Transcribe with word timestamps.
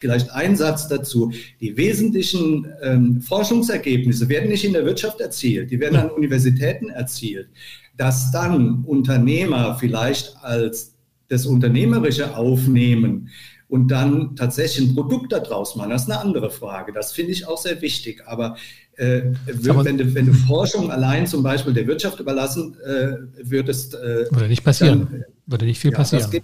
Vielleicht 0.00 0.30
ein 0.30 0.56
Satz 0.56 0.88
dazu. 0.88 1.30
Die 1.60 1.76
wesentlichen 1.76 2.66
ähm, 2.82 3.20
Forschungsergebnisse 3.20 4.28
werden 4.30 4.48
nicht 4.48 4.64
in 4.64 4.72
der 4.72 4.86
Wirtschaft 4.86 5.20
erzielt, 5.20 5.70
die 5.70 5.78
werden 5.78 5.96
an 5.96 6.10
Universitäten 6.10 6.88
erzielt. 6.88 7.48
Dass 7.98 8.32
dann 8.32 8.82
Unternehmer 8.84 9.76
vielleicht 9.78 10.36
als 10.40 10.96
das 11.28 11.44
Unternehmerische 11.44 12.34
aufnehmen 12.34 13.28
und 13.68 13.88
dann 13.88 14.34
tatsächlich 14.36 14.88
ein 14.88 14.94
Produkt 14.94 15.32
daraus 15.32 15.76
machen, 15.76 15.90
das 15.90 16.02
ist 16.02 16.10
eine 16.10 16.20
andere 16.20 16.50
Frage. 16.50 16.92
Das 16.92 17.12
finde 17.12 17.32
ich 17.32 17.46
auch 17.46 17.58
sehr 17.58 17.80
wichtig. 17.82 18.22
Aber 18.26 18.56
äh, 18.96 19.22
wenn, 19.46 19.98
du, 19.98 20.14
wenn 20.14 20.26
du 20.26 20.32
Forschung 20.32 20.90
allein 20.90 21.26
zum 21.26 21.42
Beispiel 21.42 21.72
der 21.72 21.86
Wirtschaft 21.86 22.20
überlassen 22.20 22.76
äh, 22.84 23.16
würdest. 23.42 23.94
Äh, 23.94 24.26
Würde 24.30 24.48
nicht 24.48 24.64
passieren. 24.64 25.08
Dann, 25.10 25.24
Würde 25.46 25.66
nicht 25.66 25.78
viel 25.78 25.92
ja, 25.92 25.96
passieren. 25.98 26.42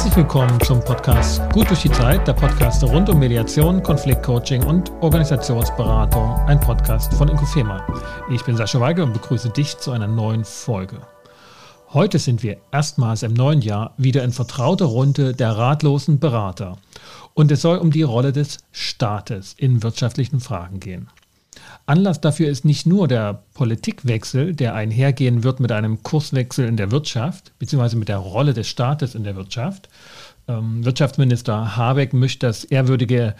Herzlich 0.00 0.16
willkommen 0.16 0.58
zum 0.62 0.80
Podcast 0.80 1.42
Gut 1.52 1.68
durch 1.68 1.82
die 1.82 1.90
Zeit, 1.90 2.26
der 2.26 2.32
Podcast 2.32 2.82
rund 2.82 3.10
um 3.10 3.18
Mediation, 3.18 3.82
Konfliktcoaching 3.82 4.64
und 4.64 4.90
Organisationsberatung, 5.02 6.36
ein 6.46 6.58
Podcast 6.58 7.12
von 7.12 7.28
Inkofema. 7.28 7.86
Ich 8.30 8.42
bin 8.42 8.56
Sascha 8.56 8.80
Weige 8.80 9.04
und 9.04 9.12
begrüße 9.12 9.50
dich 9.50 9.76
zu 9.76 9.90
einer 9.90 10.06
neuen 10.06 10.46
Folge. 10.46 11.02
Heute 11.92 12.18
sind 12.18 12.42
wir 12.42 12.56
erstmals 12.72 13.22
im 13.22 13.34
neuen 13.34 13.60
Jahr 13.60 13.92
wieder 13.98 14.24
in 14.24 14.32
vertrauter 14.32 14.86
Runde 14.86 15.34
der 15.34 15.58
ratlosen 15.58 16.18
Berater. 16.18 16.78
Und 17.34 17.52
es 17.52 17.60
soll 17.60 17.76
um 17.76 17.90
die 17.90 18.02
Rolle 18.02 18.32
des 18.32 18.56
Staates 18.72 19.52
in 19.58 19.82
wirtschaftlichen 19.82 20.40
Fragen 20.40 20.80
gehen. 20.80 21.10
Anlass 21.90 22.20
dafür 22.20 22.48
ist 22.48 22.64
nicht 22.64 22.86
nur 22.86 23.08
der 23.08 23.42
Politikwechsel, 23.52 24.54
der 24.54 24.76
einhergehen 24.76 25.42
wird 25.42 25.58
mit 25.58 25.72
einem 25.72 26.04
Kurswechsel 26.04 26.68
in 26.68 26.76
der 26.76 26.92
Wirtschaft, 26.92 27.52
beziehungsweise 27.58 27.96
mit 27.96 28.08
der 28.08 28.18
Rolle 28.18 28.54
des 28.54 28.68
Staates 28.68 29.16
in 29.16 29.24
der 29.24 29.34
Wirtschaft. 29.34 29.88
Ähm, 30.46 30.84
Wirtschaftsminister 30.84 31.76
Habeck 31.76 32.12
mischt 32.12 32.44
das 32.44 32.62
ehrwürdige 32.62 33.34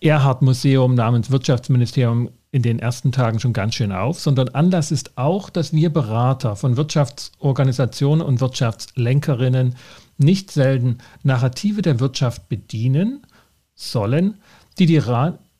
Erhard-Museum 0.00 0.94
namens 0.94 1.32
Wirtschaftsministerium 1.32 2.30
in 2.52 2.62
den 2.62 2.78
ersten 2.78 3.10
Tagen 3.10 3.40
schon 3.40 3.52
ganz 3.52 3.74
schön 3.74 3.90
auf, 3.90 4.20
sondern 4.20 4.50
Anlass 4.50 4.92
ist 4.92 5.18
auch, 5.18 5.50
dass 5.50 5.72
wir 5.72 5.92
Berater 5.92 6.54
von 6.54 6.76
Wirtschaftsorganisationen 6.76 8.24
und 8.24 8.40
Wirtschaftslenkerinnen 8.40 9.74
nicht 10.18 10.52
selten 10.52 10.98
Narrative 11.24 11.82
der 11.82 11.98
Wirtschaft 11.98 12.48
bedienen 12.48 13.26
sollen, 13.74 14.34
die 14.78 14.86
die, 14.86 15.02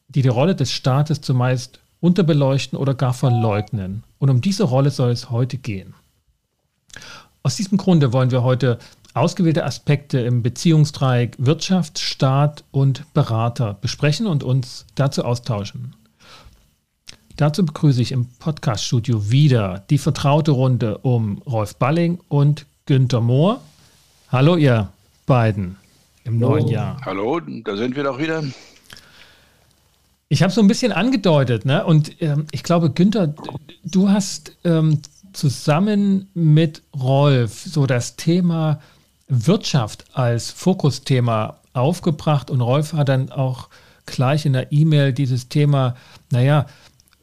die, 0.08 0.22
die 0.22 0.28
Rolle 0.28 0.54
des 0.54 0.70
Staates 0.70 1.20
zumeist 1.20 1.80
unterbeleuchten 2.00 2.78
oder 2.78 2.94
gar 2.94 3.14
verleugnen. 3.14 4.04
Und 4.18 4.30
um 4.30 4.40
diese 4.40 4.64
Rolle 4.64 4.90
soll 4.90 5.10
es 5.10 5.30
heute 5.30 5.56
gehen. 5.56 5.94
Aus 7.42 7.56
diesem 7.56 7.78
Grunde 7.78 8.12
wollen 8.12 8.30
wir 8.30 8.42
heute 8.42 8.78
ausgewählte 9.14 9.64
Aspekte 9.64 10.20
im 10.20 10.42
Beziehungsdreieck 10.42 11.36
Wirtschaft, 11.38 11.98
Staat 11.98 12.64
und 12.70 13.12
Berater 13.14 13.74
besprechen 13.80 14.26
und 14.26 14.42
uns 14.42 14.86
dazu 14.94 15.24
austauschen. 15.24 15.94
Dazu 17.36 17.64
begrüße 17.64 18.02
ich 18.02 18.12
im 18.12 18.26
Podcaststudio 18.26 19.30
wieder 19.30 19.84
die 19.90 19.98
vertraute 19.98 20.50
Runde 20.50 20.98
um 20.98 21.38
Rolf 21.46 21.76
Balling 21.76 22.18
und 22.28 22.66
Günter 22.86 23.20
Mohr. 23.20 23.60
Hallo 24.30 24.56
ihr 24.56 24.92
beiden 25.24 25.76
im 26.24 26.38
neuen 26.38 26.66
Jahr. 26.68 27.00
Hallo, 27.04 27.40
da 27.40 27.76
sind 27.76 27.94
wir 27.96 28.02
doch 28.02 28.18
wieder. 28.18 28.42
Ich 30.28 30.42
habe 30.42 30.52
so 30.52 30.60
ein 30.60 30.68
bisschen 30.68 30.92
angedeutet, 30.92 31.64
ne? 31.64 31.84
Und 31.84 32.20
ähm, 32.20 32.46
ich 32.50 32.62
glaube, 32.62 32.90
Günther, 32.90 33.34
du 33.84 34.10
hast 34.10 34.52
ähm, 34.64 35.00
zusammen 35.32 36.28
mit 36.34 36.82
Rolf 36.94 37.62
so 37.62 37.86
das 37.86 38.16
Thema 38.16 38.80
Wirtschaft 39.28 40.04
als 40.12 40.50
Fokusthema 40.50 41.60
aufgebracht 41.72 42.50
und 42.50 42.60
Rolf 42.60 42.92
hat 42.92 43.08
dann 43.08 43.30
auch 43.30 43.68
gleich 44.06 44.46
in 44.46 44.54
der 44.54 44.72
E-Mail 44.72 45.12
dieses 45.12 45.48
Thema, 45.48 45.96
naja, 46.30 46.66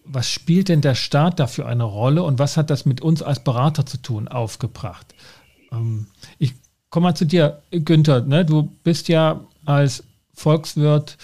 was 0.05 0.29
spielt 0.29 0.69
denn 0.69 0.81
der 0.81 0.95
Staat 0.95 1.39
da 1.39 1.47
für 1.47 1.65
eine 1.65 1.83
Rolle 1.83 2.23
und 2.23 2.38
was 2.39 2.57
hat 2.57 2.69
das 2.69 2.85
mit 2.85 3.01
uns 3.01 3.21
als 3.21 3.44
Berater 3.44 3.85
zu 3.85 3.97
tun, 3.97 4.27
aufgebracht. 4.27 5.13
Ähm, 5.71 6.07
ich 6.38 6.53
komme 6.89 7.05
mal 7.05 7.15
zu 7.15 7.25
dir, 7.25 7.61
Günther. 7.71 8.21
Ne? 8.21 8.45
Du 8.45 8.71
bist 8.83 9.07
ja 9.09 9.41
als 9.65 10.03
Volkswirt 10.33 11.17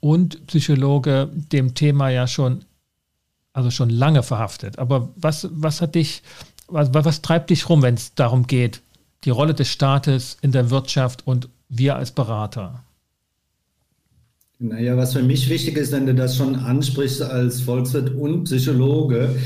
und 0.00 0.46
Psychologe 0.46 1.28
dem 1.32 1.74
Thema 1.74 2.10
ja 2.10 2.26
schon, 2.26 2.64
also 3.52 3.70
schon 3.70 3.90
lange 3.90 4.22
verhaftet. 4.22 4.78
Aber 4.78 5.10
was, 5.16 5.48
was 5.52 5.80
hat 5.80 5.94
dich, 5.94 6.22
was, 6.68 6.92
was 6.92 7.22
treibt 7.22 7.50
dich 7.50 7.68
rum, 7.68 7.82
wenn 7.82 7.94
es 7.94 8.14
darum 8.14 8.46
geht, 8.46 8.80
die 9.24 9.30
Rolle 9.30 9.54
des 9.54 9.68
Staates 9.68 10.36
in 10.42 10.52
der 10.52 10.70
Wirtschaft 10.70 11.26
und 11.26 11.48
wir 11.68 11.96
als 11.96 12.12
Berater? 12.12 12.82
Naja, 14.60 14.96
was 14.96 15.12
für 15.12 15.22
mich 15.22 15.48
wichtig 15.48 15.76
ist, 15.76 15.92
wenn 15.92 16.06
du 16.06 16.14
das 16.14 16.36
schon 16.36 16.56
ansprichst 16.56 17.22
als 17.22 17.60
Volkswirt 17.60 18.14
und 18.14 18.44
Psychologe, 18.44 19.36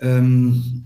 ähm, 0.00 0.84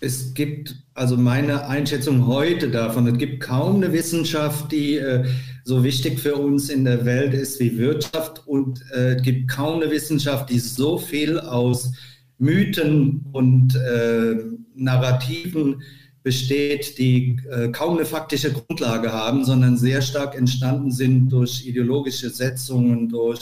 es 0.00 0.34
gibt 0.34 0.76
also 0.94 1.16
meine 1.16 1.66
Einschätzung 1.66 2.26
heute 2.26 2.70
davon, 2.70 3.06
es 3.06 3.18
gibt 3.18 3.40
kaum 3.40 3.76
eine 3.76 3.92
Wissenschaft, 3.92 4.70
die 4.72 4.96
äh, 4.96 5.24
so 5.64 5.84
wichtig 5.84 6.18
für 6.18 6.36
uns 6.36 6.68
in 6.68 6.84
der 6.84 7.04
Welt 7.04 7.34
ist 7.34 7.60
wie 7.60 7.78
Wirtschaft 7.78 8.46
und 8.46 8.82
äh, 8.92 9.14
es 9.14 9.22
gibt 9.22 9.48
kaum 9.48 9.80
eine 9.80 9.90
Wissenschaft, 9.90 10.50
die 10.50 10.58
so 10.58 10.98
viel 10.98 11.38
aus 11.38 11.92
Mythen 12.38 13.26
und 13.32 13.76
äh, 13.76 14.34
Narrativen 14.74 15.82
besteht, 16.22 16.98
die 16.98 17.38
äh, 17.50 17.68
kaum 17.68 17.96
eine 17.96 18.06
faktische 18.06 18.52
Grundlage 18.52 19.12
haben, 19.12 19.44
sondern 19.44 19.76
sehr 19.76 20.02
stark 20.02 20.36
entstanden 20.36 20.90
sind 20.90 21.28
durch 21.30 21.66
ideologische 21.66 22.30
Setzungen, 22.30 23.08
durch 23.08 23.40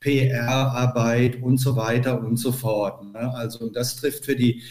PR-Arbeit 0.00 1.42
und 1.42 1.58
so 1.58 1.76
weiter 1.76 2.22
und 2.22 2.36
so 2.36 2.52
fort. 2.52 3.04
Ne? 3.12 3.34
Also 3.34 3.68
das 3.70 3.96
trifft 3.96 4.26
für 4.26 4.36
die 4.36 4.62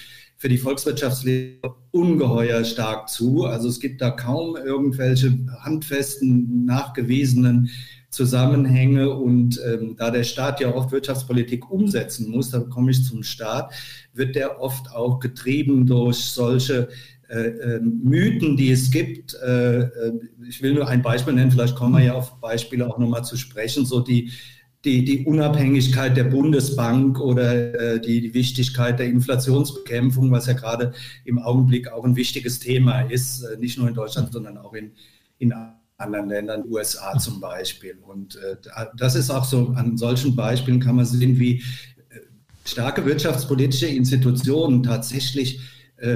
für 0.43 0.49
die 0.49 0.57
Volkswirtschaftslehre 0.57 1.73
ungeheuer 1.91 2.65
stark 2.65 3.07
zu. 3.07 3.45
Also 3.45 3.69
es 3.69 3.79
gibt 3.79 4.01
da 4.01 4.11
kaum 4.11 4.57
irgendwelche 4.57 5.39
handfesten, 5.61 6.65
nachgewiesenen 6.65 7.69
Zusammenhänge. 8.09 9.09
Und 9.11 9.57
ähm, 9.65 9.95
da 9.95 10.11
der 10.11 10.25
Staat 10.25 10.59
ja 10.59 10.75
oft 10.75 10.91
Wirtschaftspolitik 10.91 11.71
umsetzen 11.71 12.29
muss, 12.29 12.49
da 12.49 12.59
komme 12.59 12.91
ich 12.91 13.05
zum 13.05 13.23
Staat, 13.23 13.71
wird 14.11 14.35
der 14.35 14.59
oft 14.59 14.91
auch 14.91 15.21
getrieben 15.21 15.85
durch 15.85 16.17
solche 16.17 16.89
äh, 17.29 17.47
äh, 17.47 17.79
Mythen, 17.79 18.57
die 18.57 18.71
es 18.71 18.91
gibt. 18.91 19.35
Äh, 19.35 19.83
äh, 19.83 20.19
ich 20.45 20.61
will 20.61 20.73
nur 20.73 20.89
ein 20.89 21.01
Beispiel 21.01 21.35
nennen, 21.35 21.51
vielleicht 21.51 21.77
kommen 21.77 21.93
wir 21.93 22.03
ja 22.03 22.15
auf 22.15 22.41
Beispiele 22.41 22.85
auch 22.85 22.97
nochmal 22.97 23.23
zu 23.23 23.37
sprechen, 23.37 23.85
so 23.85 24.01
die 24.01 24.29
die, 24.85 25.05
die 25.05 25.25
Unabhängigkeit 25.25 26.17
der 26.17 26.25
Bundesbank 26.25 27.19
oder 27.19 27.73
äh, 27.73 28.01
die, 28.01 28.21
die 28.21 28.33
Wichtigkeit 28.33 28.99
der 28.99 29.07
Inflationsbekämpfung, 29.07 30.29
was 30.31 30.47
ja 30.47 30.53
gerade 30.53 30.93
im 31.23 31.39
Augenblick 31.39 31.91
auch 31.91 32.03
ein 32.03 32.15
wichtiges 32.15 32.59
Thema 32.59 33.01
ist, 33.01 33.43
äh, 33.43 33.57
nicht 33.57 33.77
nur 33.77 33.87
in 33.87 33.93
Deutschland, 33.93 34.33
sondern 34.33 34.57
auch 34.57 34.73
in, 34.73 34.91
in 35.39 35.53
anderen 35.97 36.27
Ländern, 36.27 36.65
USA 36.69 37.17
zum 37.17 37.39
Beispiel. 37.39 37.97
Und 38.01 38.35
äh, 38.35 38.57
das 38.97 39.15
ist 39.15 39.29
auch 39.29 39.45
so, 39.45 39.69
an 39.75 39.97
solchen 39.97 40.35
Beispielen 40.35 40.81
kann 40.81 40.97
man 40.97 41.05
sehen, 41.05 41.39
wie 41.39 41.59
äh, 42.09 42.19
starke 42.65 43.05
wirtschaftspolitische 43.05 43.87
Institutionen 43.87 44.83
tatsächlich 44.83 45.61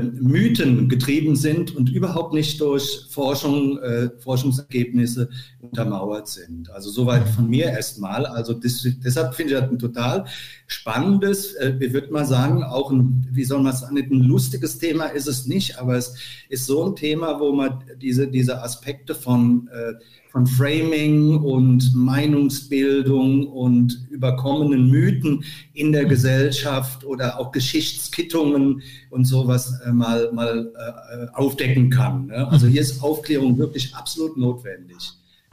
Mythen 0.01 0.89
getrieben 0.89 1.35
sind 1.35 1.73
und 1.75 1.89
überhaupt 1.89 2.33
nicht 2.33 2.59
durch 2.59 3.05
Forschung, 3.09 3.77
äh, 3.79 4.09
Forschungsergebnisse 4.19 5.29
untermauert 5.61 6.27
sind. 6.27 6.69
Also 6.71 6.89
soweit 6.89 7.27
von 7.29 7.49
mir 7.49 7.67
erstmal. 7.67 8.25
Also 8.25 8.53
das, 8.53 8.85
deshalb 9.03 9.33
finde 9.33 9.53
ich 9.53 9.59
das 9.59 9.69
ein 9.69 9.79
total 9.79 10.25
spannendes, 10.67 11.53
äh, 11.53 11.73
ich 11.79 11.93
würde 11.93 12.11
mal 12.11 12.25
sagen, 12.25 12.63
auch 12.63 12.91
ein, 12.91 13.27
wie 13.31 13.45
soll 13.45 13.61
man 13.61 13.73
sagen, 13.73 13.97
ein 13.97 14.09
lustiges 14.09 14.77
Thema 14.77 15.05
ist 15.05 15.27
es 15.27 15.47
nicht, 15.47 15.79
aber 15.79 15.95
es 15.95 16.15
ist 16.49 16.65
so 16.65 16.85
ein 16.85 16.95
Thema, 16.95 17.39
wo 17.39 17.53
man 17.53 17.83
diese, 18.01 18.27
diese 18.27 18.61
Aspekte 18.61 19.15
von 19.15 19.69
äh, 19.71 19.93
von 20.31 20.45
Framing 20.45 21.37
und 21.37 21.95
Meinungsbildung 21.95 23.47
und 23.47 24.07
überkommenen 24.09 24.89
Mythen 24.89 25.43
in 25.73 25.91
der 25.91 26.05
Gesellschaft 26.05 27.05
oder 27.05 27.39
auch 27.39 27.51
Geschichtskittungen 27.51 28.81
und 29.09 29.25
sowas 29.25 29.79
äh, 29.85 29.91
mal, 29.91 30.31
mal 30.33 30.71
äh, 30.75 31.27
aufdecken 31.33 31.89
kann. 31.89 32.27
Ne? 32.27 32.47
Also 32.47 32.67
hier 32.67 32.81
ist 32.81 33.01
Aufklärung 33.01 33.57
wirklich 33.57 33.95
absolut 33.95 34.37
notwendig. 34.37 34.97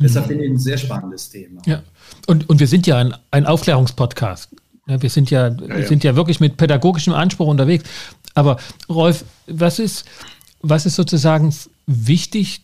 Deshalb 0.00 0.26
finde 0.26 0.44
ich 0.44 0.50
ein 0.50 0.58
sehr 0.58 0.76
spannendes 0.76 1.30
Thema. 1.30 1.62
Ja, 1.66 1.82
und, 2.26 2.48
und 2.48 2.58
wir 2.58 2.66
sind 2.66 2.86
ja 2.86 2.98
ein, 2.98 3.14
ein 3.30 3.46
Aufklärungspodcast. 3.46 4.50
Ja, 4.86 5.00
wir 5.00 5.08
sind 5.08 5.30
ja, 5.30 5.48
ja, 5.48 5.78
ja. 5.78 5.86
sind 5.86 6.04
ja 6.04 6.16
wirklich 6.16 6.40
mit 6.40 6.56
pädagogischem 6.56 7.14
Anspruch 7.14 7.46
unterwegs. 7.46 7.84
Aber 8.34 8.58
Rolf, 8.88 9.24
was 9.46 9.78
ist, 9.78 10.04
was 10.60 10.84
ist 10.84 10.96
sozusagen 10.96 11.54
wichtig 11.86 12.62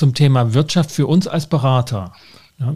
zum 0.00 0.14
Thema 0.14 0.54
Wirtschaft 0.54 0.90
für 0.90 1.06
uns 1.06 1.28
als 1.28 1.46
Berater? 1.46 2.14
Ja, 2.58 2.74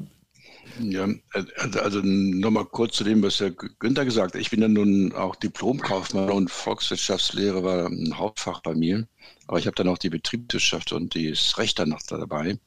ja 0.79 1.09
also, 1.32 1.81
also 1.81 2.00
nochmal 2.03 2.67
kurz 2.67 2.97
zu 2.97 3.05
dem, 3.05 3.23
was 3.23 3.41
Herr 3.41 3.50
Günther 3.50 4.05
gesagt 4.05 4.35
hat. 4.35 4.41
Ich 4.41 4.50
bin 4.50 4.61
ja 4.61 4.69
nun 4.69 5.15
auch 5.15 5.35
Diplomkaufmann 5.35 6.31
und 6.31 6.50
Volkswirtschaftslehre 6.50 7.65
war 7.65 7.87
ein 7.87 8.19
Hauptfach 8.19 8.61
bei 8.61 8.75
mir. 8.75 9.09
Aber 9.47 9.59
ich 9.59 9.67
habe 9.67 9.75
dann 9.75 9.88
auch 9.88 9.97
die 9.97 10.11
Betriebswirtschaft 10.11 10.93
und 10.93 11.15
das 11.15 11.56
Recht 11.56 11.79
dann 11.79 11.88
noch 11.88 12.03
dabei. 12.03 12.59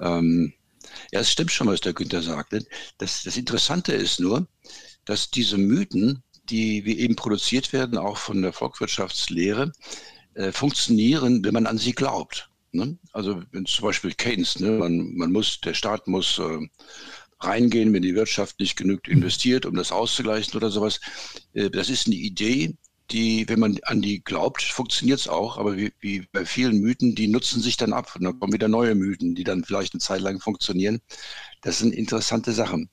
Ähm, 0.00 0.54
ja, 1.12 1.20
es 1.20 1.30
stimmt 1.30 1.52
schon, 1.52 1.66
was 1.66 1.82
der 1.82 1.92
Günther 1.92 2.22
sagt. 2.22 2.54
Das, 2.96 3.24
das 3.24 3.36
Interessante 3.36 3.92
ist 3.92 4.20
nur, 4.20 4.48
dass 5.04 5.30
diese 5.30 5.58
Mythen, 5.58 6.22
die 6.48 6.86
wie 6.86 6.98
eben 6.98 7.14
produziert 7.14 7.74
werden, 7.74 7.98
auch 7.98 8.16
von 8.16 8.40
der 8.40 8.54
Volkswirtschaftslehre, 8.54 9.70
äh, 10.32 10.50
funktionieren, 10.50 11.44
wenn 11.44 11.52
man 11.52 11.66
an 11.66 11.76
sie 11.76 11.92
glaubt. 11.92 12.48
Ne? 12.72 12.98
Also 13.12 13.42
wenn 13.52 13.66
zum 13.66 13.84
Beispiel 13.84 14.12
Keynes, 14.12 14.58
ne? 14.60 14.72
man, 14.72 15.14
man 15.14 15.32
muss, 15.32 15.60
der 15.60 15.74
Staat 15.74 16.06
muss 16.08 16.38
äh, 16.38 16.66
reingehen, 17.40 17.92
wenn 17.92 18.02
die 18.02 18.14
Wirtschaft 18.14 18.60
nicht 18.60 18.76
genügend 18.76 19.08
investiert, 19.08 19.66
um 19.66 19.74
das 19.74 19.92
auszugleichen 19.92 20.54
oder 20.56 20.70
sowas. 20.70 21.00
Äh, 21.52 21.70
das 21.70 21.90
ist 21.90 22.06
eine 22.06 22.16
Idee, 22.16 22.74
die, 23.10 23.48
wenn 23.48 23.60
man 23.60 23.78
an 23.84 24.02
die 24.02 24.22
glaubt, 24.22 24.62
funktioniert 24.62 25.20
es 25.20 25.28
auch, 25.28 25.58
aber 25.58 25.76
wie, 25.76 25.92
wie, 26.00 26.26
bei 26.32 26.44
vielen 26.44 26.80
Mythen, 26.80 27.14
die 27.14 27.28
nutzen 27.28 27.60
sich 27.60 27.76
dann 27.76 27.92
ab 27.92 28.14
und 28.16 28.24
dann 28.24 28.38
kommen 28.38 28.52
wieder 28.52 28.68
neue 28.68 28.94
Mythen, 28.94 29.34
die 29.34 29.44
dann 29.44 29.64
vielleicht 29.64 29.94
eine 29.94 30.00
Zeit 30.00 30.20
lang 30.20 30.40
funktionieren. 30.40 31.00
Das 31.62 31.78
sind 31.78 31.94
interessante 31.94 32.52
Sachen. 32.52 32.90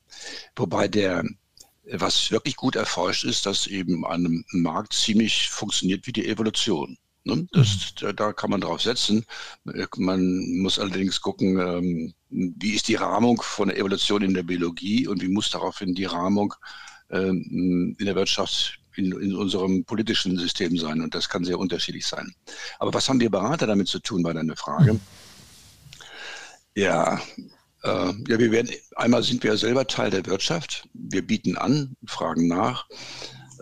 Wobei 0.56 0.88
der, 0.88 1.24
was 1.92 2.32
wirklich 2.32 2.56
gut 2.56 2.76
erforscht 2.76 3.26
ist, 3.26 3.46
dass 3.46 3.68
eben 3.68 4.06
an 4.06 4.26
einem 4.26 4.46
Markt 4.52 4.94
ziemlich 4.94 5.50
funktioniert 5.50 6.06
wie 6.06 6.14
die 6.14 6.28
Evolution. 6.28 6.98
Ne? 7.26 7.48
Das, 7.52 7.94
mhm. 8.02 8.16
da 8.16 8.34
kann 8.34 8.50
man 8.50 8.62
drauf 8.62 8.82
setzen. 8.82 9.26
Man 9.98 10.60
muss 10.60 10.80
allerdings 10.80 11.22
gucken, 11.22 11.60
ähm, 11.60 12.14
wie 12.30 12.74
ist 12.74 12.88
die 12.88 12.96
Rahmung 12.96 13.42
von 13.42 13.70
der 13.70 13.78
Evolution 13.78 14.24
in 14.24 14.34
der 14.34 14.44
Biologie 14.44 15.08
und 15.08 15.22
wie 15.22 15.30
muss 15.30 15.50
daraufhin 15.50 15.96
die 15.96 16.06
Rahmung 16.06 16.54
ähm, 17.10 17.96
in 17.98 18.06
der 18.06 18.16
Wirtschaft 18.16 18.80
in, 18.96 19.12
in, 19.14 19.36
unserem 19.36 19.86
politischen 19.86 20.38
System 20.38 20.78
sein. 20.78 21.02
Und 21.02 21.16
das 21.16 21.30
kann 21.30 21.44
sehr 21.44 21.60
unterschiedlich 21.60 22.06
sein. 22.06 22.34
Aber 22.80 22.94
was 22.94 23.08
haben 23.08 23.20
wir 23.20 23.30
Berater 23.30 23.68
damit 23.68 23.88
zu 23.88 24.00
tun, 24.00 24.24
war 24.24 24.34
deine 24.34 24.56
Frage. 24.56 25.00
Ja, 26.76 27.22
äh, 27.84 28.14
ja, 28.28 28.40
wir 28.40 28.52
werden, 28.52 28.70
einmal 28.96 29.24
sind 29.24 29.44
wir 29.44 29.52
ja 29.52 29.58
selber 29.58 29.88
Teil 29.88 30.10
der 30.10 30.26
Wirtschaft. 30.26 30.88
Wir 30.94 31.26
bieten 31.26 31.58
an, 31.58 31.96
fragen 32.06 32.48
nach. 32.48 32.88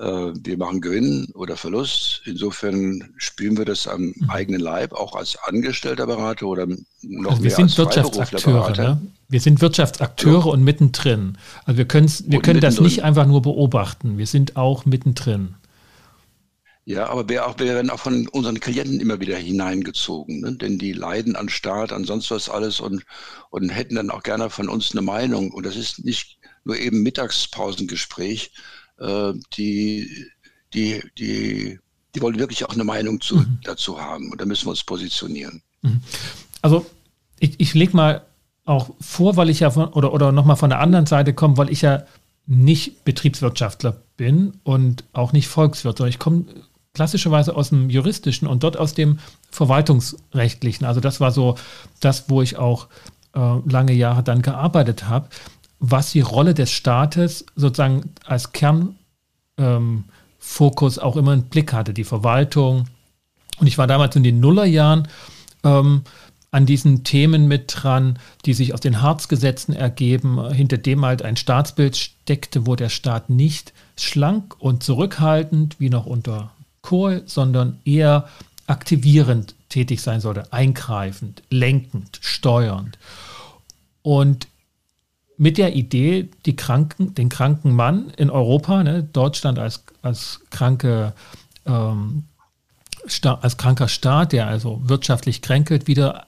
Äh, 0.01 0.33
wir 0.43 0.57
machen 0.57 0.81
Gewinn 0.81 1.27
oder 1.35 1.55
Verlust. 1.55 2.23
Insofern 2.25 3.13
spüren 3.17 3.55
wir 3.57 3.65
das 3.65 3.87
am 3.87 4.13
mhm. 4.15 4.29
eigenen 4.29 4.59
Leib, 4.59 4.93
auch 4.93 5.15
als 5.15 5.37
angestellter 5.43 6.07
Berater 6.07 6.47
oder 6.47 6.65
noch 6.65 7.31
also 7.31 7.43
wir 7.43 7.49
mehr 7.49 7.55
sind 7.55 7.65
als 7.65 7.77
Wirtschaftsakteure. 7.77 8.71
Ne? 8.71 9.01
Wir 9.29 9.39
sind 9.39 9.61
Wirtschaftsakteure 9.61 10.47
ja. 10.47 10.53
und 10.53 10.63
mittendrin. 10.63 11.37
Also 11.65 11.77
wir, 11.77 11.87
wir 11.87 12.41
können 12.41 12.61
das 12.61 12.79
nicht 12.79 13.03
einfach 13.03 13.27
nur 13.27 13.43
beobachten. 13.43 14.17
Wir 14.17 14.25
sind 14.25 14.57
auch 14.57 14.85
mittendrin. 14.85 15.55
Ja, 16.83 17.07
aber 17.09 17.29
wir, 17.29 17.45
auch, 17.45 17.59
wir 17.59 17.67
werden 17.67 17.91
auch 17.91 17.99
von 17.99 18.27
unseren 18.29 18.59
Klienten 18.59 18.99
immer 18.99 19.19
wieder 19.19 19.37
hineingezogen, 19.37 20.41
ne? 20.41 20.53
denn 20.53 20.79
die 20.79 20.93
leiden 20.93 21.35
an 21.35 21.47
Staat, 21.47 21.93
an 21.93 22.05
sonst 22.05 22.31
was 22.31 22.49
alles 22.49 22.79
und, 22.79 23.05
und 23.51 23.69
hätten 23.69 23.95
dann 23.95 24.09
auch 24.09 24.23
gerne 24.23 24.49
von 24.49 24.67
uns 24.67 24.93
eine 24.93 25.03
Meinung. 25.03 25.51
Und 25.51 25.67
das 25.67 25.75
ist 25.75 26.03
nicht 26.03 26.39
nur 26.63 26.77
eben 26.77 27.03
Mittagspausengespräch, 27.03 28.51
äh, 29.01 29.33
die, 29.57 30.09
die, 30.73 31.01
die, 31.17 31.79
die 32.15 32.21
wollen 32.21 32.39
wirklich 32.39 32.65
auch 32.65 32.73
eine 32.73 32.83
Meinung 32.83 33.19
zu, 33.21 33.37
mhm. 33.37 33.59
dazu 33.63 33.99
haben. 33.99 34.31
Und 34.31 34.39
da 34.39 34.45
müssen 34.45 34.65
wir 34.65 34.71
uns 34.71 34.83
positionieren. 34.83 35.61
Mhm. 35.81 36.01
Also 36.61 36.85
ich, 37.39 37.59
ich 37.59 37.73
lege 37.73 37.95
mal 37.95 38.25
auch 38.65 38.91
vor, 38.99 39.35
weil 39.35 39.49
ich 39.49 39.61
ja 39.61 39.71
von, 39.71 39.89
oder, 39.89 40.13
oder 40.13 40.31
nochmal 40.31 40.55
von 40.55 40.69
der 40.69 40.79
anderen 40.79 41.07
Seite 41.07 41.33
komme, 41.33 41.57
weil 41.57 41.71
ich 41.71 41.81
ja 41.81 42.03
nicht 42.45 43.03
Betriebswirtschaftler 43.03 44.03
bin 44.17 44.59
und 44.63 45.03
auch 45.13 45.33
nicht 45.33 45.47
Volkswirt, 45.47 45.97
sondern 45.97 46.11
ich 46.11 46.19
komme 46.19 46.45
klassischerweise 46.93 47.55
aus 47.55 47.69
dem 47.69 47.89
juristischen 47.89 48.47
und 48.47 48.63
dort 48.63 48.77
aus 48.77 48.93
dem 48.93 49.19
verwaltungsrechtlichen. 49.49 50.85
Also 50.85 50.99
das 50.99 51.19
war 51.19 51.31
so 51.31 51.55
das, 52.01 52.29
wo 52.29 52.41
ich 52.41 52.57
auch 52.57 52.87
äh, 53.33 53.59
lange 53.65 53.93
Jahre 53.93 54.23
dann 54.23 54.41
gearbeitet 54.41 55.07
habe 55.07 55.29
was 55.81 56.11
die 56.11 56.21
Rolle 56.21 56.53
des 56.53 56.71
Staates 56.71 57.45
sozusagen 57.55 58.11
als 58.23 58.53
Kernfokus 58.53 58.97
ähm, 59.57 61.03
auch 61.03 61.17
immer 61.17 61.33
im 61.33 61.43
Blick 61.43 61.73
hatte, 61.73 61.93
die 61.93 62.03
Verwaltung. 62.03 62.87
Und 63.59 63.67
ich 63.67 63.79
war 63.79 63.87
damals 63.87 64.15
in 64.15 64.23
den 64.23 64.39
Nullerjahren 64.39 65.07
ähm, 65.63 66.03
an 66.51 66.65
diesen 66.67 67.03
Themen 67.03 67.47
mit 67.47 67.73
dran, 67.75 68.19
die 68.45 68.53
sich 68.53 68.73
aus 68.73 68.81
den 68.81 69.01
Harzgesetzen 69.01 69.73
ergeben, 69.75 70.53
hinter 70.53 70.77
dem 70.77 71.03
halt 71.03 71.23
ein 71.23 71.35
Staatsbild 71.35 71.97
steckte, 71.97 72.67
wo 72.67 72.75
der 72.75 72.89
Staat 72.89 73.29
nicht 73.29 73.73
schlank 73.97 74.55
und 74.59 74.83
zurückhaltend 74.83 75.79
wie 75.79 75.89
noch 75.89 76.05
unter 76.05 76.51
Kohl, 76.81 77.23
sondern 77.25 77.79
eher 77.85 78.27
aktivierend 78.67 79.55
tätig 79.69 80.01
sein 80.01 80.21
sollte, 80.21 80.53
eingreifend, 80.53 81.41
lenkend, 81.49 82.19
steuernd. 82.21 82.99
Und 84.03 84.47
mit 85.41 85.57
der 85.57 85.75
Idee, 85.75 86.29
die 86.45 86.55
Kranken, 86.55 87.15
den 87.15 87.27
kranken 87.27 87.71
Mann 87.71 88.11
in 88.15 88.29
Europa, 88.29 88.83
ne, 88.83 89.01
Deutschland 89.01 89.57
als, 89.57 89.83
als, 90.03 90.41
kranke, 90.51 91.13
ähm, 91.65 92.25
als 93.23 93.57
kranker 93.57 93.87
Staat, 93.87 94.33
der 94.33 94.45
also 94.45 94.83
wirtschaftlich 94.83 95.41
kränkelt, 95.41 95.87
wieder 95.87 96.27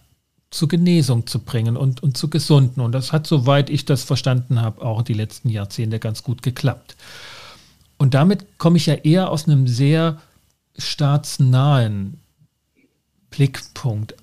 zur 0.50 0.68
Genesung 0.68 1.28
zu 1.28 1.38
bringen 1.38 1.78
und, 1.78 2.02
und 2.02 2.18
zu 2.18 2.28
gesunden. 2.28 2.82
Und 2.82 2.92
das 2.92 3.12
hat, 3.12 3.28
soweit 3.28 3.70
ich 3.70 3.86
das 3.86 4.02
verstanden 4.02 4.60
habe, 4.60 4.82
auch 4.82 5.04
die 5.04 5.14
letzten 5.14 5.50
Jahrzehnte 5.50 6.00
ganz 6.00 6.24
gut 6.24 6.42
geklappt. 6.42 6.96
Und 8.00 8.16
damit 8.16 8.58
komme 8.58 8.78
ich 8.78 8.88
ja 8.88 8.96
eher 8.96 9.30
aus 9.30 9.48
einem 9.48 9.68
sehr 9.68 10.20
staatsnahen 10.76 12.20
Blickpunkt 13.30 14.16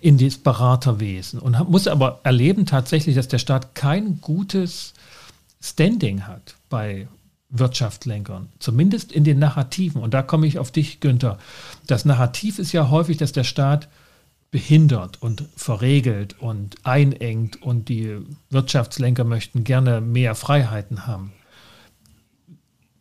in 0.00 0.18
das 0.18 0.38
Beraterwesen 0.38 1.38
und 1.38 1.68
muss 1.68 1.86
aber 1.86 2.20
erleben 2.24 2.66
tatsächlich, 2.66 3.14
dass 3.16 3.28
der 3.28 3.38
Staat 3.38 3.74
kein 3.74 4.20
gutes 4.20 4.94
Standing 5.60 6.26
hat 6.26 6.56
bei 6.68 7.08
Wirtschaftslenkern, 7.50 8.48
zumindest 8.58 9.12
in 9.12 9.24
den 9.24 9.38
Narrativen. 9.38 10.02
Und 10.02 10.14
da 10.14 10.22
komme 10.22 10.46
ich 10.46 10.58
auf 10.58 10.70
dich, 10.70 11.00
Günther. 11.00 11.38
Das 11.86 12.04
Narrativ 12.04 12.58
ist 12.58 12.72
ja 12.72 12.90
häufig, 12.90 13.16
dass 13.16 13.32
der 13.32 13.44
Staat 13.44 13.88
behindert 14.50 15.20
und 15.22 15.44
verregelt 15.56 16.40
und 16.40 16.76
einengt 16.84 17.60
und 17.62 17.88
die 17.88 18.18
Wirtschaftslenker 18.50 19.24
möchten 19.24 19.64
gerne 19.64 20.00
mehr 20.00 20.34
Freiheiten 20.34 21.06
haben. 21.06 21.32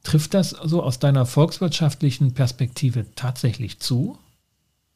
Trifft 0.03 0.33
das 0.33 0.51
so 0.51 0.83
aus 0.83 1.00
deiner 1.00 1.25
volkswirtschaftlichen 1.25 2.33
Perspektive 2.33 3.05
tatsächlich 3.15 3.79
zu? 3.79 4.17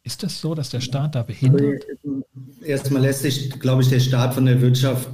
Ist 0.03 0.23
das 0.23 0.41
so, 0.41 0.55
dass 0.55 0.69
der 0.69 0.81
Staat 0.81 1.15
da 1.15 1.23
behindert? 1.23 1.85
Erstmal 2.63 3.03
lässt 3.03 3.21
sich, 3.21 3.51
glaube 3.59 3.83
ich, 3.83 3.89
der 3.89 3.99
Staat 3.99 4.33
von 4.33 4.45
der 4.45 4.61
Wirtschaft 4.61 5.09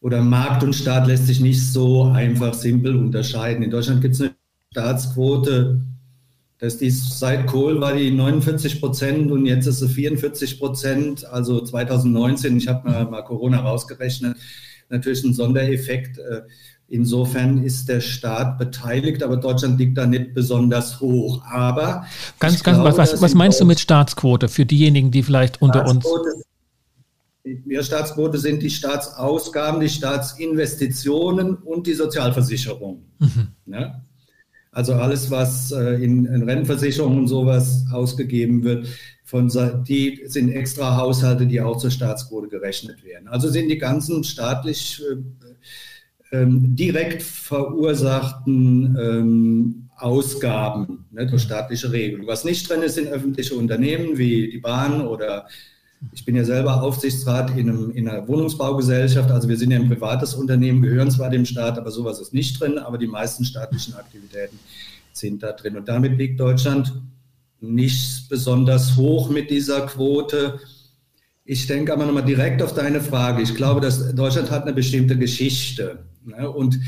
oder 0.00 0.22
Markt 0.22 0.62
und 0.62 0.74
Staat 0.74 1.06
lässt 1.06 1.26
sich 1.26 1.40
nicht 1.40 1.62
so 1.62 2.04
einfach 2.04 2.54
simpel 2.54 2.96
unterscheiden. 2.96 3.62
In 3.62 3.70
Deutschland 3.70 4.00
gibt 4.00 4.14
es 4.14 4.20
eine 4.22 4.34
Staatsquote, 4.72 5.82
dass 6.58 6.78
die 6.78 6.90
seit 6.90 7.46
Kohl 7.46 7.80
war 7.80 7.94
die 7.94 8.10
49 8.10 8.80
Prozent 8.80 9.30
und 9.30 9.44
jetzt 9.44 9.66
ist 9.66 9.80
sie 9.80 9.88
44 9.88 10.58
Prozent. 10.58 11.26
Also 11.26 11.60
2019, 11.60 12.56
ich 12.56 12.68
habe 12.68 12.88
mal, 12.88 13.04
mal 13.06 13.22
Corona 13.22 13.60
rausgerechnet, 13.60 14.38
natürlich 14.88 15.24
ein 15.24 15.34
Sondereffekt. 15.34 16.18
Insofern 16.88 17.64
ist 17.64 17.88
der 17.88 18.00
Staat 18.00 18.58
beteiligt, 18.58 19.22
aber 19.24 19.36
Deutschland 19.36 19.78
liegt 19.78 19.98
da 19.98 20.06
nicht 20.06 20.34
besonders 20.34 21.00
hoch. 21.00 21.42
Aber 21.44 22.06
ganz, 22.38 22.62
ganz, 22.62 22.78
glaube, 22.78 22.96
was, 22.96 23.20
was 23.20 23.34
meinst 23.34 23.60
du 23.60 23.64
mit 23.64 23.80
Staatsquote 23.80 24.48
für 24.48 24.64
diejenigen, 24.64 25.10
die 25.10 25.24
vielleicht 25.24 25.60
unter 25.60 25.86
uns? 25.88 26.06
Ja, 27.66 27.82
Staatsquote 27.82 28.38
sind 28.38 28.62
die 28.62 28.70
Staatsausgaben, 28.70 29.80
die 29.80 29.88
Staatsinvestitionen 29.88 31.56
und 31.56 31.86
die 31.86 31.94
Sozialversicherung. 31.94 33.04
Mhm. 33.18 33.48
Ja? 33.66 34.02
Also 34.70 34.94
alles, 34.94 35.30
was 35.30 35.72
äh, 35.72 35.94
in, 36.04 36.26
in 36.26 36.42
Rentenversicherungen 36.42 37.20
und 37.20 37.28
sowas 37.28 37.84
ausgegeben 37.92 38.62
wird, 38.62 38.88
von, 39.24 39.50
die 39.88 40.22
sind 40.26 40.52
extra 40.52 40.96
Haushalte, 40.96 41.46
die 41.46 41.60
auch 41.60 41.78
zur 41.78 41.90
Staatsquote 41.90 42.48
gerechnet 42.48 43.02
werden. 43.04 43.26
Also 43.26 43.48
sind 43.48 43.68
die 43.68 43.78
ganzen 43.78 44.22
staatlich 44.22 45.02
äh, 45.10 45.16
direkt 46.32 47.22
verursachten 47.22 48.96
ähm, 49.00 49.88
Ausgaben 49.96 51.06
ne, 51.10 51.26
durch 51.26 51.42
staatliche 51.42 51.90
Regeln. 51.90 52.26
Was 52.26 52.44
nicht 52.44 52.68
drin 52.68 52.82
ist, 52.82 52.94
sind 52.94 53.08
öffentliche 53.08 53.54
Unternehmen 53.54 54.18
wie 54.18 54.50
die 54.50 54.58
Bahn 54.58 55.06
oder 55.06 55.46
ich 56.12 56.24
bin 56.24 56.36
ja 56.36 56.44
selber 56.44 56.82
Aufsichtsrat 56.82 57.56
in, 57.56 57.70
einem, 57.70 57.90
in, 57.90 58.08
einer 58.08 58.28
Wohnungsbaugesellschaft. 58.28 59.30
Also 59.30 59.48
wir 59.48 59.56
sind 59.56 59.70
ja 59.70 59.78
ein 59.78 59.88
privates 59.88 60.34
Unternehmen, 60.34 60.82
gehören 60.82 61.10
zwar 61.10 61.30
dem 61.30 61.46
Staat, 61.46 61.78
aber 61.78 61.90
sowas 61.90 62.20
ist 62.20 62.34
nicht 62.34 62.60
drin. 62.60 62.78
Aber 62.78 62.98
die 62.98 63.06
meisten 63.06 63.44
staatlichen 63.44 63.94
Aktivitäten 63.94 64.58
sind 65.12 65.42
da 65.42 65.52
drin. 65.52 65.76
Und 65.76 65.88
damit 65.88 66.18
liegt 66.18 66.38
Deutschland 66.38 66.92
nicht 67.60 68.28
besonders 68.28 68.96
hoch 68.96 69.30
mit 69.30 69.50
dieser 69.50 69.86
Quote. 69.86 70.60
Ich 71.44 71.66
denke 71.66 71.92
aber 71.92 72.04
nochmal 72.04 72.24
direkt 72.24 72.62
auf 72.62 72.74
deine 72.74 73.00
Frage. 73.00 73.42
Ich 73.42 73.54
glaube, 73.54 73.80
dass 73.80 74.14
Deutschland 74.14 74.50
hat 74.50 74.64
eine 74.64 74.74
bestimmte 74.74 75.16
Geschichte. 75.16 76.00
Ne? 76.26 76.50
Und 76.50 76.78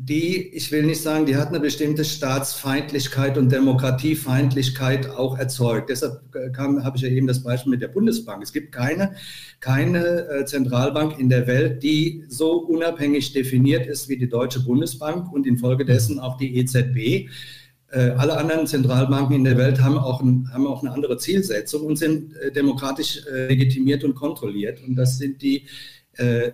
die, 0.00 0.48
ich 0.54 0.70
will 0.70 0.84
nicht 0.84 1.02
sagen, 1.02 1.26
die 1.26 1.34
hat 1.34 1.48
eine 1.48 1.58
bestimmte 1.58 2.04
Staatsfeindlichkeit 2.04 3.36
und 3.36 3.50
Demokratiefeindlichkeit 3.50 5.10
auch 5.10 5.36
erzeugt. 5.36 5.90
Deshalb 5.90 6.20
habe 6.56 6.96
ich 6.96 7.02
ja 7.02 7.08
eben 7.08 7.26
das 7.26 7.42
Beispiel 7.42 7.70
mit 7.70 7.82
der 7.82 7.88
Bundesbank. 7.88 8.40
Es 8.40 8.52
gibt 8.52 8.70
keine, 8.70 9.16
keine 9.58 10.28
äh, 10.28 10.44
Zentralbank 10.44 11.18
in 11.18 11.28
der 11.28 11.48
Welt, 11.48 11.82
die 11.82 12.22
so 12.28 12.58
unabhängig 12.58 13.32
definiert 13.32 13.88
ist 13.88 14.08
wie 14.08 14.16
die 14.16 14.28
Deutsche 14.28 14.60
Bundesbank 14.60 15.32
und 15.32 15.48
infolgedessen 15.48 16.20
auch 16.20 16.36
die 16.36 16.58
EZB. 16.58 17.28
Äh, 17.90 18.10
alle 18.10 18.36
anderen 18.36 18.68
Zentralbanken 18.68 19.34
in 19.34 19.44
der 19.44 19.58
Welt 19.58 19.82
haben 19.82 19.98
auch, 19.98 20.22
ein, 20.22 20.48
haben 20.52 20.68
auch 20.68 20.82
eine 20.82 20.92
andere 20.92 21.18
Zielsetzung 21.18 21.84
und 21.84 21.96
sind 21.96 22.36
äh, 22.36 22.52
demokratisch 22.52 23.22
legitimiert 23.48 24.04
und 24.04 24.14
kontrolliert. 24.14 24.80
Und 24.86 24.94
das 24.94 25.18
sind 25.18 25.42
die 25.42 25.64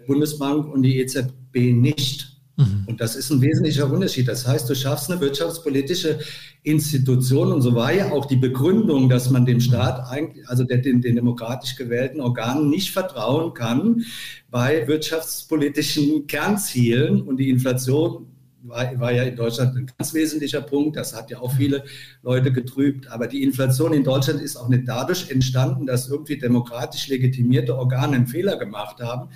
Bundesbank 0.06 0.72
und 0.72 0.82
die 0.82 0.98
EZB 0.98 1.72
nicht. 1.72 2.34
Mhm. 2.56 2.84
Und 2.86 3.00
das 3.00 3.16
ist 3.16 3.30
ein 3.30 3.40
wesentlicher 3.40 3.90
Unterschied. 3.90 4.28
Das 4.28 4.46
heißt, 4.46 4.68
du 4.68 4.74
schaffst 4.74 5.10
eine 5.10 5.20
wirtschaftspolitische 5.20 6.20
Institution 6.62 7.52
und 7.52 7.62
so 7.62 7.74
war 7.74 7.92
ja 7.92 8.12
auch 8.12 8.26
die 8.26 8.36
Begründung, 8.36 9.08
dass 9.08 9.30
man 9.30 9.44
dem 9.44 9.60
Staat 9.60 10.08
eigentlich, 10.08 10.48
also 10.48 10.64
den, 10.64 11.02
den 11.02 11.14
demokratisch 11.16 11.76
gewählten 11.76 12.20
Organen 12.20 12.70
nicht 12.70 12.90
vertrauen 12.90 13.54
kann 13.54 14.04
bei 14.50 14.86
wirtschaftspolitischen 14.86 16.26
Kernzielen 16.26 17.22
und 17.22 17.38
die 17.38 17.50
Inflation 17.50 18.33
war, 18.64 18.98
war, 18.98 19.12
ja 19.12 19.22
in 19.22 19.36
Deutschland 19.36 19.76
ein 19.76 19.90
ganz 19.96 20.14
wesentlicher 20.14 20.60
Punkt. 20.60 20.96
Das 20.96 21.14
hat 21.14 21.30
ja 21.30 21.38
auch 21.38 21.52
viele 21.52 21.84
Leute 22.22 22.52
getrübt. 22.52 23.08
Aber 23.08 23.26
die 23.26 23.42
Inflation 23.42 23.92
in 23.92 24.04
Deutschland 24.04 24.40
ist 24.40 24.56
auch 24.56 24.68
nicht 24.68 24.88
dadurch 24.88 25.30
entstanden, 25.30 25.86
dass 25.86 26.08
irgendwie 26.08 26.38
demokratisch 26.38 27.08
legitimierte 27.08 27.76
Organe 27.76 28.16
einen 28.16 28.26
Fehler 28.26 28.56
gemacht 28.56 29.00
haben, 29.00 29.28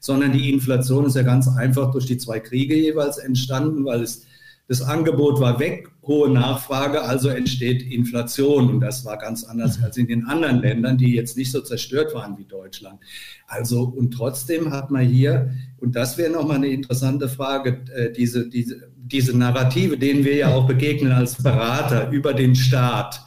sondern 0.00 0.32
die 0.32 0.52
Inflation 0.52 1.06
ist 1.06 1.16
ja 1.16 1.22
ganz 1.22 1.48
einfach 1.48 1.90
durch 1.90 2.06
die 2.06 2.18
zwei 2.18 2.40
Kriege 2.40 2.76
jeweils 2.76 3.18
entstanden, 3.18 3.84
weil 3.84 4.02
es 4.02 4.26
das 4.68 4.82
Angebot 4.82 5.40
war 5.40 5.60
weg, 5.60 5.88
hohe 6.02 6.28
Nachfrage, 6.28 7.02
also 7.02 7.28
entsteht 7.28 7.82
Inflation. 7.82 8.68
Und 8.68 8.80
das 8.80 9.04
war 9.04 9.16
ganz 9.16 9.44
anders 9.44 9.80
als 9.82 9.96
in 9.96 10.08
den 10.08 10.26
anderen 10.26 10.60
Ländern, 10.60 10.98
die 10.98 11.14
jetzt 11.14 11.36
nicht 11.36 11.52
so 11.52 11.60
zerstört 11.60 12.14
waren 12.14 12.36
wie 12.36 12.44
Deutschland. 12.44 13.00
Also, 13.46 13.82
und 13.82 14.12
trotzdem 14.12 14.72
hat 14.72 14.90
man 14.90 15.06
hier, 15.06 15.52
und 15.78 15.94
das 15.94 16.18
wäre 16.18 16.32
nochmal 16.32 16.56
eine 16.56 16.68
interessante 16.68 17.28
Frage, 17.28 17.84
äh, 17.94 18.12
diese, 18.12 18.48
diese, 18.48 18.88
diese 18.96 19.36
Narrative, 19.36 19.98
denen 19.98 20.24
wir 20.24 20.34
ja 20.34 20.54
auch 20.54 20.66
begegnen 20.66 21.12
als 21.12 21.40
Berater 21.40 22.10
über 22.10 22.34
den 22.34 22.56
Staat. 22.56 23.25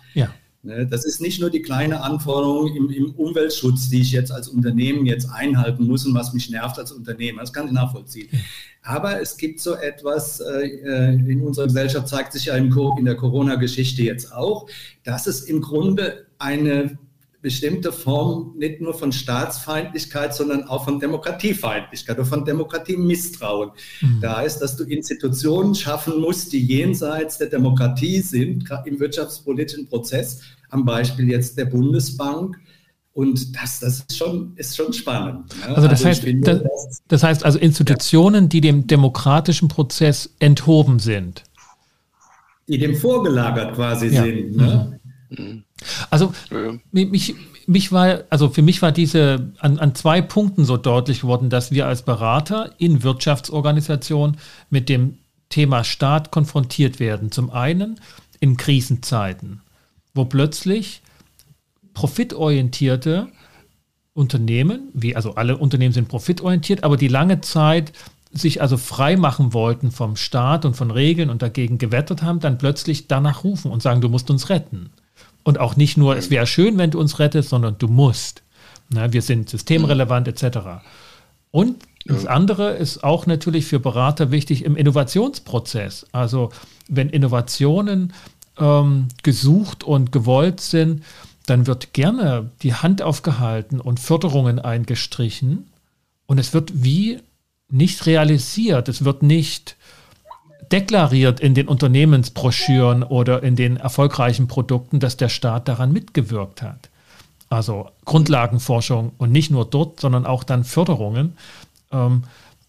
Ne, 0.62 0.86
das 0.86 1.06
ist 1.06 1.22
nicht 1.22 1.40
nur 1.40 1.50
die 1.50 1.62
kleine 1.62 2.02
Anforderung 2.02 2.76
im, 2.76 2.90
im, 2.90 3.12
Umweltschutz, 3.12 3.90
die 3.90 4.02
ich 4.02 4.12
jetzt 4.12 4.30
als 4.30 4.50
Unternehmen 4.50 5.06
jetzt 5.06 5.30
einhalten 5.30 5.88
muss 5.88 6.06
und 6.06 6.14
was 6.14 6.34
mich 6.34 6.50
nervt 6.50 6.78
als 6.78 6.92
Unternehmen. 6.92 7.38
Das 7.38 7.54
kann 7.54 7.68
ich 7.68 7.72
nachvollziehen. 7.72 8.28
Aber 8.82 9.22
es 9.22 9.38
gibt 9.38 9.62
so 9.62 9.76
etwas, 9.76 10.42
äh, 10.42 10.68
äh, 10.68 11.14
in 11.14 11.42
unserer 11.44 11.68
Gesellschaft 11.68 12.10
zeigt 12.10 12.34
sich 12.34 12.46
ja 12.46 12.56
in 12.56 13.06
der 13.06 13.16
Corona-Geschichte 13.16 14.04
jetzt 14.04 14.34
auch, 14.34 14.68
dass 15.06 15.28
es 15.28 15.44
im 15.44 15.62
Grunde 15.62 16.26
eine 16.40 16.98
bestimmte 17.42 17.94
Form 17.94 18.54
nicht 18.58 18.82
nur 18.82 18.94
von 18.94 19.12
Staatsfeindlichkeit, 19.12 20.36
sondern 20.36 20.64
auch 20.66 20.84
von 20.84 21.00
Demokratiefeindlichkeit 21.00 22.18
oder 22.18 22.26
von 22.26 22.44
Demokratiemisstrauen. 22.44 23.72
Mhm. 24.02 24.20
Da 24.22 24.38
heißt, 24.38 24.62
dass 24.62 24.76
du 24.76 24.84
Institutionen 24.84 25.74
schaffen 25.74 26.20
musst, 26.20 26.52
die 26.52 26.66
jenseits 26.66 27.38
der 27.38 27.48
Demokratie 27.48 28.20
sind, 28.20 28.70
im 28.86 29.00
wirtschaftspolitischen 29.00 29.88
Prozess, 29.88 30.42
am 30.70 30.84
Beispiel 30.86 31.30
jetzt 31.30 31.58
der 31.58 31.66
Bundesbank. 31.66 32.60
Und 33.14 33.56
das, 33.56 33.80
das 33.80 34.00
ist, 34.00 34.18
schon, 34.18 34.54
ist 34.56 34.76
schon 34.76 34.94
spannend. 34.94 35.50
Ne? 35.60 35.76
Also, 35.76 35.88
das, 35.88 35.92
also 35.92 36.06
heißt, 36.06 36.24
finde, 36.24 36.60
das, 36.60 37.02
das, 37.08 37.24
heißt 37.24 37.46
also 37.46 37.58
Institutionen, 37.58 38.46
ja. 38.46 38.50
die 38.50 38.62
dem 38.62 38.88
demokratischen 38.88 39.68
Prozess 39.68 40.36
enthoben 40.40 41.00
sind. 41.00 41.44
Die 42.68 42.78
dem 42.78 42.96
vorgelagert 42.96 43.76
quasi 43.76 44.08
ja. 44.08 44.24
sind. 44.24 44.56
Ne? 44.56 45.00
Mhm. 45.30 45.64
Also 46.10 46.34
mich, 46.92 47.36
mich 47.68 47.92
war, 47.92 48.24
also 48.30 48.50
für 48.50 48.62
mich 48.62 48.82
war 48.82 48.92
diese 48.92 49.52
an, 49.60 49.80
an 49.80 49.96
zwei 49.96 50.22
Punkten 50.22 50.66
so 50.66 50.78
deutlich 50.78 51.22
geworden, 51.22 51.50
dass 51.50 51.72
wir 51.72 51.88
als 51.88 52.04
Berater 52.04 52.72
in 52.78 53.04
Wirtschaftsorganisationen 53.04 54.38
mit 54.70 54.90
dem 54.90 55.20
Thema 55.50 55.84
Staat 55.84 56.32
konfrontiert 56.32 57.00
werden. 57.00 57.32
Zum 57.32 57.50
einen 57.50 58.00
in 58.40 58.58
Krisenzeiten, 58.58 59.62
wo 60.14 60.26
plötzlich 60.26 61.02
profitorientierte 61.94 63.28
Unternehmen, 64.14 64.90
wie 64.94 65.16
also 65.16 65.36
alle 65.36 65.58
Unternehmen 65.58 65.94
sind 65.94 66.08
profitorientiert, 66.08 66.84
aber 66.84 66.98
die 66.98 67.08
lange 67.08 67.42
Zeit 67.42 67.94
sich 68.32 68.62
also 68.62 68.78
frei 68.78 69.16
machen 69.18 69.54
wollten 69.54 69.92
vom 69.92 70.16
Staat 70.16 70.66
und 70.66 70.76
von 70.76 70.92
Regeln 70.92 71.30
und 71.30 71.42
dagegen 71.42 71.78
gewettert 71.78 72.22
haben, 72.22 72.40
dann 72.40 72.58
plötzlich 72.58 73.08
danach 73.08 73.44
rufen 73.44 73.72
und 73.72 73.82
sagen, 73.82 74.02
du 74.02 74.10
musst 74.10 74.30
uns 74.30 74.50
retten. 74.50 74.92
Und 75.44 75.60
auch 75.60 75.76
nicht 75.76 75.98
nur, 75.98 76.16
es 76.18 76.30
wäre 76.30 76.48
schön, 76.48 76.78
wenn 76.78 76.92
du 76.92 77.00
uns 77.00 77.20
rettest, 77.20 77.50
sondern 77.50 77.78
du 77.78 77.88
musst. 77.88 78.44
Na, 78.90 79.14
wir 79.14 79.22
sind 79.22 79.50
systemrelevant 79.50 80.28
etc. 80.28 80.82
Und 81.52 81.78
das 82.06 82.26
andere 82.26 82.72
ist 82.72 83.04
auch 83.04 83.26
natürlich 83.26 83.66
für 83.66 83.80
Berater 83.80 84.32
wichtig 84.32 84.66
im 84.66 84.76
Innovationsprozess. 84.76 86.08
Also 86.12 86.50
wenn 86.88 87.10
Innovationen 87.10 88.14
ähm, 88.58 89.08
gesucht 89.24 89.84
und 89.84 90.12
gewollt 90.12 90.60
sind, 90.60 91.04
dann 91.46 91.68
wird 91.68 91.94
gerne 91.94 92.52
die 92.62 92.74
Hand 92.74 93.02
aufgehalten 93.02 93.80
und 93.80 94.00
Förderungen 94.00 94.60
eingestrichen. 94.60 95.68
Und 96.26 96.38
es 96.38 96.54
wird 96.54 96.84
wie 96.84 97.20
nicht 97.70 98.06
realisiert. 98.06 98.88
Es 98.88 99.04
wird 99.04 99.24
nicht 99.24 99.76
deklariert 100.72 101.40
in 101.40 101.54
den 101.54 101.68
Unternehmensbroschüren 101.68 103.04
oder 103.04 103.44
in 103.44 103.56
den 103.56 103.78
erfolgreichen 103.78 104.48
Produkten, 104.48 105.00
dass 105.00 105.18
der 105.18 105.30
Staat 105.30 105.68
daran 105.68 105.92
mitgewirkt 105.92 106.62
hat. 106.62 106.90
Also 107.50 107.90
Grundlagenforschung 108.06 109.14
und 109.18 109.32
nicht 109.32 109.50
nur 109.50 109.66
dort, 109.66 110.00
sondern 110.00 110.26
auch 110.26 110.44
dann 110.44 110.64
Förderungen. 110.64 111.36
Ähm, 111.92 112.24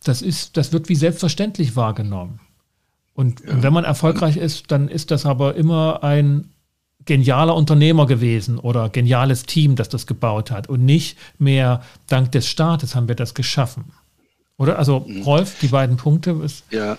das, 0.05 0.23
ist, 0.23 0.57
das 0.57 0.73
wird 0.73 0.89
wie 0.89 0.95
selbstverständlich 0.95 1.77
wahrgenommen. 1.77 2.41
Und 3.15 3.41
ja. 3.41 3.63
wenn 3.63 3.73
man 3.73 3.85
erfolgreich 3.85 4.39
ist, 4.39 4.71
dann 4.71 4.89
ist 4.89 5.11
das 5.11 5.27
aber 5.27 5.55
immer 5.55 6.03
ein 6.03 6.51
genialer 7.05 7.55
Unternehmer 7.55 8.07
gewesen 8.07 8.59
oder 8.59 8.89
geniales 8.89 9.45
Team, 9.45 9.77
das 9.77 9.89
das 9.89 10.07
gebaut 10.07 10.51
hat 10.51 10.69
und 10.69 10.85
nicht 10.85 11.19
mehr 11.39 11.83
dank 12.07 12.33
des 12.33 12.47
Staates 12.47 12.95
haben 12.95 13.09
wir 13.09 13.15
das 13.15 13.35
geschaffen. 13.35 13.93
Oder? 14.57 14.79
Also 14.79 15.01
mhm. 15.07 15.23
Rolf, 15.23 15.59
die 15.61 15.69
beiden 15.69 15.97
Punkte. 15.97 16.33
Ist, 16.45 16.65
ja, 16.71 16.99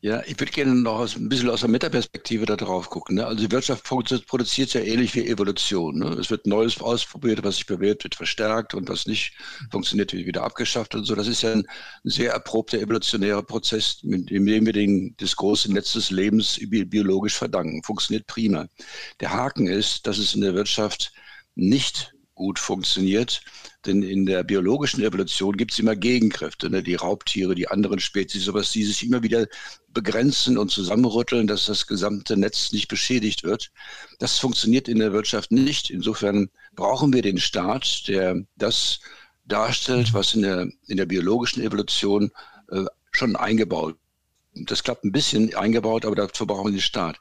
ja, 0.00 0.22
ich 0.26 0.38
würde 0.38 0.52
gerne 0.52 0.74
noch 0.74 0.98
aus, 0.98 1.16
ein 1.16 1.28
bisschen 1.28 1.48
aus 1.48 1.60
der 1.60 1.70
Metaperspektive 1.70 2.44
da 2.44 2.56
drauf 2.56 2.90
gucken. 2.90 3.16
Ne? 3.16 3.26
Also 3.26 3.46
die 3.46 3.50
Wirtschaft 3.50 3.82
produziert 3.84 4.74
ja 4.74 4.82
ähnlich 4.82 5.14
wie 5.14 5.26
Evolution. 5.26 5.98
Ne? 5.98 6.08
Es 6.20 6.30
wird 6.30 6.46
Neues 6.46 6.80
ausprobiert, 6.80 7.42
was 7.42 7.56
sich 7.56 7.66
bewährt, 7.66 8.04
wird 8.04 8.14
verstärkt 8.14 8.74
und 8.74 8.88
was 8.90 9.06
nicht 9.06 9.32
funktioniert, 9.70 10.12
wird 10.12 10.26
wieder 10.26 10.44
abgeschafft 10.44 10.94
und 10.94 11.04
so. 11.04 11.14
Das 11.14 11.26
ist 11.26 11.42
ja 11.42 11.52
ein 11.52 11.66
sehr 12.04 12.32
erprobter 12.32 12.78
evolutionärer 12.78 13.42
Prozess, 13.42 14.00
mit 14.02 14.30
dem 14.30 14.46
wir 14.46 14.72
den, 14.72 15.14
das 15.16 15.34
große 15.34 15.72
Netz 15.72 15.94
des 15.94 16.10
Lebens 16.10 16.60
biologisch 16.68 17.34
verdanken. 17.34 17.82
Funktioniert 17.82 18.26
prima. 18.26 18.68
Der 19.20 19.32
Haken 19.32 19.66
ist, 19.66 20.06
dass 20.06 20.18
es 20.18 20.34
in 20.34 20.42
der 20.42 20.54
Wirtschaft 20.54 21.12
nicht 21.54 22.12
gut 22.34 22.58
funktioniert, 22.58 23.40
denn 23.86 24.02
in 24.02 24.26
der 24.26 24.44
biologischen 24.44 25.02
Evolution 25.02 25.56
gibt 25.56 25.72
es 25.72 25.78
immer 25.78 25.96
Gegenkräfte, 25.96 26.70
ne? 26.70 26.82
die 26.82 26.94
Raubtiere, 26.94 27.54
die 27.54 27.68
anderen 27.68 28.00
Spezies, 28.00 28.44
sowas, 28.44 28.72
die 28.72 28.84
sich 28.84 29.04
immer 29.06 29.22
wieder 29.22 29.46
begrenzen 29.88 30.58
und 30.58 30.70
zusammenrütteln, 30.70 31.46
dass 31.46 31.66
das 31.66 31.86
gesamte 31.86 32.36
Netz 32.36 32.72
nicht 32.72 32.88
beschädigt 32.88 33.44
wird. 33.44 33.70
Das 34.18 34.38
funktioniert 34.38 34.88
in 34.88 34.98
der 34.98 35.12
Wirtschaft 35.12 35.52
nicht. 35.52 35.90
Insofern 35.90 36.50
brauchen 36.74 37.12
wir 37.12 37.22
den 37.22 37.38
Staat, 37.38 38.08
der 38.08 38.42
das 38.56 39.00
darstellt, 39.44 40.12
was 40.12 40.34
in 40.34 40.42
der, 40.42 40.68
in 40.88 40.96
der 40.96 41.06
biologischen 41.06 41.62
Evolution 41.62 42.30
äh, 42.70 42.84
schon 43.12 43.36
eingebaut 43.36 43.96
das 44.64 44.82
klappt 44.82 45.04
ein 45.04 45.12
bisschen 45.12 45.54
eingebaut, 45.54 46.06
aber 46.06 46.16
dazu 46.16 46.46
brauchen 46.46 46.68
wir 46.68 46.72
den 46.72 46.80
Staat 46.80 47.18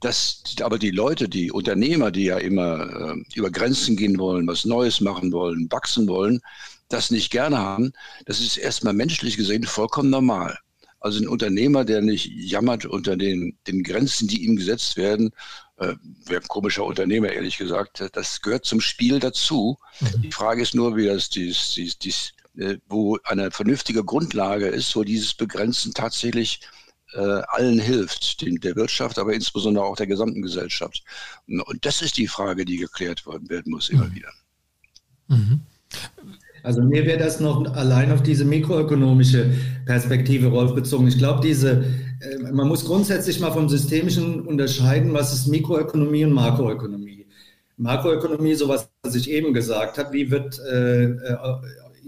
dass 0.00 0.42
aber 0.60 0.78
die 0.78 0.90
Leute, 0.90 1.28
die 1.28 1.50
Unternehmer, 1.50 2.10
die 2.10 2.24
ja 2.24 2.38
immer 2.38 3.14
äh, 3.14 3.22
über 3.34 3.50
Grenzen 3.50 3.96
gehen 3.96 4.18
wollen, 4.18 4.46
was 4.46 4.64
Neues 4.64 5.00
machen 5.00 5.32
wollen, 5.32 5.68
wachsen 5.70 6.06
wollen, 6.08 6.40
das 6.88 7.10
nicht 7.10 7.30
gerne 7.30 7.58
haben, 7.58 7.92
das 8.26 8.40
ist 8.40 8.56
erstmal 8.56 8.92
menschlich 8.92 9.36
gesehen 9.36 9.64
vollkommen 9.64 10.10
normal. 10.10 10.58
Also 11.00 11.20
ein 11.20 11.28
Unternehmer, 11.28 11.84
der 11.84 12.02
nicht 12.02 12.26
jammert 12.26 12.84
unter 12.84 13.16
den, 13.16 13.58
den 13.66 13.82
Grenzen, 13.82 14.28
die 14.28 14.44
ihm 14.44 14.56
gesetzt 14.56 14.96
werden, 14.96 15.30
äh, 15.76 15.94
wäre 16.24 16.42
ein 16.42 16.48
komischer 16.48 16.84
Unternehmer, 16.84 17.30
ehrlich 17.30 17.58
gesagt. 17.58 18.04
Das 18.12 18.40
gehört 18.40 18.64
zum 18.64 18.80
Spiel 18.80 19.20
dazu. 19.20 19.76
Mhm. 20.00 20.22
Die 20.22 20.32
Frage 20.32 20.62
ist 20.62 20.74
nur, 20.74 20.96
wie 20.96 21.06
das 21.06 21.28
dies, 21.28 21.72
dies, 21.74 21.98
dies, 21.98 22.32
äh, 22.56 22.78
wo 22.88 23.18
eine 23.24 23.50
vernünftige 23.50 24.04
Grundlage 24.04 24.66
ist, 24.66 24.96
wo 24.96 25.04
dieses 25.04 25.34
Begrenzen 25.34 25.92
tatsächlich 25.92 26.60
allen 27.14 27.78
hilft, 27.78 28.42
den, 28.42 28.56
der 28.56 28.76
Wirtschaft, 28.76 29.18
aber 29.18 29.32
insbesondere 29.32 29.84
auch 29.84 29.96
der 29.96 30.06
gesamten 30.06 30.42
Gesellschaft. 30.42 31.02
Und 31.46 31.84
das 31.86 32.02
ist 32.02 32.16
die 32.16 32.26
Frage, 32.26 32.64
die 32.64 32.76
geklärt 32.76 33.24
worden 33.26 33.48
werden 33.48 33.72
muss 33.72 33.88
immer 33.88 34.06
mhm. 34.06 34.14
wieder. 34.14 34.28
Mhm. 35.28 35.60
Also 36.66 36.82
mir 36.82 37.06
wäre 37.06 37.18
das 37.18 37.38
noch 37.38 37.64
allein 37.74 38.10
auf 38.10 38.24
diese 38.24 38.44
mikroökonomische 38.44 39.52
Perspektive, 39.84 40.48
Rolf, 40.48 40.74
bezogen. 40.74 41.06
Ich 41.06 41.16
glaube, 41.16 41.40
diese, 41.40 41.84
äh, 42.20 42.38
man 42.52 42.66
muss 42.66 42.84
grundsätzlich 42.84 43.38
mal 43.38 43.52
vom 43.52 43.68
Systemischen 43.68 44.40
unterscheiden, 44.40 45.14
was 45.14 45.32
ist 45.32 45.46
Mikroökonomie 45.46 46.24
und 46.24 46.32
Makroökonomie. 46.32 47.24
Makroökonomie, 47.76 48.54
so 48.54 48.68
was 48.68 48.88
ich 49.14 49.30
eben 49.30 49.52
gesagt 49.54 49.98
habe, 49.98 50.12
wie 50.12 50.30
wird 50.30 50.58
äh, 50.58 51.04
äh 51.04 51.36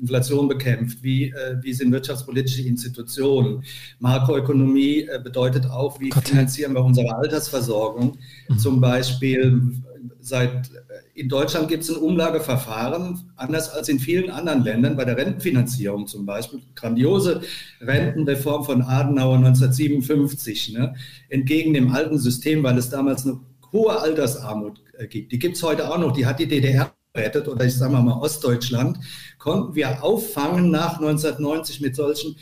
Inflation 0.01 0.49
bekämpft, 0.49 1.03
wie, 1.03 1.31
äh, 1.31 1.57
wie 1.63 1.73
sind 1.73 1.93
wirtschaftspolitische 1.93 2.63
Institutionen. 2.63 3.65
Makroökonomie 3.99 5.03
äh, 5.03 5.21
bedeutet 5.23 5.67
auch, 5.67 6.01
wie 6.01 6.11
Gott. 6.11 6.29
finanzieren 6.29 6.75
wir 6.75 6.85
unsere 6.85 7.15
Altersversorgung. 7.17 8.19
Mhm. 8.49 8.59
Zum 8.59 8.81
Beispiel 8.81 9.73
seit 10.21 10.71
äh, 10.71 11.21
in 11.21 11.29
Deutschland 11.29 11.69
gibt 11.69 11.83
es 11.83 11.91
ein 11.91 11.97
Umlageverfahren, 11.97 13.33
anders 13.37 13.71
als 13.71 13.89
in 13.89 13.99
vielen 13.99 14.31
anderen 14.31 14.63
Ländern, 14.63 14.97
bei 14.97 15.05
der 15.05 15.17
Rentenfinanzierung 15.17 16.07
zum 16.07 16.27
Beispiel. 16.27 16.61
Grandiose 16.75 17.41
Rentenreform 17.81 18.65
von 18.65 18.83
Adenauer 18.83 19.37
1957, 19.37 20.75
ne? 20.75 20.95
entgegen 21.29 21.75
dem 21.75 21.91
alten 21.93 22.19
System, 22.19 22.63
weil 22.63 22.79
es 22.79 22.91
damals 22.91 23.27
eine 23.27 23.41
hohe 23.73 24.01
Altersarmut 24.01 24.81
äh, 24.97 25.07
gibt. 25.07 25.33
Die 25.33 25.39
gibt 25.39 25.57
es 25.57 25.63
heute 25.63 25.91
auch 25.91 25.99
noch, 25.99 26.13
die 26.13 26.27
hat 26.27 26.39
die 26.39 26.47
DDR 26.47 26.93
rettet 27.15 27.49
oder 27.49 27.65
ich 27.65 27.75
sage 27.75 27.93
mal 27.93 28.21
Ostdeutschland, 28.21 28.99
konnten 29.39 29.75
wir 29.75 30.03
auffangen 30.03 30.71
nach 30.71 30.99
1990 30.99 31.81
mit 31.81 31.97
solchen 31.97 32.37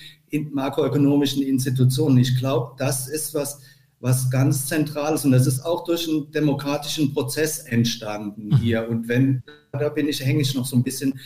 makroökonomischen 0.53 1.43
Institutionen. 1.43 2.19
Ich 2.19 2.39
glaube, 2.39 2.75
das 2.79 3.09
ist 3.09 3.35
was, 3.35 3.61
was 4.01 4.31
ganz 4.31 4.67
Zentrales 4.67 5.25
und 5.25 5.33
das 5.33 5.47
ist 5.47 5.61
auch 5.65 5.85
durch 5.85 6.09
einen 6.09 6.31
demokratischen 6.31 7.15
Prozess 7.15 7.61
entstanden 7.61 8.49
mhm. 8.49 8.59
hier. 8.59 8.89
Und 8.89 9.09
wenn, 9.09 9.43
da 9.73 9.89
bin 9.89 10.09
ich, 10.09 10.21
hänge 10.21 10.43
ich 10.43 10.55
noch 10.55 10.67
so 10.67 10.77
ein 10.77 10.83
bisschen 10.83 11.19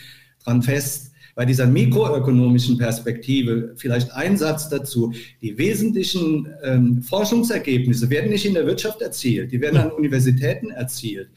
dran 0.43 0.61
fest, 0.61 1.11
bei 1.33 1.45
dieser 1.45 1.65
mikroökonomischen 1.65 2.77
Perspektive 2.77 3.73
vielleicht 3.77 4.11
ein 4.11 4.37
Satz 4.37 4.67
dazu. 4.67 5.13
Die 5.41 5.57
wesentlichen 5.57 6.47
ähm, 6.61 7.01
Forschungsergebnisse 7.01 8.09
werden 8.09 8.31
nicht 8.31 8.45
in 8.45 8.53
der 8.53 8.65
Wirtschaft 8.65 9.01
erzielt, 9.01 9.51
die 9.51 9.61
werden 9.61 9.79
an 9.79 9.91
Universitäten 9.91 10.71
erzielt 10.71 11.29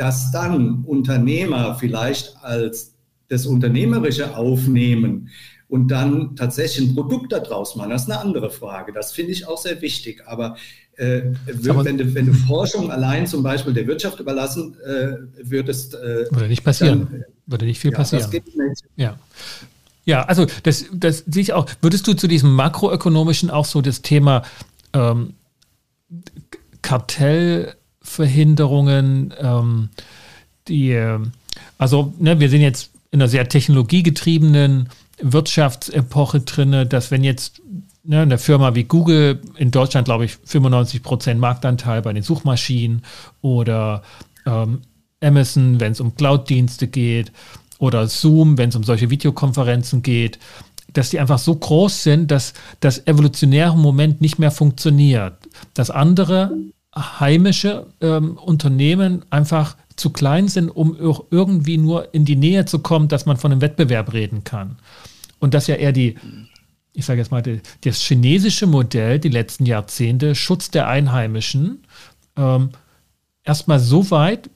dass 0.00 0.30
dann 0.30 0.82
Unternehmer 0.86 1.74
vielleicht 1.74 2.34
als 2.40 2.94
das 3.28 3.44
Unternehmerische 3.44 4.34
aufnehmen 4.34 5.28
und 5.68 5.88
dann 5.88 6.34
tatsächlich 6.36 6.88
ein 6.88 6.94
Produkt 6.94 7.32
daraus 7.32 7.76
machen, 7.76 7.90
das 7.90 8.04
ist 8.04 8.10
eine 8.10 8.18
andere 8.18 8.48
Frage. 8.48 8.94
Das 8.94 9.12
finde 9.12 9.32
ich 9.32 9.46
auch 9.46 9.58
sehr 9.58 9.82
wichtig. 9.82 10.22
Aber 10.26 10.56
äh, 10.96 11.20
wenn, 11.44 11.98
du, 11.98 12.14
wenn, 12.14 12.26
du, 12.26 12.32
Forschung 12.32 12.90
allein 12.90 13.26
zum 13.26 13.42
Beispiel 13.42 13.74
der 13.74 13.86
Wirtschaft 13.86 14.18
überlassen 14.20 14.74
äh, 14.80 15.16
würdest. 15.42 15.94
Äh, 15.94 16.30
Würde 16.30 16.48
nicht 16.48 16.64
passieren. 16.64 17.08
Dann, 17.10 17.24
Würde 17.44 17.66
nicht 17.66 17.78
viel 17.78 17.92
ja, 17.92 17.98
passieren. 17.98 18.30
Ja. 18.96 19.18
Ja, 20.06 20.22
also 20.22 20.46
das, 20.62 20.86
das 20.94 21.24
sehe 21.26 21.42
ich 21.42 21.52
auch. 21.52 21.66
Würdest 21.82 22.06
du 22.06 22.14
zu 22.14 22.26
diesem 22.26 22.54
makroökonomischen 22.54 23.50
auch 23.50 23.66
so 23.66 23.82
das 23.82 24.00
Thema 24.00 24.44
ähm, 24.94 25.34
Kartell 26.80 27.74
Verhinderungen, 28.02 29.34
ähm, 29.38 29.90
die, 30.68 30.98
also 31.78 32.14
ne, 32.18 32.40
wir 32.40 32.48
sind 32.48 32.60
jetzt 32.60 32.90
in 33.10 33.20
einer 33.20 33.28
sehr 33.28 33.48
technologiegetriebenen 33.48 34.88
Wirtschaftsepoche 35.20 36.40
drin, 36.40 36.88
dass 36.88 37.10
wenn 37.10 37.24
jetzt 37.24 37.60
ne, 38.04 38.20
eine 38.20 38.38
Firma 38.38 38.74
wie 38.74 38.84
Google 38.84 39.40
in 39.56 39.70
Deutschland, 39.70 40.06
glaube 40.06 40.24
ich, 40.24 40.36
95 40.44 41.02
Prozent 41.02 41.40
Marktanteil 41.40 42.02
bei 42.02 42.12
den 42.12 42.22
Suchmaschinen 42.22 43.02
oder 43.42 44.02
ähm, 44.46 44.82
Amazon, 45.22 45.80
wenn 45.80 45.92
es 45.92 46.00
um 46.00 46.14
Cloud-Dienste 46.14 46.88
geht 46.88 47.32
oder 47.78 48.06
Zoom, 48.08 48.58
wenn 48.58 48.70
es 48.70 48.76
um 48.76 48.84
solche 48.84 49.10
Videokonferenzen 49.10 50.02
geht, 50.02 50.38
dass 50.92 51.10
die 51.10 51.20
einfach 51.20 51.38
so 51.38 51.54
groß 51.54 52.02
sind, 52.02 52.30
dass 52.30 52.54
das 52.80 53.06
evolutionäre 53.06 53.76
Moment 53.76 54.20
nicht 54.20 54.38
mehr 54.38 54.50
funktioniert. 54.50 55.34
Dass 55.74 55.90
andere 55.90 56.52
heimische 56.94 57.86
ähm, 58.00 58.36
Unternehmen 58.36 59.24
einfach 59.30 59.76
zu 59.96 60.10
klein 60.10 60.48
sind, 60.48 60.70
um 60.70 60.96
irgendwie 61.30 61.78
nur 61.78 62.12
in 62.14 62.24
die 62.24 62.36
Nähe 62.36 62.64
zu 62.64 62.80
kommen, 62.80 63.08
dass 63.08 63.26
man 63.26 63.36
von 63.36 63.52
einem 63.52 63.60
Wettbewerb 63.60 64.12
reden 64.12 64.44
kann. 64.44 64.78
Und 65.38 65.54
dass 65.54 65.66
ja 65.66 65.76
eher 65.76 65.92
die, 65.92 66.16
ich 66.92 67.04
sage 67.04 67.20
jetzt 67.20 67.30
mal, 67.30 67.42
die, 67.42 67.60
das 67.82 68.00
chinesische 68.00 68.66
Modell 68.66 69.18
die 69.18 69.28
letzten 69.28 69.66
Jahrzehnte, 69.66 70.34
Schutz 70.34 70.70
der 70.70 70.88
Einheimischen, 70.88 71.84
ähm, 72.36 72.70
erstmal 73.44 73.78
so 73.78 74.10
weit, 74.10 74.50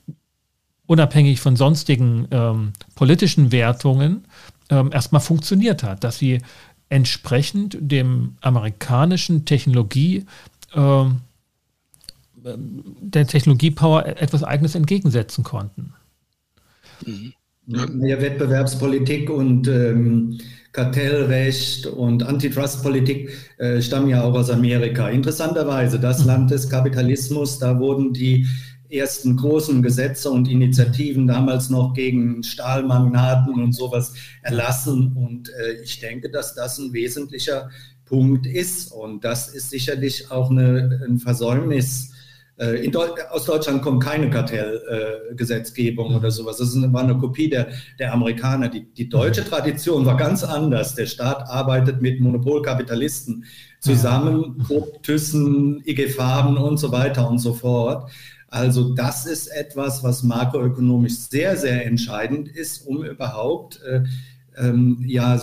unabhängig 0.86 1.40
von 1.40 1.56
sonstigen 1.56 2.26
ähm, 2.30 2.72
politischen 2.94 3.52
Wertungen, 3.52 4.24
ähm, 4.70 4.90
erstmal 4.92 5.20
funktioniert 5.20 5.82
hat, 5.82 6.04
dass 6.04 6.18
sie 6.18 6.40
entsprechend 6.88 7.76
dem 7.80 8.36
amerikanischen 8.40 9.44
Technologie 9.44 10.26
ähm, 10.74 11.20
der 12.44 13.26
Technologiepower 13.26 14.06
etwas 14.06 14.42
Eigenes 14.42 14.74
entgegensetzen 14.74 15.44
konnten. 15.44 15.94
Mhm. 17.04 17.32
Ja, 17.66 18.20
Wettbewerbspolitik 18.20 19.30
und 19.30 19.68
ähm, 19.68 20.38
Kartellrecht 20.72 21.86
und 21.86 22.22
Antitrustpolitik 22.22 23.30
äh, 23.56 23.80
stammen 23.80 24.10
ja 24.10 24.22
auch 24.22 24.34
aus 24.34 24.50
Amerika. 24.50 25.08
Interessanterweise, 25.08 25.98
das 25.98 26.20
mhm. 26.20 26.26
Land 26.26 26.50
des 26.50 26.68
Kapitalismus, 26.68 27.58
da 27.58 27.78
wurden 27.78 28.12
die 28.12 28.46
ersten 28.90 29.36
großen 29.36 29.82
Gesetze 29.82 30.30
und 30.30 30.46
Initiativen 30.46 31.26
damals 31.26 31.70
noch 31.70 31.94
gegen 31.94 32.42
Stahlmagnaten 32.42 33.54
und 33.54 33.72
sowas 33.72 34.12
erlassen. 34.42 35.12
Und 35.16 35.48
äh, 35.48 35.82
ich 35.82 36.00
denke, 36.00 36.28
dass 36.28 36.54
das 36.54 36.78
ein 36.78 36.92
wesentlicher 36.92 37.70
Punkt 38.04 38.46
ist. 38.46 38.92
Und 38.92 39.24
das 39.24 39.48
ist 39.48 39.70
sicherlich 39.70 40.30
auch 40.30 40.50
eine, 40.50 41.00
ein 41.08 41.18
Versäumnis 41.18 42.10
äh, 42.10 42.13
Deu 42.56 43.08
aus 43.30 43.46
Deutschland 43.46 43.82
kommt 43.82 44.02
keine 44.02 44.30
Kartellgesetzgebung 44.30 46.12
äh, 46.12 46.16
oder 46.16 46.30
sowas. 46.30 46.58
Das 46.58 46.74
war 46.92 47.02
eine 47.02 47.18
Kopie 47.18 47.50
der, 47.50 47.68
der 47.98 48.12
Amerikaner. 48.12 48.68
Die, 48.68 48.84
die 48.84 49.08
deutsche 49.08 49.44
Tradition 49.44 50.06
war 50.06 50.16
ganz 50.16 50.44
anders. 50.44 50.94
Der 50.94 51.06
Staat 51.06 51.48
arbeitet 51.48 52.00
mit 52.00 52.20
Monopolkapitalisten 52.20 53.44
zusammen, 53.80 54.62
Krupp, 54.64 55.02
Thyssen, 55.02 55.82
IG 55.84 56.08
Farben 56.10 56.56
und 56.56 56.78
so 56.78 56.92
weiter 56.92 57.28
und 57.28 57.40
so 57.40 57.54
fort. 57.54 58.08
Also 58.46 58.94
das 58.94 59.26
ist 59.26 59.48
etwas, 59.48 60.04
was 60.04 60.22
makroökonomisch 60.22 61.16
sehr, 61.16 61.56
sehr 61.56 61.84
entscheidend 61.84 62.48
ist, 62.48 62.86
um 62.86 63.02
überhaupt 63.04 63.80
äh, 63.82 64.04
ähm, 64.56 65.02
ja, 65.04 65.36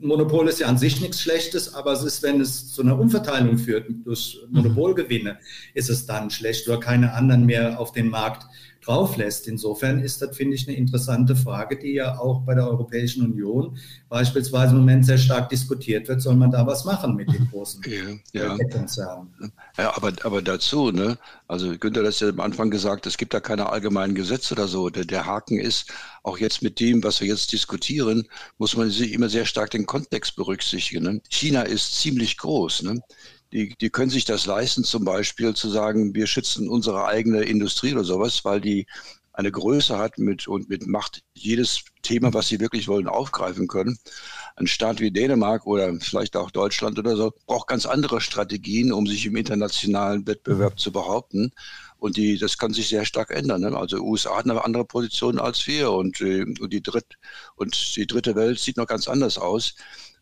Monopol 0.00 0.48
ist 0.48 0.60
ja 0.60 0.66
an 0.66 0.78
sich 0.78 1.00
nichts 1.00 1.20
Schlechtes, 1.20 1.74
aber 1.74 1.92
es 1.92 2.02
ist, 2.02 2.22
wenn 2.22 2.40
es 2.40 2.72
zu 2.72 2.82
einer 2.82 2.98
Umverteilung 2.98 3.58
führt 3.58 3.86
durch 4.04 4.40
Monopolgewinne, 4.50 5.38
ist 5.74 5.90
es 5.90 6.06
dann 6.06 6.30
schlecht 6.30 6.68
oder 6.68 6.80
keine 6.80 7.12
anderen 7.12 7.44
mehr 7.44 7.78
auf 7.78 7.92
den 7.92 8.08
Markt 8.08 8.46
drauf 8.88 9.16
lässt. 9.16 9.46
Insofern 9.48 10.00
ist 10.00 10.22
das, 10.22 10.36
finde 10.36 10.54
ich, 10.54 10.66
eine 10.66 10.76
interessante 10.76 11.36
Frage, 11.36 11.78
die 11.78 11.92
ja 11.92 12.18
auch 12.18 12.40
bei 12.40 12.54
der 12.54 12.66
Europäischen 12.66 13.22
Union 13.22 13.76
beispielsweise 14.08 14.72
im 14.72 14.78
Moment 14.78 15.04
sehr 15.04 15.18
stark 15.18 15.50
diskutiert 15.50 16.08
wird. 16.08 16.22
Soll 16.22 16.36
man 16.36 16.50
da 16.50 16.66
was 16.66 16.84
machen 16.84 17.14
mit 17.14 17.30
den 17.30 17.48
großen 17.50 17.82
ja, 18.32 18.56
ja. 18.56 18.56
Konzernen? 18.70 19.52
Ja, 19.76 19.94
aber, 19.94 20.12
aber 20.22 20.40
dazu, 20.40 20.90
ne? 20.90 21.18
also 21.46 21.76
Günther 21.78 22.04
hat 22.04 22.18
ja 22.20 22.28
am 22.28 22.40
Anfang 22.40 22.70
gesagt, 22.70 23.06
es 23.06 23.18
gibt 23.18 23.34
da 23.34 23.40
keine 23.40 23.70
allgemeinen 23.70 24.14
Gesetze 24.14 24.54
oder 24.54 24.68
so. 24.68 24.88
Der, 24.88 25.04
der 25.04 25.26
Haken 25.26 25.58
ist, 25.58 25.92
auch 26.22 26.38
jetzt 26.38 26.62
mit 26.62 26.80
dem, 26.80 27.02
was 27.02 27.20
wir 27.20 27.28
jetzt 27.28 27.52
diskutieren, 27.52 28.26
muss 28.56 28.76
man 28.76 28.90
sich 28.90 29.12
immer 29.12 29.28
sehr 29.28 29.44
stark 29.44 29.70
den 29.70 29.86
Kontext 29.86 30.36
berücksichtigen. 30.36 31.04
Ne? 31.04 31.20
China 31.28 31.62
ist 31.62 32.00
ziemlich 32.00 32.38
groß. 32.38 32.82
Ne? 32.84 33.02
Die, 33.52 33.74
die 33.80 33.90
können 33.90 34.10
sich 34.10 34.24
das 34.24 34.46
leisten, 34.46 34.84
zum 34.84 35.04
Beispiel 35.04 35.54
zu 35.54 35.68
sagen, 35.68 36.14
wir 36.14 36.26
schützen 36.26 36.68
unsere 36.68 37.06
eigene 37.06 37.42
Industrie 37.42 37.92
oder 37.92 38.04
sowas, 38.04 38.44
weil 38.44 38.60
die 38.60 38.86
eine 39.38 39.52
Größe 39.52 39.96
hat 39.96 40.18
mit, 40.18 40.48
und 40.48 40.68
mit 40.68 40.88
Macht 40.88 41.22
jedes 41.32 41.84
Thema, 42.02 42.34
was 42.34 42.48
sie 42.48 42.58
wirklich 42.58 42.88
wollen, 42.88 43.06
aufgreifen 43.06 43.68
können. 43.68 43.96
Ein 44.56 44.66
Staat 44.66 44.98
wie 44.98 45.12
Dänemark 45.12 45.64
oder 45.64 45.94
vielleicht 46.00 46.36
auch 46.36 46.50
Deutschland 46.50 46.98
oder 46.98 47.14
so 47.14 47.32
braucht 47.46 47.68
ganz 47.68 47.86
andere 47.86 48.20
Strategien, 48.20 48.92
um 48.92 49.06
sich 49.06 49.24
im 49.26 49.36
internationalen 49.36 50.26
Wettbewerb 50.26 50.80
zu 50.80 50.90
behaupten. 50.90 51.52
Und 51.98 52.16
die, 52.16 52.36
das 52.36 52.58
kann 52.58 52.72
sich 52.72 52.88
sehr 52.88 53.04
stark 53.04 53.30
ändern. 53.30 53.60
Ne? 53.60 53.76
Also 53.76 53.98
USA 53.98 54.38
hat 54.38 54.44
eine 54.46 54.64
andere 54.64 54.84
Position 54.84 55.38
als 55.38 55.64
wir 55.68 55.92
und, 55.92 56.20
äh, 56.20 56.42
und, 56.42 56.72
die 56.72 56.82
Dritt, 56.82 57.16
und 57.54 57.96
die 57.96 58.08
dritte 58.08 58.34
Welt 58.34 58.58
sieht 58.58 58.76
noch 58.76 58.86
ganz 58.88 59.06
anders 59.06 59.38
aus. 59.38 59.76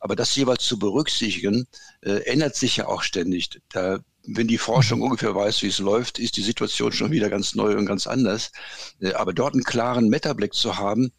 Aber 0.06 0.14
das 0.14 0.36
jeweils 0.36 0.62
zu 0.62 0.78
berücksichtigen, 0.78 1.66
äh, 2.00 2.22
ändert 2.26 2.54
sich 2.54 2.76
ja 2.76 2.86
auch 2.86 3.02
ständig. 3.02 3.60
Da, 3.70 3.98
wenn 4.24 4.46
die 4.46 4.56
Forschung 4.56 5.02
ungefähr 5.02 5.34
weiß, 5.34 5.64
wie 5.64 5.66
es 5.66 5.80
läuft, 5.80 6.20
ist 6.20 6.36
die 6.36 6.44
Situation 6.44 6.92
schon 6.92 7.10
wieder 7.10 7.28
ganz 7.28 7.56
neu 7.56 7.76
und 7.76 7.86
ganz 7.86 8.06
anders. 8.06 8.52
Äh, 9.00 9.14
aber 9.14 9.32
dort 9.32 9.54
einen 9.54 9.64
klaren 9.64 10.08
Metablick 10.08 10.54
zu 10.54 10.76
haben, 10.76 11.10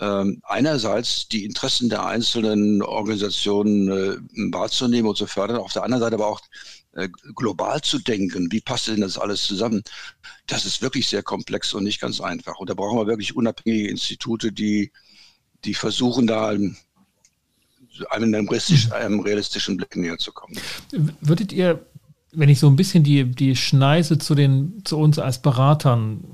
ähm, 0.00 0.42
einerseits 0.42 1.28
die 1.28 1.44
Interessen 1.44 1.88
der 1.88 2.04
einzelnen 2.04 2.82
Organisationen 2.82 3.88
äh, 3.88 4.16
wahrzunehmen 4.52 5.08
und 5.08 5.16
zu 5.16 5.28
fördern, 5.28 5.58
auf 5.58 5.72
der 5.72 5.84
anderen 5.84 6.02
Seite 6.02 6.16
aber 6.16 6.26
auch 6.26 6.40
äh, 6.94 7.08
global 7.36 7.80
zu 7.80 8.00
denken, 8.00 8.50
wie 8.50 8.60
passt 8.60 8.88
denn 8.88 9.02
das 9.02 9.18
alles 9.18 9.44
zusammen, 9.44 9.84
das 10.48 10.66
ist 10.66 10.82
wirklich 10.82 11.06
sehr 11.06 11.22
komplex 11.22 11.74
und 11.74 11.84
nicht 11.84 12.00
ganz 12.00 12.20
einfach. 12.20 12.58
Und 12.58 12.70
da 12.70 12.74
brauchen 12.74 12.98
wir 12.98 13.06
wirklich 13.06 13.36
unabhängige 13.36 13.88
Institute, 13.88 14.50
die 14.50 14.90
die 15.64 15.74
versuchen 15.74 16.26
da 16.26 16.52
einem, 18.10 18.32
realistischen, 18.34 18.92
einem 18.92 19.20
realistischen 19.20 19.76
Blick 19.76 19.96
näher 19.96 20.18
zu 20.18 20.32
kommen. 20.32 20.56
Würdet 21.20 21.52
ihr, 21.52 21.84
wenn 22.32 22.48
ich 22.48 22.58
so 22.58 22.68
ein 22.68 22.76
bisschen 22.76 23.04
die, 23.04 23.24
die 23.24 23.56
Schneise 23.56 24.18
zu, 24.18 24.34
den, 24.34 24.82
zu 24.84 24.98
uns 24.98 25.18
als 25.18 25.40
Beratern 25.40 26.24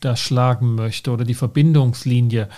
da 0.00 0.16
schlagen 0.16 0.74
möchte 0.74 1.10
oder 1.10 1.24
die 1.24 1.34
Verbindungslinie, 1.34 2.48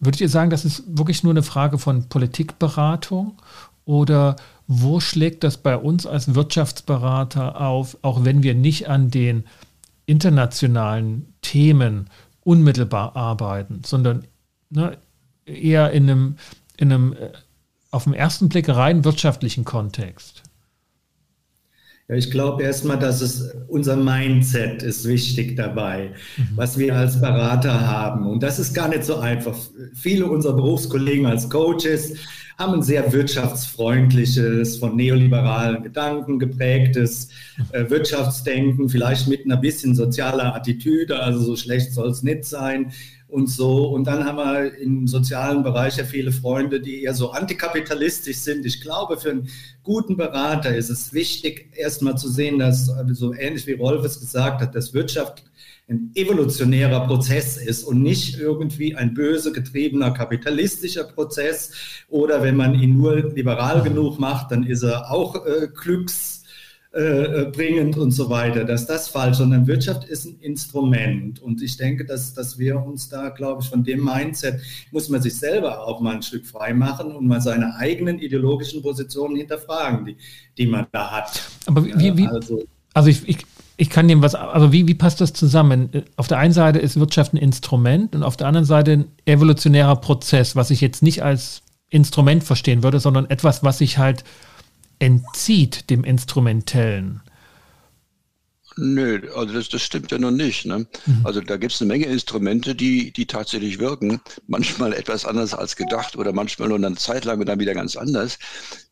würdet 0.00 0.20
ihr 0.20 0.28
sagen, 0.28 0.50
das 0.50 0.64
ist 0.64 0.84
wirklich 0.86 1.22
nur 1.22 1.32
eine 1.32 1.42
Frage 1.42 1.78
von 1.78 2.08
Politikberatung 2.08 3.40
oder 3.84 4.36
wo 4.66 5.00
schlägt 5.00 5.44
das 5.44 5.58
bei 5.58 5.76
uns 5.76 6.06
als 6.06 6.34
Wirtschaftsberater 6.34 7.60
auf, 7.60 7.98
auch 8.02 8.24
wenn 8.24 8.42
wir 8.42 8.54
nicht 8.54 8.88
an 8.88 9.10
den 9.10 9.44
internationalen 10.06 11.34
Themen 11.42 12.08
unmittelbar 12.42 13.16
arbeiten, 13.16 13.82
sondern 13.84 14.24
ne, 14.70 14.96
eher 15.46 15.90
in 15.92 16.10
einem, 16.10 16.36
in 16.76 16.92
einem 16.92 17.12
äh, 17.14 17.30
auf 17.94 18.04
den 18.04 18.14
ersten 18.14 18.48
Blick 18.48 18.68
rein 18.68 19.04
wirtschaftlichen 19.04 19.64
Kontext? 19.64 20.42
Ja, 22.08 22.16
ich 22.16 22.30
glaube 22.30 22.62
erstmal, 22.62 22.98
dass 22.98 23.22
es 23.22 23.50
unser 23.68 23.96
Mindset 23.96 24.82
ist 24.82 25.08
wichtig 25.08 25.56
dabei, 25.56 26.10
mhm. 26.36 26.48
was 26.54 26.76
wir 26.76 26.94
als 26.94 27.18
Berater 27.20 27.86
haben. 27.86 28.26
Und 28.26 28.42
das 28.42 28.58
ist 28.58 28.74
gar 28.74 28.88
nicht 28.88 29.04
so 29.04 29.16
einfach. 29.16 29.56
Viele 29.94 30.26
unserer 30.26 30.54
Berufskollegen 30.54 31.24
als 31.24 31.48
Coaches 31.48 32.16
haben 32.58 32.74
ein 32.74 32.82
sehr 32.82 33.10
wirtschaftsfreundliches, 33.12 34.76
von 34.76 34.96
neoliberalen 34.96 35.82
Gedanken 35.82 36.38
geprägtes 36.38 37.30
äh, 37.72 37.88
Wirtschaftsdenken, 37.88 38.88
vielleicht 38.88 39.26
mit 39.26 39.44
einer 39.44 39.56
bisschen 39.56 39.94
sozialer 39.94 40.54
Attitüde, 40.54 41.18
also 41.18 41.40
so 41.40 41.56
schlecht 41.56 41.92
soll 41.92 42.10
es 42.10 42.22
nicht 42.22 42.44
sein 42.44 42.92
und 43.34 43.48
so. 43.48 43.88
Und 43.88 44.04
dann 44.04 44.24
haben 44.24 44.36
wir 44.38 44.78
im 44.78 45.08
sozialen 45.08 45.64
Bereich 45.64 45.96
ja 45.96 46.04
viele 46.04 46.30
Freunde, 46.30 46.80
die 46.80 47.02
eher 47.02 47.14
so 47.14 47.32
antikapitalistisch 47.32 48.36
sind. 48.36 48.64
Ich 48.64 48.80
glaube, 48.80 49.16
für 49.16 49.30
einen 49.30 49.48
guten 49.82 50.16
Berater 50.16 50.74
ist 50.74 50.88
es 50.88 51.12
wichtig, 51.12 51.72
erstmal 51.76 52.16
zu 52.16 52.28
sehen, 52.28 52.60
dass 52.60 52.86
so 53.10 53.34
ähnlich 53.34 53.66
wie 53.66 53.72
Rolf 53.72 54.04
es 54.04 54.20
gesagt 54.20 54.60
hat, 54.60 54.76
dass 54.76 54.94
Wirtschaft 54.94 55.42
ein 55.88 56.12
evolutionärer 56.14 57.08
Prozess 57.08 57.56
ist 57.56 57.82
und 57.82 58.02
nicht 58.02 58.38
irgendwie 58.38 58.94
ein 58.94 59.14
böse 59.14 59.50
getriebener 59.50 60.12
kapitalistischer 60.12 61.02
Prozess. 61.02 61.72
Oder 62.08 62.40
wenn 62.40 62.54
man 62.56 62.80
ihn 62.80 62.96
nur 62.96 63.34
liberal 63.34 63.82
genug 63.82 64.20
macht, 64.20 64.52
dann 64.52 64.62
ist 64.62 64.84
er 64.84 65.10
auch 65.10 65.44
äh, 65.44 65.66
glücksbringend 65.74 66.33
äh, 66.94 67.94
und 67.96 68.10
so 68.12 68.30
weiter. 68.30 68.64
Dass 68.64 68.86
das 68.86 69.08
falsch, 69.08 69.38
sondern 69.38 69.66
Wirtschaft 69.66 70.04
ist 70.04 70.26
ein 70.26 70.38
Instrument. 70.40 71.42
Und 71.42 71.62
ich 71.62 71.76
denke, 71.76 72.04
dass, 72.04 72.34
dass 72.34 72.58
wir 72.58 72.80
uns 72.80 73.08
da, 73.08 73.30
glaube 73.30 73.62
ich, 73.62 73.68
von 73.68 73.82
dem 73.82 74.04
Mindset 74.04 74.60
muss 74.92 75.08
man 75.08 75.20
sich 75.20 75.36
selber 75.36 75.86
auch 75.86 76.00
mal 76.00 76.16
ein 76.16 76.22
Stück 76.22 76.46
frei 76.46 76.72
machen 76.72 77.12
und 77.12 77.26
mal 77.26 77.40
seine 77.40 77.76
eigenen 77.76 78.18
ideologischen 78.18 78.82
Positionen 78.82 79.36
hinterfragen, 79.36 80.04
die, 80.04 80.16
die 80.56 80.66
man 80.66 80.86
da 80.92 81.10
hat. 81.10 81.42
Aber 81.66 81.84
wie, 81.84 82.16
wie 82.16 82.26
also, 82.26 82.62
also 82.92 83.08
ich, 83.08 83.28
ich, 83.28 83.38
ich 83.76 83.90
kann 83.90 84.06
dem 84.06 84.22
was, 84.22 84.34
also 84.34 84.72
wie, 84.72 84.86
wie 84.86 84.94
passt 84.94 85.20
das 85.20 85.32
zusammen? 85.32 85.90
Auf 86.16 86.28
der 86.28 86.38
einen 86.38 86.52
Seite 86.52 86.78
ist 86.78 86.98
Wirtschaft 86.98 87.34
ein 87.34 87.38
Instrument 87.38 88.14
und 88.14 88.22
auf 88.22 88.36
der 88.36 88.46
anderen 88.46 88.66
Seite 88.66 88.92
ein 88.92 89.04
evolutionärer 89.24 89.96
Prozess, 89.96 90.54
was 90.54 90.70
ich 90.70 90.80
jetzt 90.80 91.02
nicht 91.02 91.22
als 91.22 91.62
Instrument 91.90 92.44
verstehen 92.44 92.82
würde, 92.82 93.00
sondern 93.00 93.28
etwas, 93.30 93.64
was 93.64 93.78
sich 93.78 93.98
halt 93.98 94.24
entzieht 95.04 95.90
dem 95.90 96.02
Instrumentellen. 96.02 97.20
Nö, 98.76 99.20
also 99.36 99.52
das, 99.52 99.68
das 99.68 99.82
stimmt 99.82 100.10
ja 100.10 100.18
noch 100.18 100.30
nicht. 100.30 100.64
Ne? 100.64 100.86
Mhm. 101.04 101.20
Also 101.24 101.42
da 101.42 101.58
gibt 101.58 101.74
es 101.74 101.82
eine 101.82 101.88
Menge 101.92 102.06
Instrumente, 102.06 102.74
die, 102.74 103.12
die 103.12 103.26
tatsächlich 103.26 103.78
wirken. 103.78 104.22
Manchmal 104.46 104.94
etwas 104.94 105.26
anders 105.26 105.52
als 105.52 105.76
gedacht 105.76 106.16
oder 106.16 106.32
manchmal 106.32 106.68
nur 106.68 106.78
eine 106.78 106.94
Zeit 106.96 107.26
lang 107.26 107.38
und 107.38 107.46
dann 107.46 107.60
wieder 107.60 107.74
ganz 107.74 107.96
anders. 107.96 108.38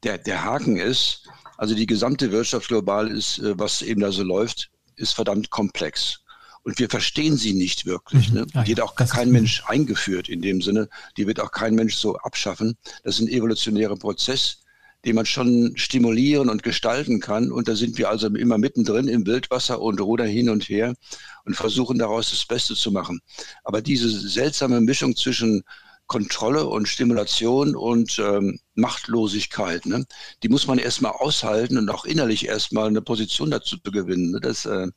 Der, 0.03 0.19
der 0.19 0.45
Haken 0.45 0.77
ist, 0.77 1.27
also 1.57 1.75
die 1.75 1.87
gesamte 1.87 2.31
Wirtschaft 2.31 2.69
global 2.69 3.09
ist, 3.09 3.39
äh, 3.39 3.59
was 3.59 3.81
eben 3.81 4.03
da 4.03 4.13
so 4.13 4.23
läuft, 4.23 4.71
ist 4.97 5.15
verdammt 5.15 5.49
komplex. 5.49 6.21
Und 6.63 6.79
wir 6.79 6.91
verstehen 6.91 7.39
sie 7.39 7.55
nicht 7.55 7.87
wirklich. 7.87 8.29
Mhm. 8.29 8.41
Ne? 8.41 8.47
Die 8.67 8.69
wird 8.69 8.83
auch 8.83 8.95
kein 8.95 9.31
Mensch 9.31 9.65
eingeführt 9.67 10.29
in 10.29 10.43
dem 10.43 10.61
Sinne. 10.61 10.91
Die 11.17 11.27
wird 11.27 11.41
auch 11.41 11.51
kein 11.51 11.75
Mensch 11.75 11.97
so 11.97 12.17
abschaffen. 12.17 12.77
Das 13.03 13.17
ist 13.17 13.23
ein 13.23 13.29
evolutionärer 13.29 13.97
Prozess, 13.97 14.62
den 15.05 15.17
man 15.17 15.27
schon 15.27 15.73
stimulieren 15.77 16.49
und 16.49 16.63
gestalten 16.63 17.21
kann. 17.21 17.51
Und 17.51 17.69
da 17.69 17.75
sind 17.75 17.99
wir 17.99 18.09
also 18.09 18.29
immer 18.29 18.59
mittendrin 18.59 19.09
im 19.09 19.27
Wildwasser 19.27 19.81
und 19.81 20.01
rudern 20.01 20.29
hin 20.29 20.49
und 20.49 20.69
her 20.69 20.95
und 21.45 21.57
versuchen 21.57 21.99
daraus 21.99 22.31
das 22.31 22.45
Beste 22.45 22.75
zu 22.75 22.93
machen. 22.93 23.21
Aber 23.65 23.83
diese 23.83 24.09
seltsame 24.11 24.81
Mischung 24.81 25.17
zwischen 25.17 25.63
Kontrolle 26.07 26.67
und 26.67 26.89
Stimulation 26.89 27.75
und 27.75 28.19
ähm, 28.19 28.59
Machtlosigkeit, 28.75 29.87
ne? 29.87 30.05
die 30.43 30.51
muss 30.51 30.67
man 30.67 30.79
erstmal 30.79 31.13
aushalten 31.13 31.79
und 31.79 31.89
auch 31.89 32.05
innerlich 32.05 32.47
erstmal 32.47 32.89
eine 32.89 33.01
Position 33.01 33.51
dazu 33.51 33.79
zu 33.79 33.91
gewinnen. 33.91 34.33
Ne? 34.33 34.41
Das, 34.41 34.67
äh, 34.67 34.89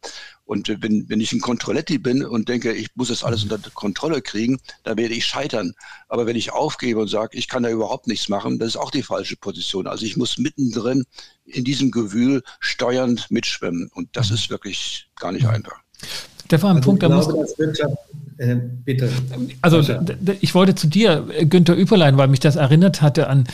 und 0.45 0.69
wenn, 0.81 1.10
wenn 1.10 1.19
ich 1.19 1.34
ein 1.34 1.41
Kontrolletti 1.41 1.97
bin 1.97 2.23
und 2.23 2.47
denke, 2.49 2.71
ich 2.71 2.89
muss 2.95 3.08
das 3.08 3.23
alles 3.23 3.43
unter 3.43 3.58
Kontrolle 3.73 4.21
kriegen, 4.21 4.60
dann 4.84 4.97
werde 4.97 5.15
ich 5.15 5.25
scheitern. 5.25 5.73
Aber 6.08 6.27
wenn 6.27 6.36
ich 6.36 6.53
aufgebe 6.53 6.99
und 6.99 7.08
sage, 7.08 7.36
ich 7.38 7.47
kann 7.47 7.63
da 7.63 7.69
überhaupt 7.69 8.08
nichts 8.08 8.29
machen, 8.29 8.60
das 8.60 8.69
ist 8.69 8.77
auch 8.77 8.91
die 8.91 9.01
falsche 9.01 9.36
Position. 9.38 9.88
Also 9.88 10.05
ich 10.05 10.17
muss 10.17 10.38
mittendrin 10.38 11.03
in 11.45 11.63
diesem 11.63 11.89
Gewühl 11.89 12.43
steuernd 12.60 13.31
mitschwimmen. 13.31 13.89
Und 13.93 14.10
das 14.13 14.29
mhm. 14.29 14.36
ist 14.36 14.49
wirklich 14.51 15.08
gar 15.19 15.31
nicht 15.31 15.47
einfach. 15.47 15.79
Der 16.51 16.62
war 16.62 16.69
ein 16.69 16.77
also 16.77 16.89
Punkt, 16.89 17.01
da 17.01 17.10
muss. 17.10 17.27
Äh, 18.38 18.55
bitte. 18.55 19.10
Also, 19.62 19.81
ich 20.41 20.53
wollte 20.53 20.75
zu 20.75 20.88
dir, 20.88 21.25
Günther 21.49 21.75
Üperlein, 21.75 22.17
weil 22.17 22.27
mich 22.27 22.41
das 22.41 22.58
erinnert 22.58 23.01
hatte 23.01 23.27
an 23.27 23.45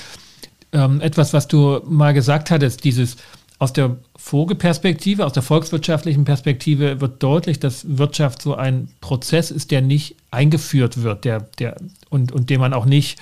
ähm, 0.73 1.01
etwas, 1.01 1.34
was 1.34 1.47
du 1.47 1.82
mal 1.86 2.13
gesagt 2.13 2.51
hattest, 2.51 2.84
dieses 2.84 3.17
aus 3.62 3.74
der 3.74 3.97
Vogelperspektive, 4.15 5.24
aus 5.24 5.34
der 5.34 5.43
volkswirtschaftlichen 5.43 6.26
Perspektive 6.26 7.00
wird 7.00 7.21
deutlich, 7.21 7.60
dass 7.60 7.95
Wirtschaft 7.95 8.41
so 8.41 8.56
ein 8.56 8.89
Prozess 9.02 9.52
ist, 9.52 9.69
der 9.69 9.84
nicht 9.84 10.15
eingeführt 10.32 11.04
wird, 11.04 11.26
der, 11.26 11.41
der, 11.60 11.76
und, 12.10 12.32
und 12.32 12.50
den 12.50 12.60
man 12.60 12.74
auch 12.74 12.86
nicht 12.86 13.19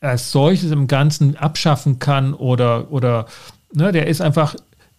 als 0.00 0.32
solches 0.32 0.72
im 0.72 0.88
Ganzen 0.88 1.36
abschaffen 1.36 2.00
kann 2.00 2.34
oder, 2.34 2.90
oder 2.90 3.26
ne, 3.72 3.92
der 3.92 4.08
ist 4.08 4.20
einfach 4.20 4.56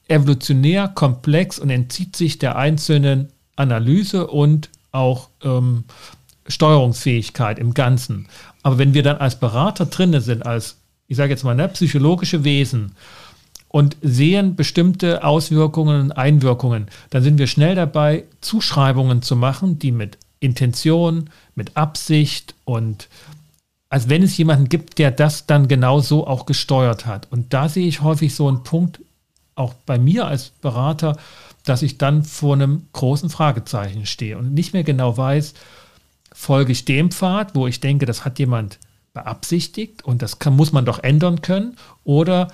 evolutionär 0.08 0.88
komplex 0.88 1.60
und 1.60 1.70
entzieht 1.70 2.16
sich 2.16 2.40
der 2.40 2.56
einzelnen 2.56 3.34
Analyse 3.58 4.28
und 4.28 4.70
auch 4.94 5.28
ähm, 5.44 5.84
Steuerungsfähigkeit 6.48 7.60
im 7.60 7.74
Ganzen. 7.74 8.30
Aber 8.64 8.78
wenn 8.78 8.94
wir 8.94 9.04
dann 9.04 9.18
als 9.18 9.42
Berater 9.42 9.88
drin 9.88 10.18
sind, 10.22 10.46
als, 10.46 10.78
ich 11.10 11.18
sage 11.18 11.32
jetzt 11.32 11.44
mal, 11.44 11.54
ne, 11.54 11.68
psychologische 11.68 12.46
Wesen 12.46 12.94
und 13.70 13.96
sehen 14.02 14.56
bestimmte 14.56 15.24
Auswirkungen 15.24 16.02
und 16.02 16.12
Einwirkungen, 16.12 16.88
dann 17.12 17.24
sind 17.24 17.38
wir 17.38 17.48
schnell 17.48 17.76
dabei, 17.76 18.26
Zuschreibungen 18.42 19.22
zu 19.22 19.36
machen, 19.36 19.80
die 19.80 19.92
mit 19.92 20.18
Intention, 20.40 21.30
mit 21.56 21.78
Absicht 21.78 22.56
und 22.66 23.08
als 23.90 24.08
wenn 24.08 24.22
es 24.22 24.38
jemanden 24.38 24.70
gibt, 24.70 25.00
der 25.00 25.12
das 25.12 25.48
dann 25.48 25.68
genau 25.68 26.00
so 26.00 26.28
auch 26.28 26.46
gesteuert 26.46 27.06
hat. 27.06 27.28
Und 27.32 27.54
da 27.54 27.70
sehe 27.70 27.88
ich 27.88 28.02
häufig 28.02 28.36
so 28.36 28.48
einen 28.48 28.64
Punkt, 28.64 29.00
auch 29.56 29.74
bei 29.86 29.98
mir 29.98 30.28
als 30.28 30.52
Berater, 30.62 31.18
dass 31.66 31.82
ich 31.82 31.98
dann 31.98 32.24
vor 32.24 32.54
einem 32.54 32.88
großen 32.94 33.30
Fragezeichen 33.30 34.06
stehe 34.06 34.38
und 34.38 34.54
nicht 34.54 34.74
mehr 34.74 34.84
genau 34.84 35.18
weiß, 35.18 35.54
folge 36.32 36.72
ich 36.72 36.86
dem 36.86 37.12
Pfad, 37.12 37.56
wo 37.56 37.68
ich 37.68 37.80
denke, 37.80 38.06
das 38.06 38.26
hat 38.26 38.40
jemand 38.40 38.80
beabsichtigt 39.14 40.06
und 40.06 40.22
das 40.22 40.40
kann, 40.40 40.56
muss 40.56 40.72
man 40.72 40.86
doch 40.86 41.04
ändern 41.04 41.42
können, 41.42 41.76
oder 42.04 42.50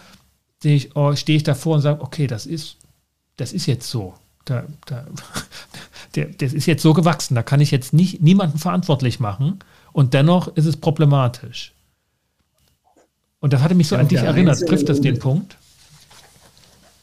stehe 0.66 0.76
ich, 0.78 0.96
oh, 0.96 1.16
stehe 1.16 1.38
ich 1.38 1.44
davor 1.44 1.76
und 1.76 1.82
sage, 1.82 2.02
okay, 2.02 2.26
das 2.26 2.48
ist, 2.48 2.78
das 3.38 3.54
ist 3.54 3.68
jetzt 3.68 3.88
so. 3.88 4.16
Da, 4.46 4.64
da, 4.88 5.06
der, 6.16 6.26
das 6.26 6.54
ist 6.54 6.66
jetzt 6.66 6.82
so 6.82 6.94
gewachsen, 6.94 7.36
da 7.36 7.44
kann 7.44 7.62
ich 7.62 7.70
jetzt 7.70 7.94
nicht 7.94 8.22
niemanden 8.22 8.58
verantwortlich 8.58 9.20
machen 9.20 9.60
und 9.94 10.16
dennoch 10.16 10.56
ist 10.56 10.66
es 10.66 10.78
problematisch. 10.78 11.74
Und 13.40 13.54
das 13.54 13.62
hatte 13.62 13.76
mich 13.76 13.88
so 13.88 13.96
ja, 13.96 14.02
an 14.02 14.08
dich 14.08 14.20
erinnert. 14.20 14.60
Trifft 14.68 14.90
das 14.90 15.02
den 15.02 15.20
Punkt? 15.20 15.56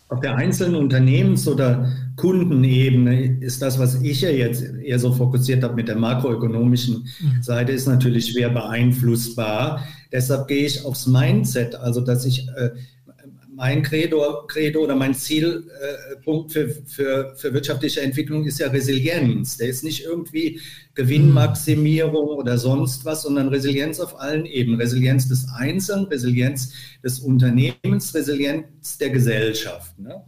Auf 0.09 0.19
der 0.21 0.35
einzelnen 0.35 0.75
Unternehmens- 0.75 1.47
oder 1.47 1.89
Kundenebene 2.17 3.39
ist 3.41 3.63
das, 3.63 3.79
was 3.79 4.03
ich 4.03 4.23
ja 4.23 4.31
jetzt 4.31 4.63
eher 4.63 4.99
so 4.99 5.13
fokussiert 5.13 5.63
habe 5.63 5.75
mit 5.75 5.87
der 5.87 5.97
makroökonomischen 5.97 7.07
mhm. 7.21 7.43
Seite, 7.43 7.71
ist 7.71 7.87
natürlich 7.87 8.33
schwer 8.33 8.51
beeinflussbar. 8.51 9.85
Deshalb 10.11 10.49
gehe 10.49 10.67
ich 10.67 10.85
aufs 10.85 11.07
Mindset, 11.07 11.77
also 11.77 12.01
dass 12.01 12.25
ich 12.25 12.49
äh, 12.57 12.71
mein 13.55 13.83
Credo, 13.83 14.47
Credo 14.47 14.81
oder 14.81 14.97
mein 14.97 15.15
Zielpunkt 15.15 16.53
für, 16.53 16.69
für, 16.87 17.35
für 17.37 17.53
wirtschaftliche 17.53 18.01
Entwicklung 18.01 18.45
ist 18.45 18.59
ja 18.59 18.69
Resilienz. 18.69 19.59
Der 19.59 19.69
ist 19.69 19.85
nicht 19.85 20.05
irgendwie 20.05 20.61
Gewinnmaximierung 20.95 22.29
oder 22.29 22.57
sonst 22.57 23.05
was, 23.05 23.23
sondern 23.23 23.49
Resilienz 23.49 24.01
auf 24.01 24.19
allen 24.19 24.47
Ebenen. 24.47 24.81
Resilienz 24.81 25.29
des 25.29 25.49
Einzelnen, 25.55 26.07
Resilienz 26.07 26.73
des 27.05 27.21
Unternehmens, 27.21 28.15
Resilienz 28.15 28.99
der 28.99 29.11
Gesellschaft. 29.11 29.99
Ne? 29.99 30.25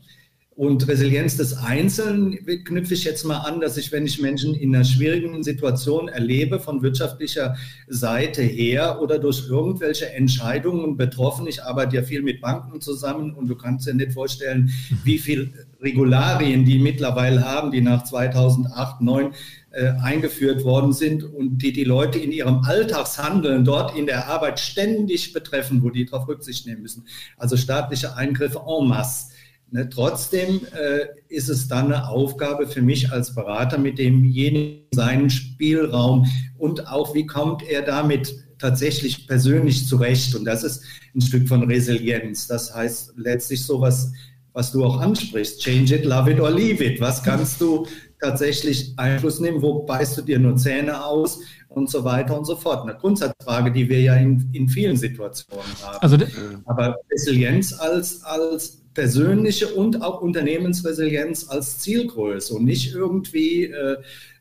Und 0.56 0.86
Resilienz 0.86 1.36
des 1.36 1.56
Einzelnen 1.56 2.38
knüpfe 2.64 2.94
ich 2.94 3.02
jetzt 3.02 3.24
mal 3.24 3.38
an, 3.38 3.60
dass 3.60 3.76
ich, 3.76 3.90
wenn 3.90 4.06
ich 4.06 4.20
Menschen 4.20 4.54
in 4.54 4.72
einer 4.72 4.84
schwierigen 4.84 5.42
Situation 5.42 6.06
erlebe, 6.06 6.60
von 6.60 6.80
wirtschaftlicher 6.80 7.56
Seite 7.88 8.42
her 8.42 9.00
oder 9.02 9.18
durch 9.18 9.48
irgendwelche 9.48 10.10
Entscheidungen 10.10 10.96
betroffen, 10.96 11.48
ich 11.48 11.64
arbeite 11.64 11.96
ja 11.96 12.02
viel 12.02 12.22
mit 12.22 12.40
Banken 12.40 12.80
zusammen 12.80 13.34
und 13.34 13.48
du 13.48 13.56
kannst 13.56 13.88
dir 13.88 13.94
nicht 13.94 14.12
vorstellen, 14.12 14.70
wie 15.02 15.18
viel 15.18 15.52
Regularien 15.82 16.64
die 16.64 16.78
mittlerweile 16.78 17.44
haben, 17.44 17.72
die 17.72 17.80
nach 17.80 18.04
2008, 18.04 18.98
2009 18.98 19.32
äh, 19.72 19.88
eingeführt 20.02 20.64
worden 20.64 20.92
sind 20.92 21.24
und 21.24 21.58
die 21.58 21.72
die 21.72 21.82
Leute 21.82 22.18
in 22.18 22.30
ihrem 22.30 22.60
Alltagshandeln 22.64 23.64
dort 23.64 23.96
in 23.96 24.06
der 24.06 24.28
Arbeit 24.28 24.60
ständig 24.60 25.32
betreffen, 25.32 25.82
wo 25.82 25.90
die 25.90 26.04
darauf 26.04 26.28
Rücksicht 26.28 26.66
nehmen 26.66 26.82
müssen. 26.82 27.06
Also 27.36 27.56
staatliche 27.56 28.16
Eingriffe 28.16 28.60
en 28.68 28.86
masse. 28.86 29.33
Ne, 29.74 29.88
trotzdem 29.88 30.60
äh, 30.72 31.06
ist 31.26 31.48
es 31.48 31.66
dann 31.66 31.86
eine 31.86 32.08
Aufgabe 32.08 32.68
für 32.68 32.80
mich 32.80 33.10
als 33.10 33.34
Berater, 33.34 33.76
mit 33.76 33.98
demjenigen 33.98 34.86
seinen 34.94 35.30
Spielraum 35.30 36.26
und 36.56 36.86
auch 36.86 37.12
wie 37.12 37.26
kommt 37.26 37.64
er 37.64 37.82
damit 37.82 38.36
tatsächlich 38.60 39.26
persönlich 39.26 39.88
zurecht. 39.88 40.36
Und 40.36 40.44
das 40.44 40.62
ist 40.62 40.84
ein 41.16 41.20
Stück 41.20 41.48
von 41.48 41.64
Resilienz. 41.64 42.46
Das 42.46 42.72
heißt 42.72 43.14
letztlich 43.16 43.66
sowas, 43.66 44.12
was 44.52 44.70
du 44.70 44.84
auch 44.84 45.00
ansprichst, 45.00 45.60
change 45.60 45.96
it, 45.96 46.04
love 46.04 46.30
it 46.30 46.38
or 46.38 46.52
leave 46.52 46.84
it. 46.84 47.00
Was 47.00 47.20
kannst 47.24 47.60
du 47.60 47.84
tatsächlich 48.20 48.94
Einfluss 48.96 49.40
nehmen, 49.40 49.60
wo 49.60 49.82
beißt 49.82 50.16
du 50.18 50.22
dir 50.22 50.38
nur 50.38 50.56
Zähne 50.56 51.04
aus 51.04 51.40
und 51.68 51.90
so 51.90 52.04
weiter 52.04 52.38
und 52.38 52.44
so 52.44 52.54
fort. 52.54 52.88
Eine 52.88 52.96
Grundsatzfrage, 52.96 53.72
die 53.72 53.88
wir 53.88 54.00
ja 54.00 54.14
in, 54.14 54.48
in 54.52 54.68
vielen 54.68 54.96
Situationen 54.96 55.66
haben. 55.82 55.98
Also, 56.00 56.16
Aber 56.64 56.96
Resilienz 57.10 57.72
als, 57.72 58.22
als 58.22 58.83
persönliche 58.94 59.68
und 59.74 60.02
auch 60.02 60.20
Unternehmensresilienz 60.20 61.48
als 61.48 61.78
Zielgröße 61.80 62.54
und 62.54 62.64
nicht 62.64 62.94
irgendwie 62.94 63.64
äh, 63.64 63.96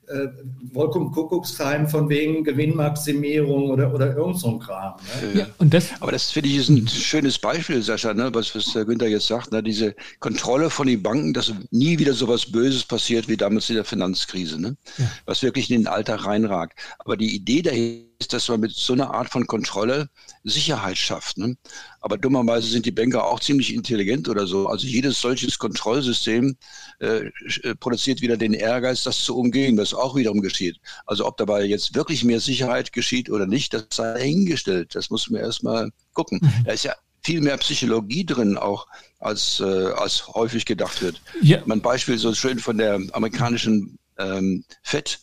äh, 0.08 0.28
Kuckucksheim 0.74 1.88
von 1.88 2.10
wegen 2.10 2.44
Gewinnmaximierung 2.44 3.70
oder, 3.70 3.94
oder 3.94 4.16
irgend 4.16 4.40
so 4.40 4.50
ein 4.50 4.60
Kram. 4.60 4.96
Ne? 5.22 5.40
Ja, 5.40 5.48
und 5.60 5.74
das, 5.74 5.90
Aber 6.00 6.12
das 6.12 6.32
finde 6.32 6.50
ich 6.50 6.58
ist 6.58 6.70
ein 6.70 6.88
schönes 6.88 7.38
Beispiel, 7.40 7.82
Sascha, 7.82 8.14
ne, 8.14 8.30
was, 8.34 8.54
was 8.56 8.74
der 8.74 8.86
Günther 8.86 9.08
jetzt 9.08 9.28
sagt, 9.28 9.52
ne, 9.52 9.64
diese 9.64 9.96
Kontrolle 10.20 10.70
von 10.70 10.88
den 10.88 11.02
Banken, 11.02 11.34
dass 11.34 11.54
nie 11.72 12.00
wieder 12.00 12.14
so 12.14 12.28
was 12.28 12.52
Böses 12.52 12.84
passiert 12.84 13.28
wie 13.28 13.38
damals 13.38 13.70
in 13.70 13.76
der 13.76 13.86
Finanzkrise, 13.86 14.60
ne? 14.60 14.76
Ja. 14.98 15.12
was 15.26 15.42
wirklich 15.42 15.72
in 15.72 15.82
den 15.82 15.88
Alltag 15.88 16.26
reinragt. 16.26 16.78
Aber 17.00 17.18
die 17.18 17.36
Idee 17.36 17.62
dahinter 17.62 18.13
dass 18.28 18.48
man 18.50 18.60
mit 18.60 18.72
so 18.72 18.94
einer 18.94 19.14
Art 19.14 19.30
von 19.30 19.48
Kontrolle 19.48 20.10
Sicherheit 20.44 20.98
schafft. 20.98 21.38
Ne? 21.38 21.58
Aber 22.02 22.18
dummerweise 22.18 22.68
sind 22.68 22.86
die 22.86 22.92
Banker 22.92 23.26
auch 23.26 23.40
ziemlich 23.40 23.74
intelligent 23.74 24.30
oder 24.30 24.48
so. 24.48 24.68
Also 24.68 24.88
jedes 24.88 25.20
solches 25.20 25.58
Kontrollsystem 25.58 26.56
äh, 27.00 27.30
äh, 27.64 27.76
produziert 27.76 28.22
wieder 28.22 28.38
den 28.38 28.54
Ehrgeiz, 28.54 29.04
das 29.04 29.24
zu 29.24 29.38
umgehen, 29.38 29.78
was 29.78 29.94
auch 29.94 30.16
wiederum 30.16 30.42
geschieht. 30.42 30.78
Also 31.06 31.26
ob 31.26 31.38
dabei 31.38 31.64
jetzt 31.64 31.96
wirklich 31.96 32.24
mehr 32.24 32.40
Sicherheit 32.40 32.94
geschieht 32.94 33.30
oder 33.30 33.46
nicht, 33.46 33.74
das 33.74 33.88
sei 33.92 34.22
hingestellt. 34.22 34.96
Das 34.96 35.10
muss 35.10 35.30
man 35.30 35.42
erstmal 35.42 35.90
gucken. 36.14 36.40
Mhm. 36.42 36.64
Da 36.66 36.72
ist 36.74 36.84
ja 36.84 36.94
viel 37.24 37.42
mehr 37.42 37.58
Psychologie 37.58 38.26
drin 38.26 38.58
auch, 38.58 38.88
als, 39.20 39.60
äh, 39.60 39.64
als 39.64 40.28
häufig 40.28 40.66
gedacht 40.66 41.02
wird. 41.02 41.22
Ja. 41.42 41.62
Mein 41.66 41.82
Beispiel 41.82 42.18
so 42.18 42.34
schön 42.34 42.60
von 42.60 42.78
der 42.78 43.00
amerikanischen 43.14 43.98
ähm, 44.18 44.66
FED, 44.84 45.20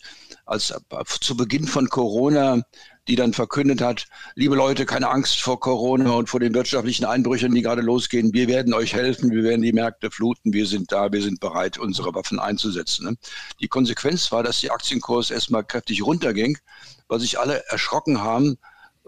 als 0.46 0.74
zu 1.20 1.36
Beginn 1.36 1.66
von 1.66 1.88
Corona 1.88 2.62
die 3.08 3.16
dann 3.16 3.32
verkündet 3.32 3.80
hat, 3.80 4.06
liebe 4.34 4.54
Leute, 4.54 4.86
keine 4.86 5.08
Angst 5.08 5.40
vor 5.40 5.58
Corona 5.58 6.12
und 6.12 6.28
vor 6.28 6.40
den 6.40 6.54
wirtschaftlichen 6.54 7.04
Einbrüchen, 7.04 7.54
die 7.54 7.62
gerade 7.62 7.82
losgehen. 7.82 8.32
Wir 8.32 8.46
werden 8.48 8.74
euch 8.74 8.94
helfen, 8.94 9.30
wir 9.30 9.42
werden 9.42 9.62
die 9.62 9.72
Märkte 9.72 10.10
fluten, 10.10 10.52
wir 10.52 10.66
sind 10.66 10.92
da, 10.92 11.10
wir 11.10 11.22
sind 11.22 11.40
bereit, 11.40 11.78
unsere 11.78 12.14
Waffen 12.14 12.38
einzusetzen. 12.38 13.06
Ne? 13.06 13.16
Die 13.60 13.68
Konsequenz 13.68 14.30
war, 14.32 14.42
dass 14.42 14.60
der 14.60 14.72
Aktienkurs 14.72 15.30
erstmal 15.30 15.64
kräftig 15.64 16.04
runterging, 16.04 16.58
weil 17.08 17.20
sich 17.20 17.38
alle 17.38 17.64
erschrocken 17.70 18.22
haben, 18.22 18.58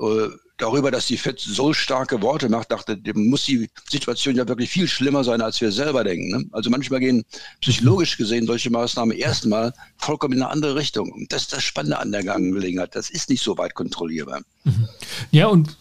äh, 0.01 0.29
darüber, 0.63 0.91
dass 0.91 1.07
die 1.07 1.17
FED 1.17 1.41
so 1.41 1.73
starke 1.73 2.23
Worte 2.23 2.49
macht, 2.49 2.71
dachte, 2.71 2.99
muss 3.15 3.45
die 3.45 3.69
Situation 3.91 4.37
ja 4.37 4.47
wirklich 4.47 4.71
viel 4.71 4.89
schlimmer 4.89 5.25
sein, 5.25 5.41
als 5.41 5.61
wir 5.61 5.73
selber 5.73 6.05
denken. 6.05 6.31
Ne? 6.31 6.45
Also 6.53 6.71
manchmal 6.71 7.01
gehen 7.01 7.25
psychologisch 7.61 8.17
gesehen 8.17 8.47
solche 8.47 8.71
Maßnahmen 8.71 9.17
erstmal 9.17 9.75
vollkommen 9.99 10.35
in 10.35 10.43
eine 10.43 10.51
andere 10.51 10.77
Richtung. 10.77 11.11
Und 11.11 11.33
das 11.33 11.43
ist 11.43 11.53
das 11.53 11.63
Spannende 11.63 11.99
an 11.99 12.13
der 12.13 12.23
Gelegenheit. 12.23 12.95
Das 12.95 13.11
ist 13.11 13.29
nicht 13.29 13.43
so 13.43 13.59
weit 13.59 13.75
kontrollierbar. 13.75 14.43
Mhm. 14.65 14.89
Ja, 15.31 15.49
und 15.49 15.77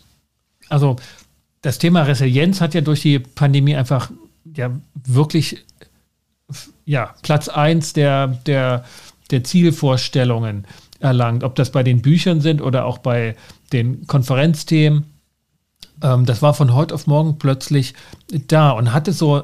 also 0.69 0.95
das 1.61 1.77
Thema 1.77 2.03
Resilienz 2.03 2.59
hat 2.59 2.73
ja 2.73 2.81
durch 2.81 3.01
die 3.01 3.19
Pandemie 3.19 3.75
einfach 3.75 4.09
ja 4.55 4.71
wirklich 5.05 5.63
ja, 6.85 7.15
Platz 7.21 7.47
eins 7.47 7.93
der, 7.93 8.27
der, 8.27 8.85
der 9.29 9.43
Zielvorstellungen 9.43 10.65
erlangt, 11.01 11.43
ob 11.43 11.55
das 11.55 11.71
bei 11.71 11.83
den 11.83 12.01
Büchern 12.01 12.41
sind 12.41 12.61
oder 12.61 12.85
auch 12.85 12.99
bei 12.99 13.35
den 13.73 14.07
Konferenzthemen. 14.07 15.05
Ähm, 16.01 16.25
das 16.25 16.41
war 16.41 16.53
von 16.53 16.73
heute 16.73 16.95
auf 16.95 17.07
morgen 17.07 17.37
plötzlich 17.37 17.93
da 18.47 18.71
und 18.71 18.93
hatte 18.93 19.13
so, 19.13 19.43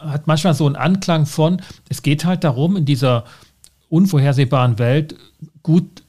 hat 0.00 0.26
manchmal 0.26 0.54
so 0.54 0.66
einen 0.66 0.76
Anklang 0.76 1.26
von, 1.26 1.62
es 1.88 2.02
geht 2.02 2.24
halt 2.24 2.44
darum, 2.44 2.76
in 2.76 2.84
dieser 2.84 3.24
unvorhersehbaren 3.88 4.78
Welt 4.78 5.14
gut, 5.62 6.02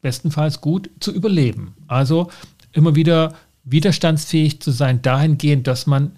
bestenfalls 0.00 0.60
gut 0.60 0.90
zu 1.00 1.12
überleben. 1.12 1.74
Also 1.86 2.30
immer 2.72 2.94
wieder 2.94 3.34
widerstandsfähig 3.64 4.60
zu 4.62 4.70
sein, 4.70 5.02
dahingehend, 5.02 5.66
dass 5.66 5.86
man, 5.86 6.12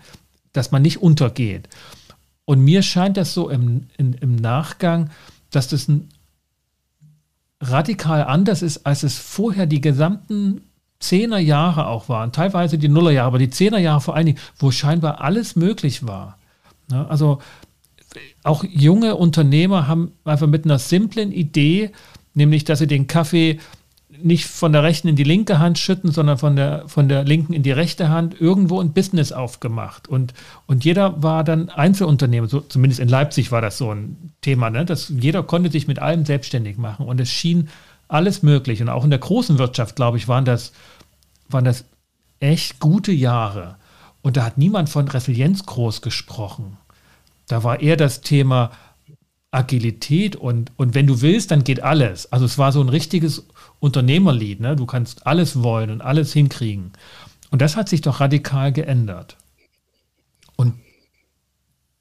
dass 0.52 0.70
man 0.70 0.82
nicht 0.82 0.98
untergeht. 0.98 1.68
Und 2.44 2.60
mir 2.60 2.82
scheint 2.82 3.16
das 3.16 3.34
so 3.34 3.48
im, 3.48 3.86
in, 3.96 4.12
im 4.14 4.36
Nachgang, 4.36 5.10
dass 5.50 5.68
das 5.68 5.88
ein 5.88 6.08
radikal 7.60 8.24
anders 8.24 8.62
ist, 8.62 8.86
als 8.86 9.02
es 9.02 9.18
vorher 9.18 9.66
die 9.66 9.80
gesamten 9.80 10.62
Zehnerjahre 10.98 11.86
auch 11.86 12.08
waren, 12.08 12.32
teilweise 12.32 12.78
die 12.78 12.88
Nullerjahre, 12.88 13.28
aber 13.28 13.38
die 13.38 13.50
Zehnerjahre 13.50 14.00
vor 14.00 14.14
allen 14.14 14.26
Dingen, 14.26 14.38
wo 14.58 14.70
scheinbar 14.70 15.20
alles 15.20 15.56
möglich 15.56 16.06
war. 16.06 16.38
Ja, 16.90 17.06
also 17.06 17.40
auch 18.42 18.64
junge 18.64 19.16
Unternehmer 19.16 19.86
haben 19.86 20.12
einfach 20.24 20.46
mit 20.46 20.64
einer 20.64 20.78
simplen 20.78 21.32
Idee, 21.32 21.92
nämlich 22.34 22.64
dass 22.64 22.80
sie 22.80 22.86
den 22.86 23.06
Kaffee 23.06 23.60
nicht 24.22 24.46
von 24.46 24.72
der 24.72 24.82
rechten 24.82 25.08
in 25.08 25.16
die 25.16 25.24
linke 25.24 25.58
Hand 25.58 25.78
schütten, 25.78 26.12
sondern 26.12 26.38
von 26.38 26.56
der, 26.56 26.88
von 26.88 27.08
der 27.08 27.24
linken 27.24 27.52
in 27.52 27.62
die 27.62 27.72
rechte 27.72 28.08
Hand, 28.08 28.40
irgendwo 28.40 28.80
ein 28.80 28.92
Business 28.92 29.32
aufgemacht. 29.32 30.08
Und, 30.08 30.34
und 30.66 30.84
jeder 30.84 31.22
war 31.22 31.44
dann 31.44 31.68
Einzelunternehmer, 31.68 32.48
so, 32.48 32.60
zumindest 32.60 33.00
in 33.00 33.08
Leipzig 33.08 33.52
war 33.52 33.60
das 33.60 33.78
so 33.78 33.92
ein 33.92 34.32
Thema, 34.40 34.70
ne? 34.70 34.84
dass 34.84 35.08
jeder 35.08 35.42
konnte 35.42 35.70
sich 35.70 35.88
mit 35.88 35.98
allem 35.98 36.24
selbstständig 36.24 36.78
machen. 36.78 37.06
Und 37.06 37.20
es 37.20 37.30
schien 37.30 37.68
alles 38.08 38.42
möglich. 38.42 38.82
Und 38.82 38.88
auch 38.88 39.04
in 39.04 39.10
der 39.10 39.18
großen 39.18 39.58
Wirtschaft, 39.58 39.96
glaube 39.96 40.18
ich, 40.18 40.28
waren 40.28 40.44
das, 40.44 40.72
waren 41.48 41.64
das 41.64 41.84
echt 42.40 42.80
gute 42.80 43.12
Jahre. 43.12 43.76
Und 44.22 44.36
da 44.36 44.44
hat 44.44 44.58
niemand 44.58 44.88
von 44.88 45.08
Resilienz 45.08 45.64
groß 45.64 46.02
gesprochen. 46.02 46.76
Da 47.46 47.64
war 47.64 47.80
eher 47.80 47.96
das 47.96 48.20
Thema 48.20 48.70
Agilität 49.52 50.36
und, 50.36 50.72
und 50.76 50.94
wenn 50.94 51.06
du 51.06 51.22
willst, 51.22 51.50
dann 51.50 51.64
geht 51.64 51.82
alles. 51.82 52.30
Also 52.32 52.44
es 52.44 52.56
war 52.56 52.70
so 52.70 52.80
ein 52.80 52.88
richtiges 52.88 53.46
Unternehmerlied. 53.80 54.60
Ne? 54.60 54.76
Du 54.76 54.86
kannst 54.86 55.26
alles 55.26 55.62
wollen 55.62 55.90
und 55.90 56.02
alles 56.02 56.32
hinkriegen. 56.32 56.92
Und 57.50 57.60
das 57.60 57.76
hat 57.76 57.88
sich 57.88 58.00
doch 58.00 58.20
radikal 58.20 58.72
geändert. 58.72 59.36
Und 60.54 60.74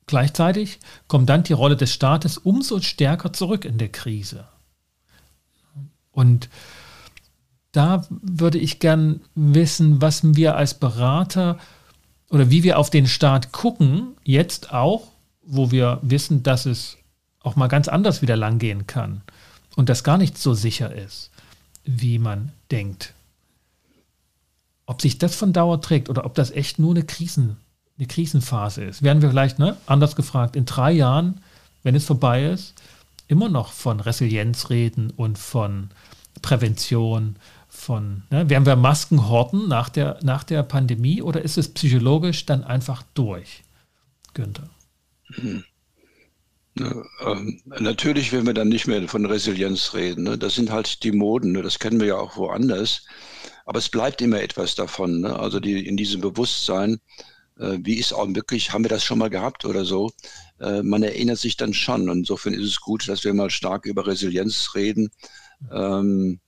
gleichzeitig 0.06 0.80
kommt 1.08 1.30
dann 1.30 1.44
die 1.44 1.54
Rolle 1.54 1.76
des 1.76 1.92
Staates 1.92 2.38
umso 2.38 2.82
stärker 2.82 3.34
zurück 3.34 3.66
in 3.66 3.80
der 3.80 3.90
Krise. 3.90 4.48
Und 6.12 6.50
da 7.72 8.06
würde 8.10 8.60
ich 8.60 8.80
gern 8.80 9.22
wissen, 9.34 10.02
was 10.02 10.36
wir 10.36 10.56
als 10.56 10.76
Berater 10.76 11.58
oder 12.30 12.52
wie 12.52 12.64
wir 12.64 12.78
auf 12.78 12.90
den 12.92 13.08
Staat 13.08 13.52
gucken, 13.52 14.16
jetzt 14.24 14.72
auch, 14.72 15.08
wo 15.42 15.72
wir 15.72 16.00
wissen, 16.04 16.44
dass 16.44 16.68
es 16.68 16.99
auch 17.42 17.56
mal 17.56 17.68
ganz 17.68 17.88
anders 17.88 18.22
wieder 18.22 18.36
langgehen 18.36 18.88
kann 18.88 19.22
und 19.76 19.90
das 19.90 20.04
gar 20.04 20.18
nicht 20.18 20.38
so 20.38 20.54
sicher 20.54 20.94
ist, 20.94 21.32
wie 21.86 22.20
man 22.20 22.52
denkt. 22.72 23.14
Ob 24.86 25.02
sich 25.02 25.18
das 25.18 25.36
von 25.36 25.54
Dauer 25.54 25.82
trägt 25.82 26.10
oder 26.10 26.26
ob 26.26 26.36
das 26.36 26.52
echt 26.52 26.80
nur 26.80 26.92
eine, 26.92 27.04
Krisen, 27.04 27.58
eine 27.98 28.08
Krisenphase 28.08 28.84
ist, 28.84 29.04
werden 29.04 29.22
wir 29.22 29.30
vielleicht, 29.30 29.60
ne, 29.60 29.78
anders 29.86 30.16
gefragt, 30.16 30.56
in 30.56 30.66
drei 30.66 30.92
Jahren, 30.92 31.42
wenn 31.84 31.96
es 31.96 32.06
vorbei 32.06 32.46
ist, 32.46 32.74
immer 33.28 33.50
noch 33.50 33.72
von 33.72 34.00
Resilienz 34.00 34.70
reden 34.70 35.12
und 35.12 35.38
von 35.38 35.92
Prävention, 36.42 37.36
von, 37.70 38.24
ne, 38.32 38.50
werden 38.50 38.66
wir 38.66 38.76
Masken 38.76 39.30
horten 39.30 39.68
nach 39.68 39.90
der, 39.90 40.20
nach 40.24 40.44
der 40.44 40.64
Pandemie 40.64 41.22
oder 41.22 41.42
ist 41.42 41.58
es 41.58 41.72
psychologisch 41.74 42.46
dann 42.46 42.64
einfach 42.64 43.04
durch, 43.14 43.64
Günther? 44.34 44.70
Hm. 45.28 45.64
Ähm, 47.26 47.62
natürlich 47.66 48.32
werden 48.32 48.48
wir 48.48 48.54
dann 48.54 48.70
nicht 48.70 48.88
mehr 48.88 49.08
von 49.08 49.26
Resilienz 49.26 49.94
reden. 49.94 50.24
Ne? 50.24 50.38
Das 50.38 50.56
sind 50.56 50.72
halt 50.72 51.04
die 51.04 51.12
Moden, 51.12 51.52
ne? 51.52 51.62
das 51.62 51.80
kennen 51.80 52.00
wir 52.00 52.08
ja 52.08 52.18
auch 52.18 52.38
woanders. 52.38 53.06
Aber 53.66 53.80
es 53.80 53.90
bleibt 53.90 54.22
immer 54.22 54.42
etwas 54.42 54.76
davon. 54.76 55.22
Ne? 55.22 55.38
Also 55.38 55.60
die, 55.60 55.86
in 55.86 55.98
diesem 55.98 56.22
Bewusstsein, 56.22 57.00
äh, 57.60 57.78
wie 57.82 57.96
ist 57.96 58.14
auch 58.14 58.28
wirklich, 58.34 58.72
haben 58.74 58.84
wir 58.84 58.90
das 58.90 59.04
schon 59.04 59.20
mal 59.20 59.30
gehabt 59.30 59.66
oder 59.66 59.86
so? 59.86 60.12
äh, 60.60 60.84
man 60.84 61.04
erinnert 61.04 61.40
sich 61.40 61.58
dann 61.58 61.74
schon. 61.74 62.10
Und 62.10 62.20
insofern 62.20 62.54
ist 62.54 62.68
es 62.68 62.82
gut, 62.82 63.08
dass 63.08 63.24
wir 63.24 63.34
mal 63.34 63.50
stark 63.50 63.86
über 63.86 64.08
Resilienz 64.08 64.76
reden. 64.76 65.10
Ähm, 65.72 66.40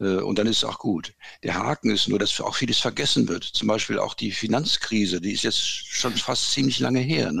äh, 0.00 0.16
und 0.16 0.38
dann 0.38 0.46
ist 0.46 0.58
es 0.58 0.64
auch 0.64 0.78
gut. 0.78 1.14
Der 1.42 1.54
Haken 1.54 1.90
ist 1.90 2.08
nur, 2.08 2.18
dass 2.18 2.40
auch 2.40 2.56
vieles 2.56 2.78
vergessen 2.78 3.28
wird. 3.28 3.44
Zum 3.44 3.68
Beispiel 3.68 3.98
auch 3.98 4.14
die 4.14 4.32
Finanzkrise, 4.32 5.20
die 5.20 5.32
ist 5.32 5.44
jetzt 5.44 5.62
schon 5.62 6.14
fast 6.14 6.52
ziemlich 6.52 6.80
lange 6.80 7.00
her. 7.00 7.32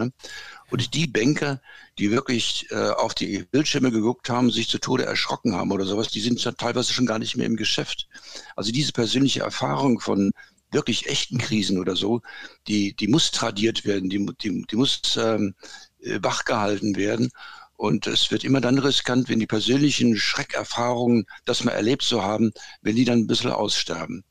Und 0.74 0.92
die 0.94 1.06
Banker, 1.06 1.60
die 2.00 2.10
wirklich 2.10 2.66
äh, 2.72 2.88
auf 2.88 3.14
die 3.14 3.44
Bildschirme 3.48 3.92
geguckt 3.92 4.28
haben, 4.28 4.50
sich 4.50 4.68
zu 4.68 4.80
Tode 4.80 5.04
erschrocken 5.04 5.54
haben 5.54 5.70
oder 5.70 5.84
sowas, 5.84 6.08
die 6.08 6.18
sind 6.18 6.42
teilweise 6.58 6.92
schon 6.92 7.06
gar 7.06 7.20
nicht 7.20 7.36
mehr 7.36 7.46
im 7.46 7.54
Geschäft. 7.54 8.08
Also 8.56 8.72
diese 8.72 8.90
persönliche 8.90 9.42
Erfahrung 9.42 10.00
von 10.00 10.32
wirklich 10.72 11.06
echten 11.06 11.38
Krisen 11.38 11.78
oder 11.78 11.94
so, 11.94 12.22
die, 12.66 12.92
die 12.92 13.06
muss 13.06 13.30
tradiert 13.30 13.84
werden, 13.84 14.10
die, 14.10 14.26
die, 14.42 14.64
die 14.68 14.74
muss 14.74 15.16
ähm, 15.16 15.54
äh, 16.00 16.18
wachgehalten 16.20 16.96
werden. 16.96 17.30
Und 17.76 18.08
es 18.08 18.32
wird 18.32 18.42
immer 18.42 18.60
dann 18.60 18.80
riskant, 18.80 19.28
wenn 19.28 19.38
die 19.38 19.46
persönlichen 19.46 20.16
Schreckerfahrungen, 20.16 21.26
das 21.44 21.62
mal 21.62 21.70
erlebt 21.70 22.02
zu 22.02 22.24
haben, 22.24 22.50
wenn 22.82 22.96
die 22.96 23.04
dann 23.04 23.20
ein 23.20 23.26
bisschen 23.28 23.52
aussterben. 23.52 24.24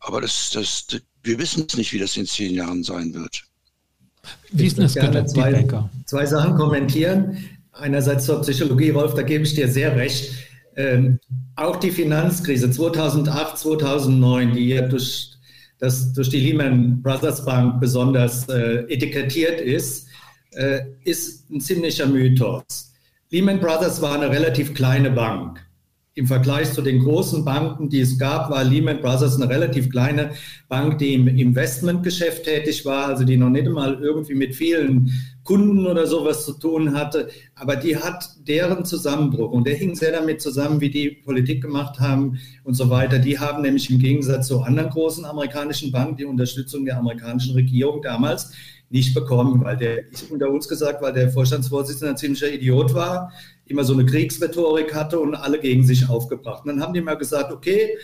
Aber 0.00 0.20
das, 0.20 0.50
das, 0.50 0.88
wir 1.22 1.38
wissen 1.38 1.64
es 1.68 1.76
nicht, 1.76 1.92
wie 1.92 2.00
das 2.00 2.16
in 2.16 2.26
zehn 2.26 2.54
Jahren 2.54 2.82
sein 2.82 3.14
wird. 3.14 3.44
Wie 4.52 4.66
ist 4.66 4.78
das 4.78 4.94
gerne 4.94 5.26
zwei, 5.26 5.66
zwei 6.04 6.26
Sachen 6.26 6.54
kommentieren. 6.54 7.38
Einerseits 7.72 8.24
zur 8.24 8.40
Psychologie, 8.40 8.90
Rolf, 8.90 9.14
da 9.14 9.22
gebe 9.22 9.44
ich 9.44 9.54
dir 9.54 9.68
sehr 9.68 9.94
recht. 9.96 10.32
Ähm, 10.76 11.18
auch 11.56 11.76
die 11.76 11.90
Finanzkrise 11.90 12.70
2008, 12.70 13.58
2009, 13.58 14.54
die 14.54 14.68
ja 14.68 14.82
durch, 14.82 15.32
das, 15.78 16.12
durch 16.12 16.28
die 16.28 16.40
Lehman 16.40 17.02
Brothers 17.02 17.44
Bank 17.44 17.80
besonders 17.80 18.48
äh, 18.48 18.84
etikettiert 18.88 19.60
ist, 19.60 20.06
äh, 20.52 20.80
ist 21.04 21.50
ein 21.50 21.60
ziemlicher 21.60 22.06
Mythos. 22.06 22.92
Lehman 23.30 23.60
Brothers 23.60 24.00
war 24.00 24.14
eine 24.14 24.30
relativ 24.30 24.74
kleine 24.74 25.10
Bank. 25.10 25.60
Im 26.18 26.26
Vergleich 26.26 26.72
zu 26.72 26.80
den 26.80 27.00
großen 27.00 27.44
Banken, 27.44 27.90
die 27.90 28.00
es 28.00 28.18
gab, 28.18 28.48
war 28.48 28.64
Lehman 28.64 29.02
Brothers 29.02 29.36
eine 29.36 29.50
relativ 29.50 29.90
kleine 29.90 30.30
Bank, 30.66 30.96
die 30.96 31.12
im 31.12 31.28
Investmentgeschäft 31.28 32.44
tätig 32.44 32.86
war, 32.86 33.08
also 33.08 33.24
die 33.24 33.36
noch 33.36 33.50
nicht 33.50 33.66
einmal 33.66 34.02
irgendwie 34.02 34.34
mit 34.34 34.54
vielen 34.54 35.12
Kunden 35.44 35.86
oder 35.86 36.06
sowas 36.06 36.46
zu 36.46 36.54
tun 36.54 36.94
hatte. 36.94 37.28
Aber 37.54 37.76
die 37.76 37.98
hat 37.98 38.30
deren 38.48 38.86
Zusammenbruch 38.86 39.52
und 39.52 39.66
der 39.66 39.74
hing 39.74 39.94
sehr 39.94 40.10
damit 40.10 40.40
zusammen, 40.40 40.80
wie 40.80 40.88
die 40.88 41.10
Politik 41.10 41.60
gemacht 41.60 42.00
haben 42.00 42.38
und 42.64 42.72
so 42.72 42.88
weiter. 42.88 43.18
Die 43.18 43.38
haben 43.38 43.60
nämlich 43.60 43.90
im 43.90 43.98
Gegensatz 43.98 44.46
zu 44.48 44.62
anderen 44.62 44.88
großen 44.88 45.26
amerikanischen 45.26 45.92
Banken 45.92 46.16
die 46.16 46.24
Unterstützung 46.24 46.86
der 46.86 46.96
amerikanischen 46.96 47.52
Regierung 47.52 48.00
damals 48.00 48.52
nicht 48.88 49.12
bekommen, 49.12 49.62
weil 49.62 49.76
der, 49.76 50.10
ich 50.10 50.30
unter 50.30 50.48
uns 50.48 50.66
gesagt, 50.66 51.02
weil 51.02 51.12
der 51.12 51.28
Vorstandsvorsitzende 51.28 52.12
ein 52.12 52.16
ziemlicher 52.16 52.50
Idiot 52.50 52.94
war, 52.94 53.32
immer 53.66 53.84
so 53.84 53.92
eine 53.92 54.06
Kriegsrhetorik 54.06 54.94
hatte 54.94 55.18
und 55.18 55.34
alle 55.34 55.58
gegen 55.58 55.84
sich 55.84 56.08
aufgebracht. 56.08 56.64
Und 56.64 56.70
dann 56.70 56.82
haben 56.82 56.94
die 56.94 57.00
mal 57.00 57.16
gesagt, 57.16 57.52
okay, 57.52 57.96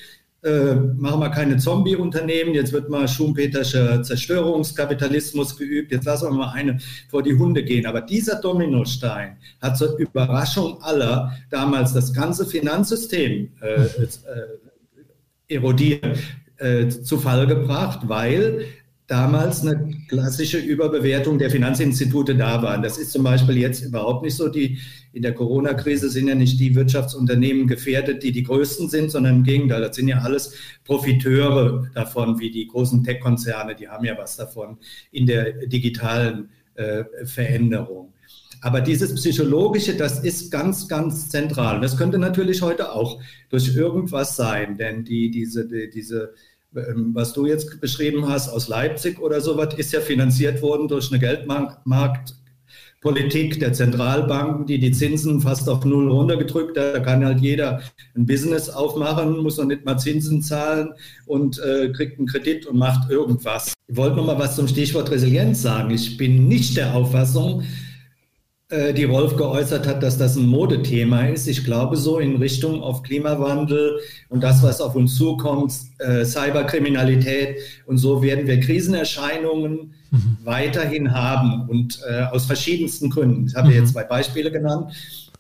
äh, 0.43 0.75
machen 0.75 1.21
wir 1.21 1.31
keine 1.31 1.57
Zombie-Unternehmen, 1.57 2.53
jetzt 2.55 2.73
wird 2.73 2.91
mal 2.91 3.07
Schumpeterscher 3.07 4.03
Zerstörungskapitalismus 4.03 5.57
geübt, 5.57 5.93
jetzt 5.93 6.05
lassen 6.05 6.31
wir 6.31 6.33
mal 6.33 6.51
eine 6.51 6.79
vor 7.09 7.23
die 7.23 7.35
Hunde 7.35 7.63
gehen. 7.63 7.87
Aber 7.87 8.01
dieser 8.01 8.41
Dominostein 8.41 9.37
hat 9.61 9.79
zur 9.79 9.97
Überraschung 9.99 10.83
aller 10.83 11.33
damals 11.51 11.93
das 11.93 12.13
ganze 12.13 12.45
Finanzsystem 12.45 13.53
äh, 13.61 13.85
äh, 13.85 14.17
erodiert, 15.47 16.19
äh, 16.57 16.89
zu 16.89 17.19
Fall 17.19 17.47
gebracht, 17.47 18.01
weil 18.09 18.67
damals 19.07 19.67
eine 19.67 19.95
klassische 20.09 20.59
Überbewertung 20.59 21.39
der 21.39 21.51
Finanzinstitute 21.51 22.35
da 22.35 22.63
waren. 22.63 22.83
Das 22.83 22.99
ist 22.99 23.13
zum 23.13 23.25
Beispiel 23.25 23.59
jetzt 23.59 23.83
überhaupt 23.83 24.23
nicht 24.25 24.37
so. 24.37 24.49
Die, 24.49 24.79
in 25.13 25.23
der 25.23 25.35
Corona-Krise 25.35 26.09
sind 26.09 26.29
ja 26.29 26.35
nicht 26.35 26.59
die 26.59 26.75
Wirtschaftsunternehmen 26.75 27.67
gefährdet, 27.67 28.23
die 28.23 28.33
die 28.33 28.43
größten 28.43 28.89
sind, 28.89 29.11
sondern 29.11 29.37
im 29.37 29.45
Gegenteil, 29.45 29.83
das 29.83 29.97
sind 29.97 30.09
ja 30.09 30.19
alles 30.19 30.55
Profiteure 30.85 31.91
davon, 31.95 32.39
wie 32.39 32.51
die 32.51 32.67
großen 32.67 33.05
Tech-Konzerne, 33.05 33.75
die 33.75 33.89
haben 33.89 34.05
ja 34.05 34.17
was 34.17 34.37
davon 34.37 34.79
in 35.11 35.27
der 35.27 35.67
digitalen 35.67 36.49
äh, 36.75 37.05
Veränderung. 37.25 38.13
Aber 38.63 38.81
dieses 38.81 39.13
Psychologische, 39.17 39.97
das 39.97 40.23
ist 40.23 40.53
ganz, 40.53 40.87
ganz 40.87 41.29
zentral. 41.29 41.81
Das 41.81 41.97
könnte 41.97 42.19
natürlich 42.19 42.63
heute 42.63 42.93
auch 42.93 43.21
durch 43.51 43.75
irgendwas 43.75 44.37
sein, 44.37 44.79
denn 44.79 45.05
die, 45.05 45.33
diese, 45.33 45.67
die, 45.67 45.91
diese 45.91 46.35
was 46.73 47.33
du 47.33 47.47
jetzt 47.47 47.81
beschrieben 47.81 48.29
hast 48.29 48.49
aus 48.49 48.67
Leipzig 48.69 49.21
oder 49.21 49.41
sowas, 49.41 49.75
ist 49.77 49.93
ja 49.93 50.01
finanziert 50.01 50.63
worden 50.63 50.87
durch 50.89 51.11
eine 51.11 51.21
Geldmarktpolitik 51.21 53.61
der 53.61 53.73
Zentralbanken, 53.73 54.67
die 54.67 54.79
die 54.79 54.93
Zinsen 54.93 55.41
fast 55.41 55.69
auf 55.69 55.85
Null 55.85 56.11
runtergedrückt 56.11 56.79
hat. 56.79 56.95
Da 56.95 57.01
kann 57.01 57.25
halt 57.25 57.41
jeder 57.41 57.83
ein 58.17 58.27
Business 58.27 58.71
aufmachen, 58.71 59.39
muss 59.39 59.59
noch 59.59 59.67
nicht 59.67 59.85
mal 59.85 59.99
Zinsen 59.99 60.43
zahlen 60.43 60.91
und 61.27 61.59
äh, 61.59 61.91
kriegt 61.93 62.19
einen 62.19 62.27
Kredit 62.27 62.67
und 62.67 62.79
macht 62.79 63.11
irgendwas. 63.11 63.75
Ich 63.89 63.97
wollte 63.97 64.17
noch 64.17 64.27
mal 64.27 64.39
was 64.39 64.57
zum 64.57 64.69
Stichwort 64.69 65.11
Resilienz 65.11 65.61
sagen. 65.63 65.91
Ich 65.91 66.17
bin 66.17 66.49
nicht 66.49 66.79
der 66.79 66.95
Auffassung, 66.95 67.65
die 68.95 69.05
Rolf 69.05 69.37
geäußert 69.37 69.87
hat, 69.87 70.03
dass 70.03 70.17
das 70.17 70.37
ein 70.37 70.47
Modethema 70.47 71.27
ist. 71.27 71.47
Ich 71.47 71.63
glaube 71.65 71.97
so 71.97 72.19
in 72.19 72.37
Richtung 72.37 72.83
auf 72.83 73.03
Klimawandel 73.03 74.01
und 74.31 74.43
das, 74.43 74.63
was 74.63 74.81
auf 74.81 74.95
uns 74.95 75.17
zukommt, 75.17 75.75
äh, 75.99 76.25
Cyberkriminalität 76.25 77.57
und 77.87 77.99
so 77.99 78.23
werden 78.23 78.47
wir 78.47 78.61
Krisenerscheinungen 78.61 79.93
mhm. 80.11 80.39
weiterhin 80.45 81.13
haben 81.13 81.69
und 81.69 82.01
äh, 82.09 82.23
aus 82.23 82.47
verschiedensten 82.47 83.11
Gründen. 83.11 83.47
Ich 83.47 83.55
habe 83.55 83.69
mhm. 83.69 83.75
jetzt 83.75 83.93
zwei 83.93 84.05
Beispiele 84.05 84.51
genannt. 84.51 84.93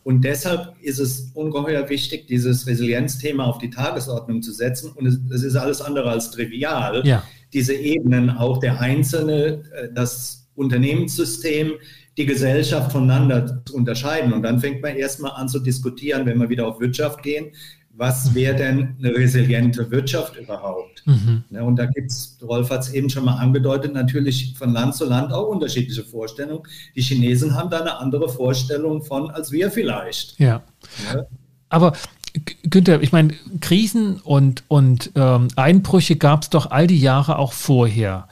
Und 0.04 0.22
deshalb 0.22 0.74
ist 0.82 0.98
es 0.98 1.30
ungeheuer 1.34 1.88
wichtig, 1.88 2.26
dieses 2.26 2.66
Resilienzthema 2.66 3.44
auf 3.44 3.58
die 3.58 3.70
Tagesordnung 3.70 4.42
zu 4.42 4.52
setzen. 4.52 4.90
Und 4.92 5.06
es, 5.06 5.18
es 5.32 5.42
ist 5.44 5.56
alles 5.56 5.80
andere 5.80 6.10
als 6.10 6.32
trivial, 6.32 7.02
ja. 7.06 7.22
diese 7.52 7.74
Ebenen, 7.74 8.30
auch 8.30 8.58
der 8.58 8.80
Einzelne, 8.80 9.62
äh, 9.74 9.88
das 9.94 10.48
Unternehmenssystem, 10.54 11.72
die 12.16 12.26
Gesellschaft 12.26 12.92
voneinander 12.92 13.62
zu 13.64 13.74
unterscheiden. 13.74 14.32
Und 14.32 14.42
dann 14.42 14.60
fängt 14.60 14.82
man 14.82 14.96
erstmal 14.96 15.32
an 15.32 15.48
zu 15.48 15.58
diskutieren, 15.58 16.26
wenn 16.26 16.38
wir 16.38 16.48
wieder 16.48 16.66
auf 16.66 16.80
Wirtschaft 16.80 17.22
gehen, 17.22 17.52
was 17.94 18.30
mhm. 18.30 18.34
wäre 18.34 18.56
denn 18.56 18.96
eine 18.98 19.14
resiliente 19.14 19.90
Wirtschaft 19.90 20.36
überhaupt? 20.36 21.02
Mhm. 21.06 21.44
Ja, 21.50 21.62
und 21.62 21.76
da 21.76 21.86
gibt 21.86 22.10
es, 22.10 22.38
Rolf 22.42 22.70
hat 22.70 22.82
es 22.82 22.92
eben 22.92 23.10
schon 23.10 23.24
mal 23.24 23.36
angedeutet, 23.36 23.92
natürlich 23.92 24.54
von 24.56 24.72
Land 24.72 24.94
zu 24.94 25.04
Land 25.04 25.32
auch 25.32 25.48
unterschiedliche 25.48 26.02
Vorstellungen. 26.02 26.62
Die 26.96 27.02
Chinesen 27.02 27.54
haben 27.54 27.70
da 27.70 27.80
eine 27.80 27.98
andere 27.98 28.28
Vorstellung 28.28 29.02
von 29.02 29.30
als 29.30 29.52
wir 29.52 29.70
vielleicht. 29.70 30.38
Ja. 30.38 30.62
ja. 31.12 31.26
Aber 31.68 31.92
Günther, 32.62 33.02
ich 33.02 33.12
meine, 33.12 33.34
Krisen 33.60 34.20
und, 34.20 34.64
und 34.68 35.10
ähm, 35.14 35.48
Einbrüche 35.56 36.16
gab 36.16 36.42
es 36.42 36.50
doch 36.50 36.70
all 36.70 36.86
die 36.86 37.00
Jahre 37.00 37.38
auch 37.38 37.52
vorher. 37.52 38.28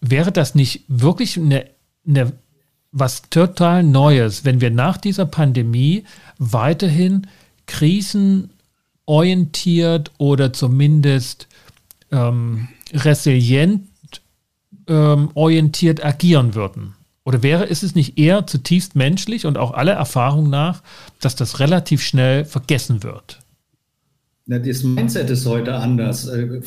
Wäre 0.00 0.32
das 0.32 0.54
nicht 0.54 0.84
wirklich 0.88 1.38
eine, 1.38 1.66
eine 2.06 2.32
was 2.92 3.22
total 3.30 3.82
Neues, 3.82 4.44
wenn 4.44 4.60
wir 4.60 4.70
nach 4.70 4.98
dieser 4.98 5.26
Pandemie 5.26 6.04
weiterhin 6.38 7.26
krisenorientiert 7.66 10.12
oder 10.18 10.52
zumindest 10.52 11.48
ähm, 12.10 12.68
resilient 12.92 13.88
ähm, 14.86 15.30
orientiert 15.34 16.04
agieren 16.04 16.54
würden. 16.54 16.94
Oder 17.24 17.42
wäre 17.42 17.64
ist 17.64 17.82
es 17.82 17.94
nicht 17.94 18.18
eher 18.18 18.46
zutiefst 18.46 18.94
menschlich 18.96 19.46
und 19.46 19.56
auch 19.56 19.72
aller 19.72 19.94
Erfahrung 19.94 20.50
nach, 20.50 20.82
dass 21.20 21.36
das 21.36 21.60
relativ 21.60 22.02
schnell 22.02 22.44
vergessen 22.44 23.02
wird? 23.02 23.38
Das 24.46 24.82
Mindset 24.82 25.30
ist 25.30 25.46
heute 25.46 25.74
anders. 25.74 26.26
Äh, 26.26 26.60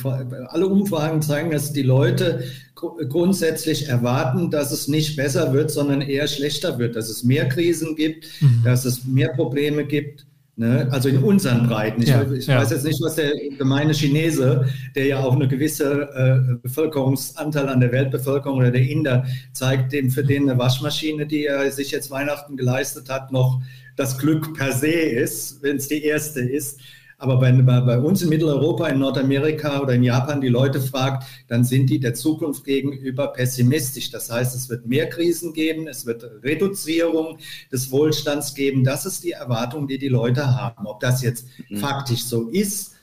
alle 0.47 0.67
Umfragen 0.67 1.21
zeigen, 1.21 1.51
dass 1.51 1.73
die 1.73 1.81
Leute 1.81 2.43
grundsätzlich 2.73 3.89
erwarten, 3.89 4.49
dass 4.49 4.71
es 4.71 4.87
nicht 4.87 5.17
besser 5.17 5.51
wird, 5.53 5.71
sondern 5.71 6.01
eher 6.01 6.27
schlechter 6.27 6.79
wird, 6.79 6.95
dass 6.95 7.09
es 7.09 7.23
mehr 7.23 7.49
Krisen 7.49 7.95
gibt, 7.95 8.27
mhm. 8.41 8.61
dass 8.63 8.85
es 8.85 9.05
mehr 9.05 9.29
Probleme 9.29 9.85
gibt. 9.85 10.25
Ne? 10.57 10.87
Also 10.89 11.09
in 11.09 11.17
unseren 11.17 11.67
Breiten. 11.67 12.01
Ich, 12.01 12.07
ja, 12.07 12.25
ich 12.31 12.47
ja. 12.47 12.61
weiß 12.61 12.71
jetzt 12.71 12.85
nicht, 12.85 13.01
was 13.01 13.15
der 13.15 13.33
gemeine 13.57 13.93
Chinese, 13.93 14.65
der 14.95 15.05
ja 15.07 15.19
auch 15.19 15.35
eine 15.35 15.49
gewisse 15.49 16.09
äh, 16.15 16.55
Bevölkerungsanteil 16.61 17.67
an 17.67 17.81
der 17.81 17.91
Weltbevölkerung 17.91 18.59
oder 18.59 18.71
der 18.71 18.83
Inder 18.83 19.25
zeigt, 19.51 19.91
dem 19.91 20.11
für 20.11 20.23
den 20.23 20.49
eine 20.49 20.57
Waschmaschine, 20.57 21.25
die 21.25 21.45
er 21.45 21.69
sich 21.71 21.91
jetzt 21.91 22.09
Weihnachten 22.09 22.55
geleistet 22.55 23.09
hat, 23.09 23.33
noch 23.33 23.61
das 23.97 24.17
Glück 24.17 24.53
per 24.55 24.71
se 24.71 24.87
ist, 24.87 25.61
wenn 25.61 25.75
es 25.75 25.89
die 25.89 26.03
erste 26.03 26.39
ist. 26.39 26.79
Aber 27.17 27.41
wenn 27.41 27.63
man 27.63 27.85
bei 27.85 27.97
uns 27.99 28.21
in 28.21 28.29
Mitteleuropa, 28.29 28.87
in 28.87 28.99
Nordamerika 28.99 29.79
oder 29.81 29.93
in 29.93 30.03
Japan 30.03 30.41
die 30.41 30.49
Leute 30.49 30.81
fragt, 30.81 31.23
dann 31.47 31.63
sind 31.63 31.89
die 31.89 31.99
der 31.99 32.13
Zukunft 32.13 32.65
gegenüber 32.65 33.27
pessimistisch. 33.27 34.11
Das 34.11 34.31
heißt, 34.31 34.55
es 34.55 34.69
wird 34.69 34.85
mehr 34.85 35.09
Krisen 35.09 35.53
geben, 35.53 35.87
es 35.87 36.05
wird 36.05 36.23
Reduzierung 36.43 37.37
des 37.71 37.91
Wohlstands 37.91 38.53
geben. 38.53 38.83
Das 38.83 39.05
ist 39.05 39.23
die 39.23 39.31
Erwartung, 39.31 39.87
die 39.87 39.97
die 39.97 40.09
Leute 40.09 40.55
haben. 40.55 40.85
Ob 40.85 40.99
das 40.99 41.21
jetzt 41.21 41.47
mhm. 41.69 41.77
faktisch 41.77 42.23
so 42.23 42.49
ist, 42.49 42.95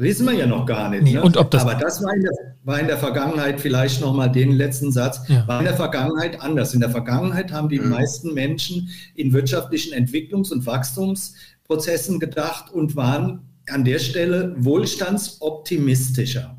Wissen 0.00 0.24
wir 0.24 0.32
ja 0.32 0.46
noch 0.46 0.64
gar 0.64 0.88
nicht. 0.88 1.02
Nee, 1.02 1.12
ne? 1.12 1.22
und 1.22 1.36
ob 1.36 1.50
das 1.50 1.60
Aber 1.60 1.74
das 1.74 2.02
war 2.02 2.14
in, 2.14 2.22
der, 2.22 2.32
war 2.64 2.80
in 2.80 2.86
der 2.86 2.96
Vergangenheit 2.96 3.60
vielleicht 3.60 4.00
nochmal 4.00 4.32
den 4.32 4.52
letzten 4.52 4.90
Satz, 4.90 5.20
ja. 5.28 5.46
war 5.46 5.58
in 5.58 5.66
der 5.66 5.74
Vergangenheit 5.74 6.40
anders. 6.40 6.72
In 6.72 6.80
der 6.80 6.88
Vergangenheit 6.88 7.52
haben 7.52 7.68
die 7.68 7.80
mhm. 7.80 7.90
meisten 7.90 8.32
Menschen 8.32 8.88
in 9.14 9.34
wirtschaftlichen 9.34 9.92
Entwicklungs- 9.92 10.52
und 10.52 10.64
Wachstumsprozessen 10.64 12.18
gedacht 12.18 12.72
und 12.72 12.96
waren 12.96 13.49
an 13.70 13.84
der 13.84 13.98
Stelle 13.98 14.54
wohlstandsoptimistischer. 14.58 16.56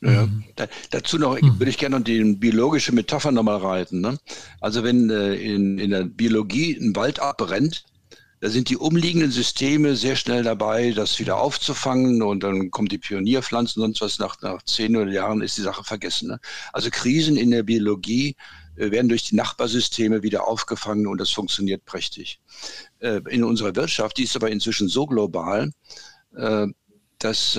Ja, 0.00 0.28
da, 0.56 0.66
dazu 0.90 1.18
noch 1.18 1.40
mhm. 1.40 1.58
würde 1.58 1.70
ich 1.70 1.78
gerne 1.78 1.96
noch 1.96 2.04
die 2.04 2.22
biologische 2.34 2.92
Metapher 2.92 3.32
nochmal 3.32 3.56
reiten. 3.56 4.00
Ne? 4.00 4.18
Also 4.60 4.84
wenn 4.84 5.08
äh, 5.08 5.34
in, 5.34 5.78
in 5.78 5.90
der 5.90 6.04
Biologie 6.04 6.76
ein 6.76 6.94
Wald 6.94 7.20
abbrennt, 7.20 7.84
da 8.40 8.50
sind 8.50 8.68
die 8.68 8.76
umliegenden 8.76 9.30
Systeme 9.30 9.96
sehr 9.96 10.16
schnell 10.16 10.42
dabei, 10.42 10.90
das 10.90 11.18
wieder 11.18 11.38
aufzufangen 11.38 12.20
und 12.22 12.42
dann 12.42 12.70
kommen 12.70 12.88
die 12.88 12.98
Pionierpflanzen 12.98 13.82
und 13.82 13.96
sonst 13.96 14.18
was. 14.18 14.18
Nach, 14.18 14.42
nach 14.42 14.62
zehn 14.64 14.94
oder 14.96 15.10
Jahren 15.10 15.40
ist 15.40 15.56
die 15.56 15.62
Sache 15.62 15.82
vergessen. 15.82 16.28
Ne? 16.28 16.40
Also 16.74 16.90
Krisen 16.90 17.38
in 17.38 17.50
der 17.50 17.62
Biologie 17.62 18.36
äh, 18.76 18.90
werden 18.90 19.08
durch 19.08 19.24
die 19.24 19.36
Nachbarsysteme 19.36 20.22
wieder 20.22 20.46
aufgefangen 20.46 21.06
und 21.06 21.18
das 21.18 21.30
funktioniert 21.30 21.86
prächtig. 21.86 22.40
Äh, 22.98 23.22
in 23.30 23.44
unserer 23.44 23.74
Wirtschaft, 23.76 24.18
die 24.18 24.24
ist 24.24 24.36
aber 24.36 24.50
inzwischen 24.50 24.88
so 24.88 25.06
global, 25.06 25.70
äh, 26.36 26.66
dass, 27.18 27.56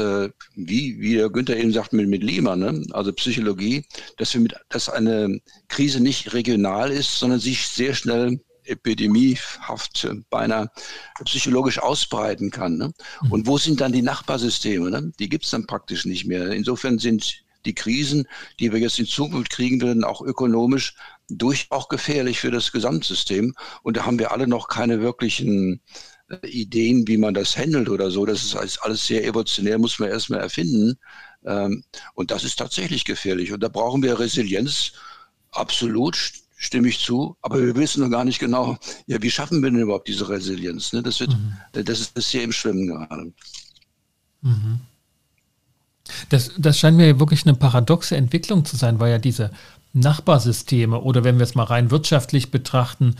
wie, 0.53 0.99
wie 0.99 1.15
der 1.15 1.29
Günther 1.29 1.57
eben 1.57 1.73
sagt, 1.73 1.91
mit, 1.91 2.07
mit 2.07 2.21
Lima, 2.21 2.55
ne? 2.55 2.83
also 2.91 3.11
Psychologie, 3.13 3.83
dass, 4.17 4.31
wir 4.35 4.41
mit, 4.41 4.53
dass 4.69 4.89
eine 4.89 5.39
Krise 5.69 6.01
nicht 6.01 6.33
regional 6.33 6.91
ist, 6.91 7.17
sondern 7.17 7.39
sich 7.39 7.67
sehr 7.67 7.95
schnell 7.95 8.39
epidemiehaft 8.65 10.07
beinahe 10.29 10.69
psychologisch 11.23 11.79
ausbreiten 11.79 12.51
kann. 12.51 12.77
Ne? 12.77 12.91
Mhm. 13.21 13.31
Und 13.31 13.47
wo 13.47 13.57
sind 13.57 13.81
dann 13.81 13.91
die 13.91 14.01
Nachbarsysteme? 14.01 14.89
Ne? 14.89 15.11
Die 15.19 15.29
gibt 15.29 15.45
es 15.45 15.51
dann 15.51 15.67
praktisch 15.67 16.05
nicht 16.05 16.25
mehr. 16.25 16.51
Insofern 16.51 16.99
sind 16.99 17.43
die 17.65 17.75
Krisen, 17.75 18.27
die 18.59 18.71
wir 18.71 18.79
jetzt 18.79 18.99
in 18.99 19.07
Zukunft 19.07 19.51
kriegen 19.51 19.81
werden, 19.81 20.03
auch 20.03 20.21
ökonomisch 20.21 20.95
durch 21.29 21.67
auch 21.71 21.89
gefährlich 21.89 22.39
für 22.39 22.51
das 22.51 22.71
Gesamtsystem. 22.71 23.55
Und 23.81 23.97
da 23.97 24.05
haben 24.05 24.19
wir 24.19 24.31
alle 24.31 24.47
noch 24.47 24.67
keine 24.67 25.01
wirklichen 25.01 25.73
äh, 25.73 25.79
Ideen, 26.43 27.07
wie 27.07 27.17
man 27.17 27.33
das 27.33 27.57
handelt 27.57 27.89
oder 27.89 28.09
so. 28.09 28.25
Das 28.25 28.43
ist 28.43 28.55
alles 28.55 29.05
sehr 29.05 29.23
evolutionär, 29.25 29.77
muss 29.77 29.99
man 29.99 30.09
erstmal 30.09 30.39
erfinden. 30.39 30.97
Ähm, 31.45 31.83
und 32.13 32.31
das 32.31 32.43
ist 32.43 32.57
tatsächlich 32.57 33.05
gefährlich. 33.05 33.51
Und 33.51 33.61
da 33.61 33.69
brauchen 33.69 34.01
wir 34.01 34.19
Resilienz 34.19 34.93
absolut 35.51 36.17
stimme 36.57 36.87
ich 36.87 36.99
zu, 36.99 37.35
aber 37.41 37.61
wir 37.61 37.75
wissen 37.75 38.01
noch 38.01 38.09
gar 38.09 38.25
nicht 38.25 38.39
genau, 38.39 38.77
ja, 39.07 39.21
wie 39.21 39.29
schaffen 39.31 39.61
wir 39.61 39.69
denn 39.69 39.79
überhaupt 39.79 40.07
diese 40.07 40.27
Resilienz? 40.27 40.93
Ne? 40.93 41.03
Das, 41.03 41.19
wird, 41.19 41.31
mhm. 41.31 41.53
das 41.71 41.99
ist 41.99 42.13
bisher 42.13 42.43
im 42.43 42.51
Schwimmen 42.51 42.87
gerade. 42.87 43.33
Mhm. 44.41 44.79
Das, 46.29 46.51
das 46.57 46.79
scheint 46.79 46.97
mir 46.97 47.19
wirklich 47.19 47.45
eine 47.45 47.55
paradoxe 47.55 48.15
Entwicklung 48.15 48.63
zu 48.63 48.77
sein, 48.77 48.99
weil 48.99 49.11
ja 49.11 49.17
diese 49.17 49.51
Nachbarsysteme 49.93 50.99
oder 50.99 51.23
wenn 51.23 51.37
wir 51.37 51.43
es 51.43 51.55
mal 51.55 51.63
rein 51.63 51.91
wirtschaftlich 51.91 52.51
betrachten, 52.51 53.15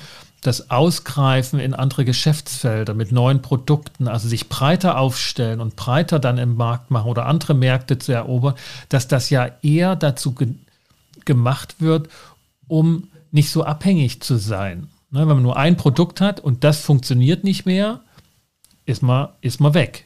das 0.46 0.70
Ausgreifen 0.70 1.60
in 1.60 1.74
andere 1.74 2.06
Geschäftsfelder 2.06 2.94
mit 2.94 3.12
neuen 3.12 3.42
Produkten, 3.42 4.08
also 4.08 4.28
sich 4.28 4.48
breiter 4.50 4.98
aufstellen 4.98 5.60
und 5.60 5.76
breiter 5.76 6.20
dann 6.20 6.38
im 6.38 6.56
Markt 6.56 6.92
machen 6.92 7.10
oder 7.10 7.26
andere 7.26 7.54
Märkte 7.54 7.98
zu 7.98 8.12
erobern, 8.12 8.56
dass 8.90 9.08
das 9.08 9.30
ja 9.30 9.50
eher 9.62 9.96
dazu 9.96 10.34
ge 10.34 10.50
gemacht 11.24 11.78
wird, 11.80 12.10
um 12.68 13.08
nicht 13.32 13.50
so 13.50 13.64
abhängig 13.64 14.22
zu 14.22 14.38
sein. 14.38 14.90
Ne, 15.10 15.22
wenn 15.22 15.28
man 15.28 15.42
nur 15.42 15.58
ein 15.58 15.78
Produkt 15.78 16.22
hat 16.22 16.40
und 16.40 16.64
das 16.64 16.82
funktioniert 16.82 17.44
nicht 17.44 17.66
mehr, 17.66 18.02
ist 18.86 19.02
man, 19.02 19.30
ist 19.42 19.60
man 19.60 19.74
weg. 19.74 20.04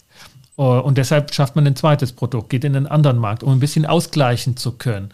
Oh, 0.55 0.79
und 0.79 0.97
deshalb 0.97 1.33
schafft 1.33 1.55
man 1.55 1.67
ein 1.67 1.75
zweites 1.75 2.13
Produkt, 2.13 2.49
geht 2.49 2.63
in 2.63 2.75
einen 2.75 2.87
anderen 2.87 3.17
Markt, 3.17 3.43
um 3.43 3.51
ein 3.51 3.59
bisschen 3.59 3.85
ausgleichen 3.85 4.55
zu 4.55 4.73
können. 4.73 5.09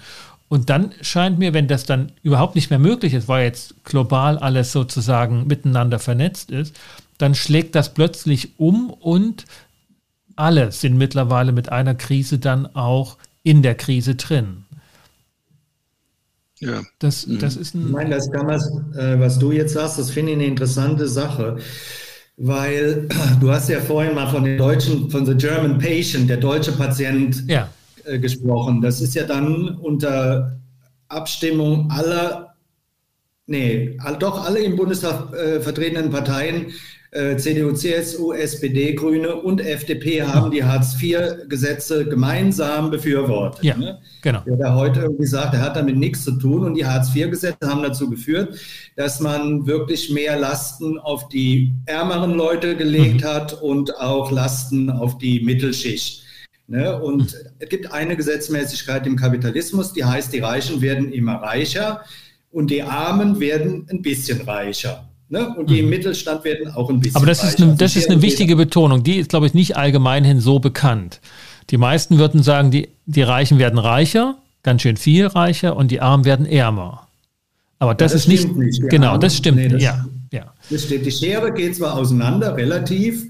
Und 0.48 0.70
dann 0.70 0.92
scheint 1.02 1.40
mir, 1.40 1.54
wenn 1.54 1.68
das 1.68 1.86
dann 1.86 2.12
überhaupt 2.22 2.56
nicht 2.56 2.70
mehr 2.70 2.80
möglich 2.80 3.14
ist, 3.14 3.28
weil 3.28 3.46
jetzt 3.46 3.84
global 3.84 4.38
alles 4.38 4.72
sozusagen 4.72 5.48
miteinander 5.48 6.00
vernetzt 6.00 6.52
ist, 6.52 6.76
dann 7.18 7.34
schlägt 7.34 7.76
das 7.76 7.94
plötzlich 7.94 8.60
um 8.60 8.90
und 8.90 9.46
alle 10.36 10.72
sind 10.72 10.98
mittlerweile 10.98 11.52
mit 11.52 11.72
einer 11.72 11.96
Krise 11.96 12.38
dann 12.38 12.68
auch 12.76 13.18
in 13.44 13.62
der 13.64 13.76
Krise 13.76 14.16
drin. 14.16 14.66
Ja. 16.60 16.82
Das, 17.00 17.28
mhm. 17.28 17.40
das 17.40 17.56
ist 17.56 17.76
ein. 17.76 17.88
Ich 17.88 17.92
meine, 17.92 18.10
das 18.12 18.32
kann 18.32 18.46
man, 18.46 18.60
äh, 18.98 19.20
was 19.20 19.40
du 19.40 19.52
jetzt 19.52 19.74
sagst, 19.74 20.00
das 20.00 20.10
finde 20.10 20.32
ich 20.32 20.38
eine 20.38 20.48
interessante 20.48 21.08
Sache. 21.08 21.58
Weil 22.38 23.08
du 23.40 23.52
hast 23.52 23.70
ja 23.70 23.80
vorhin 23.80 24.16
mal 24.16 24.28
von 24.28 24.44
den 24.44 24.58
deutschen, 24.58 25.10
von 25.10 25.26
the 25.26 25.36
German 25.36 25.78
Patient, 25.80 26.30
der 26.30 26.38
deutsche 26.38 26.72
Patient 26.72 27.44
ja. 27.48 27.70
Äh, 28.06 28.20
gesprochen. 28.20 28.82
Das 28.82 29.02
ist 29.02 29.16
ja 29.16 29.24
dann 29.24 29.70
unter 29.76 30.60
Abstimmung 31.08 31.90
aller, 31.92 32.56
nee, 33.48 33.98
doch 34.20 34.46
alle 34.46 34.60
im 34.60 34.76
Bundestag 34.76 35.34
äh, 35.34 35.62
vertretenen 35.62 36.10
Parteien 36.10 36.72
äh, 37.16 37.38
CDU, 37.38 37.72
CSU, 37.72 38.34
SPD, 38.34 38.94
Grüne 38.94 39.36
und 39.36 39.62
FDP 39.62 40.24
haben 40.24 40.52
die 40.52 40.66
Hartz-IV-Gesetze 40.66 42.06
gemeinsam 42.10 42.92
befürwortet. 42.92 43.64
Ja, 43.64 43.78
ne? 43.78 44.00
genau. 44.22 44.42
Der 44.42 44.58
da 44.58 44.76
heute 44.76 45.00
irgendwie 45.00 45.26
sagt, 45.26 45.54
er 45.54 45.62
hat 45.62 45.78
damit 45.78 45.96
nichts 45.96 46.26
zu 46.26 46.34
tun 46.34 46.66
und 46.66 46.74
die 46.74 46.86
Hartz-IV-Gesetze 46.86 47.70
haben 47.70 47.84
dazu 47.84 48.10
geführt, 48.10 48.60
dass 48.98 49.22
man 49.22 49.66
wirklich 49.66 50.12
mehr 50.12 50.38
Lasten 50.38 51.00
auf 51.00 51.30
die 51.30 51.72
ärmeren 51.86 52.34
Leute 52.34 52.76
gelegt 52.76 53.22
mhm. 53.22 53.28
hat 53.28 53.62
und 53.62 53.98
auch 53.98 54.30
Lasten 54.30 54.90
auf 54.90 55.18
die 55.18 55.40
Mittelschicht. 55.40 56.25
Ne? 56.68 57.00
Und 57.00 57.36
es 57.60 57.70
gibt 57.70 57.92
eine 57.92 58.16
Gesetzmäßigkeit 58.16 59.06
im 59.06 59.16
Kapitalismus, 59.16 59.94
die 59.94 60.04
heißt, 60.04 60.34
die 60.34 60.40
Reichen 60.40 60.82
werden 60.82 61.12
immer 61.12 61.36
reicher 61.36 62.02
und 62.52 62.72
die 62.72 62.82
Armen 62.82 63.40
werden 63.40 63.88
ein 63.90 64.02
bisschen 64.02 64.42
reicher. 64.42 65.08
Ne? 65.30 65.56
Und 65.58 65.70
die 65.70 65.80
im 65.80 65.86
mhm. 65.86 65.92
Mittelstand 65.92 66.44
werden 66.44 66.72
auch 66.72 66.90
ein 66.90 67.00
bisschen. 67.00 67.18
Aber 67.18 67.26
das 67.26 67.44
ist 67.44 67.62
eine, 67.62 67.76
das 67.76 67.96
ist 67.96 68.10
eine 68.10 68.22
wichtige 68.22 68.56
Betonung. 68.56 69.04
Die 69.04 69.18
ist, 69.18 69.30
glaube 69.30 69.48
ich, 69.48 69.54
nicht 69.54 69.76
allgemeinhin 69.76 70.40
so 70.40 70.60
bekannt. 70.60 71.20
Die 71.72 71.78
meisten 71.78 72.18
würden 72.18 72.44
sagen, 72.44 72.72
die, 72.72 72.90
die 73.06 73.24
Reichen 73.24 73.58
werden 73.58 73.80
reicher, 73.80 74.38
ganz 74.64 74.84
schön 74.84 74.98
viel 74.98 75.28
reicher, 75.28 75.76
und 75.76 75.90
die 75.90 76.02
Armen 76.02 76.26
werden 76.26 76.46
ärmer. 76.46 77.08
Aber 77.80 77.96
das, 77.96 78.12
ja, 78.12 78.16
das 78.16 78.22
ist 78.24 78.28
nicht, 78.28 78.56
nicht. 78.56 78.90
Genau, 78.90 79.10
Armen, 79.10 79.22
das 79.22 79.36
stimmt. 79.36 79.58
Nee, 79.58 79.68
das, 79.68 79.82
ja, 79.82 80.06
ja. 80.32 80.54
Das 80.70 80.84
stimmt. 80.84 81.06
Die 81.06 81.12
Schere 81.12 81.52
geht 81.54 81.76
zwar 81.76 81.96
auseinander, 81.96 82.56
relativ, 82.56 83.26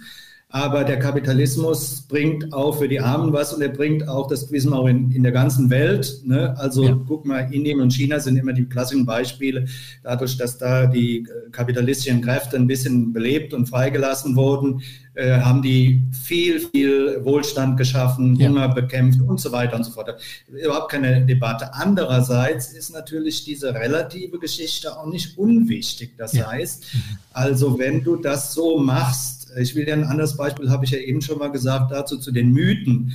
aber 0.55 0.85
der 0.85 0.99
Kapitalismus 0.99 2.03
bringt 2.07 2.53
auch 2.53 2.77
für 2.77 2.87
die 2.87 3.01
Armen 3.01 3.33
was 3.33 3.51
und 3.51 3.61
er 3.61 3.67
bringt 3.67 4.07
auch, 4.07 4.29
das 4.29 4.49
wissen 4.53 4.71
wir 4.71 4.79
auch 4.79 4.87
in, 4.87 5.11
in 5.11 5.21
der 5.21 5.33
ganzen 5.33 5.69
Welt. 5.69 6.21
Ne? 6.23 6.57
Also 6.57 6.85
ja. 6.85 6.97
guck 7.09 7.25
mal, 7.25 7.53
Indien 7.53 7.81
und 7.81 7.91
China 7.91 8.21
sind 8.21 8.37
immer 8.37 8.53
die 8.53 8.63
klassischen 8.63 9.05
Beispiele, 9.05 9.65
dadurch, 10.01 10.37
dass 10.37 10.57
da 10.57 10.85
die 10.85 11.17
äh, 11.17 11.49
kapitalistischen 11.51 12.21
Kräfte 12.21 12.55
ein 12.55 12.67
bisschen 12.67 13.11
belebt 13.11 13.53
und 13.53 13.65
freigelassen 13.65 14.37
wurden, 14.37 14.81
äh, 15.15 15.41
haben 15.41 15.61
die 15.61 16.01
viel, 16.23 16.61
viel 16.61 17.19
Wohlstand 17.25 17.75
geschaffen, 17.75 18.37
ja. 18.37 18.47
Hunger 18.47 18.69
bekämpft 18.69 19.19
und 19.19 19.41
so 19.41 19.51
weiter 19.51 19.75
und 19.75 19.83
so 19.83 19.91
fort. 19.91 20.15
Überhaupt 20.47 20.89
keine 20.89 21.25
Debatte. 21.25 21.73
Andererseits 21.73 22.71
ist 22.71 22.93
natürlich 22.93 23.43
diese 23.43 23.73
relative 23.73 24.39
Geschichte 24.39 24.97
auch 24.97 25.07
nicht 25.07 25.37
unwichtig. 25.37 26.11
Das 26.17 26.31
ja. 26.31 26.49
heißt, 26.49 26.93
mhm. 26.93 27.17
also 27.33 27.77
wenn 27.77 28.05
du 28.05 28.15
das 28.15 28.53
so 28.53 28.77
machst, 28.77 29.44
ich 29.61 29.75
will 29.75 29.85
dir 29.85 29.93
ein 29.93 30.03
anderes 30.03 30.37
Beispiel, 30.37 30.69
habe 30.69 30.85
ich 30.85 30.91
ja 30.91 30.99
eben 30.99 31.21
schon 31.21 31.39
mal 31.39 31.51
gesagt, 31.51 31.91
dazu 31.91 32.17
zu 32.17 32.31
den 32.31 32.51
Mythen 32.51 33.13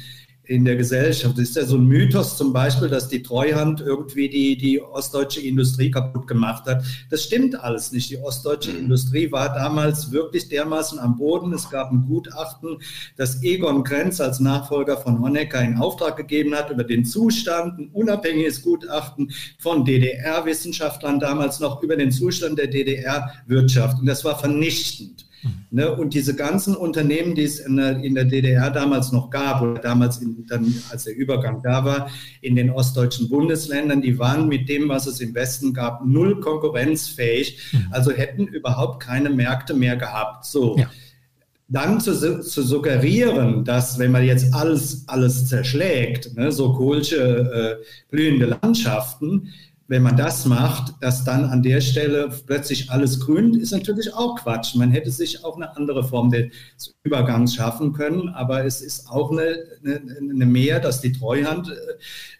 in 0.51 0.64
der 0.64 0.74
Gesellschaft. 0.74 1.38
Es 1.38 1.51
ist 1.51 1.57
ja 1.57 1.64
so 1.64 1.76
ein 1.76 1.86
Mythos 1.86 2.36
zum 2.36 2.53
Beispiel, 2.53 2.88
dass 2.88 3.09
die 3.09 3.22
Treuhand 3.22 3.80
irgendwie 3.80 4.28
die, 4.28 4.59
die 4.59 4.80
ostdeutsche 4.80 5.41
Industrie 5.41 5.93
kaputt 5.93 6.26
gemacht 6.26 6.66
hat. 6.66 6.82
Das 7.09 7.22
stimmt 7.22 7.55
alles 7.55 7.93
nicht. 7.93 8.11
Die 8.11 8.18
ostdeutsche 8.18 8.72
mhm. 8.72 8.80
Industrie 8.80 9.30
war 9.30 9.55
damals 9.55 10.11
wirklich 10.11 10.49
dermaßen 10.49 10.99
am 10.99 11.16
Boden. 11.16 11.53
Es 11.53 11.70
gab 11.70 11.93
ein 11.93 12.05
Gutachten, 12.05 12.78
das 13.16 13.45
Egon 13.45 13.84
Krenz 13.84 14.20
als 14.20 14.41
Nachfolger 14.41 14.97
von 14.97 15.20
Honecker 15.20 15.62
in 15.62 15.76
Auftrag 15.76 16.16
gegeben 16.16 16.53
hat 16.57 16.70
über 16.70 16.82
den 16.82 17.05
Zustand, 17.05 17.78
ein 17.78 17.91
unabhängiges 17.93 18.62
Gutachten 18.62 19.30
von 19.61 19.84
DDR-Wissenschaftlern 19.84 21.20
damals 21.20 21.61
noch 21.61 21.80
über 21.80 21.95
den 21.95 22.11
Zustand 22.11 22.59
der 22.59 22.66
DDR-Wirtschaft. 22.66 24.01
Und 24.01 24.07
das 24.07 24.24
war 24.24 24.36
vernichtend. 24.36 25.30
Mhm. 25.43 25.51
Ne, 25.70 25.95
und 25.95 26.14
diese 26.14 26.34
ganzen 26.34 26.76
Unternehmen, 26.76 27.34
die 27.34 27.45
es 27.45 27.61
in 27.61 27.76
der, 27.76 27.99
in 27.99 28.14
der 28.14 28.24
DDR 28.24 28.70
damals 28.70 29.12
noch 29.12 29.30
gab, 29.30 29.62
oder 29.62 29.80
damals, 29.80 30.18
in, 30.18 30.47
dann, 30.47 30.74
als 30.91 31.05
der 31.05 31.16
Übergang 31.16 31.62
da 31.62 31.84
war, 31.84 32.11
in 32.41 32.57
den 32.57 32.70
ostdeutschen 32.70 33.28
Bundesländern, 33.28 34.03
die 34.03 34.18
waren 34.18 34.49
mit 34.49 34.68
dem, 34.68 34.88
was 34.88 35.07
es 35.07 35.20
im 35.20 35.34
Westen 35.34 35.72
gab, 35.72 36.05
null 36.05 36.41
konkurrenzfähig, 36.41 37.59
mhm. 37.72 37.86
also 37.91 38.11
hätten 38.11 38.47
überhaupt 38.47 39.03
keine 39.03 39.30
Märkte 39.30 39.74
mehr 39.74 39.97
gehabt. 39.97 40.45
So. 40.45 40.76
Ja. 40.78 40.91
Dann 41.72 42.01
zu, 42.01 42.41
zu, 42.43 42.62
suggerieren, 42.64 43.64
dass 43.64 43.97
wenn 44.01 44.11
man 44.11 44.24
jetzt 44.24 44.53
alles, 44.53 45.05
alles 45.07 45.47
zerschlägt, 45.47 46.36
ne, 46.36 46.51
so 46.51 46.72
kohlsche, 46.72 47.78
äh, 47.80 47.84
blühende 48.11 48.47
Landschaften, 48.61 49.51
wenn 49.91 50.05
man 50.05 50.16
das 50.16 50.47
macht, 50.47 50.95
dass 51.01 51.24
dann 51.24 51.47
an 51.47 51.64
der 51.64 51.80
Stelle 51.80 52.30
plötzlich 52.47 52.93
alles 52.93 53.18
grün 53.18 53.55
ist 53.55 53.72
natürlich 53.72 54.14
auch 54.14 54.36
Quatsch. 54.36 54.76
Man 54.76 54.93
hätte 54.93 55.11
sich 55.11 55.45
auch 55.45 55.57
eine 55.57 55.76
andere 55.76 56.05
Form 56.05 56.30
des 56.30 56.53
Übergangs 57.03 57.57
schaffen 57.57 57.93
können, 57.93 58.28
aber 58.28 58.64
es 58.64 58.82
ist 58.82 59.11
auch 59.11 59.32
eine, 59.32 59.57
eine, 59.84 60.01
eine 60.20 60.47
Mehr, 60.47 60.78
dass 60.78 61.01
die 61.01 61.11
Treuhand 61.11 61.74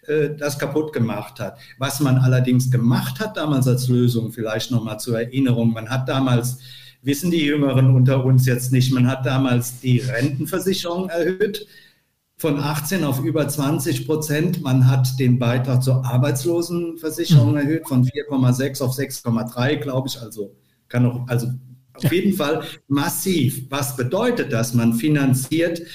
äh, 0.07 0.13
äh, 0.13 0.37
das 0.37 0.59
kaputt 0.59 0.93
gemacht 0.93 1.41
hat. 1.41 1.57
Was 1.77 1.99
man 1.99 2.19
allerdings 2.19 2.71
gemacht 2.71 3.19
hat 3.19 3.35
damals 3.35 3.67
als 3.67 3.89
Lösung, 3.89 4.31
vielleicht 4.31 4.71
nochmal 4.71 5.01
zur 5.01 5.19
Erinnerung, 5.19 5.73
man 5.73 5.89
hat 5.89 6.07
damals 6.07 6.59
wissen 7.01 7.31
die 7.31 7.43
Jüngeren 7.43 7.93
unter 7.93 8.23
uns 8.23 8.45
jetzt 8.45 8.71
nicht. 8.71 8.93
Man 8.93 9.07
hat 9.07 9.25
damals 9.25 9.81
die 9.81 9.99
Rentenversicherung 9.99 11.09
erhöht 11.09 11.67
von 12.41 12.59
18 12.59 13.03
auf 13.03 13.23
über 13.23 13.47
20 13.47 14.07
Prozent. 14.07 14.61
Man 14.63 14.87
hat 14.87 15.19
den 15.19 15.37
Beitrag 15.37 15.83
zur 15.83 16.03
Arbeitslosenversicherung 16.03 17.51
mhm. 17.51 17.57
erhöht 17.57 17.87
von 17.87 18.03
4,6 18.03 18.81
auf 18.81 18.97
6,3, 18.97 19.75
glaube 19.75 20.07
ich. 20.07 20.19
Also 20.19 20.55
kann 20.89 21.05
auch, 21.05 21.27
also 21.27 21.49
auf 21.93 22.11
jeden 22.11 22.33
Fall 22.33 22.63
massiv. 22.87 23.69
Was 23.69 23.95
bedeutet 23.95 24.51
das? 24.51 24.73
Man 24.73 24.93
finanzierte 24.93 25.85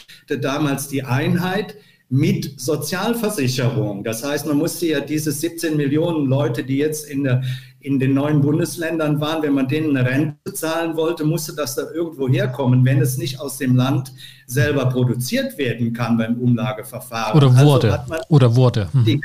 damals 0.40 0.86
die 0.86 1.02
Einheit 1.02 1.74
mit 2.08 2.60
Sozialversicherung. 2.60 4.04
Das 4.04 4.24
heißt, 4.24 4.46
man 4.46 4.58
musste 4.58 4.86
ja 4.86 5.00
diese 5.00 5.32
17 5.32 5.76
Millionen 5.76 6.26
Leute, 6.26 6.62
die 6.62 6.76
jetzt 6.76 7.08
in, 7.08 7.24
der, 7.24 7.42
in 7.80 7.98
den 7.98 8.14
neuen 8.14 8.40
Bundesländern 8.40 9.20
waren, 9.20 9.42
wenn 9.42 9.54
man 9.54 9.66
denen 9.66 9.96
eine 9.96 10.08
Rente 10.08 10.52
zahlen 10.54 10.96
wollte, 10.96 11.24
musste 11.24 11.54
das 11.54 11.74
da 11.74 11.82
irgendwo 11.92 12.28
herkommen, 12.28 12.84
wenn 12.84 13.00
es 13.00 13.18
nicht 13.18 13.40
aus 13.40 13.58
dem 13.58 13.74
Land 13.74 14.12
selber 14.46 14.88
produziert 14.88 15.58
werden 15.58 15.92
kann 15.92 16.16
beim 16.16 16.36
Umlageverfahren. 16.36 17.36
Oder 17.36 17.50
also 17.50 17.66
wurde. 17.66 18.00
Also 18.00 18.14
Oder 18.28 18.56
wurde. 18.56 18.88
Mhm. 18.92 19.04
Die, 19.04 19.20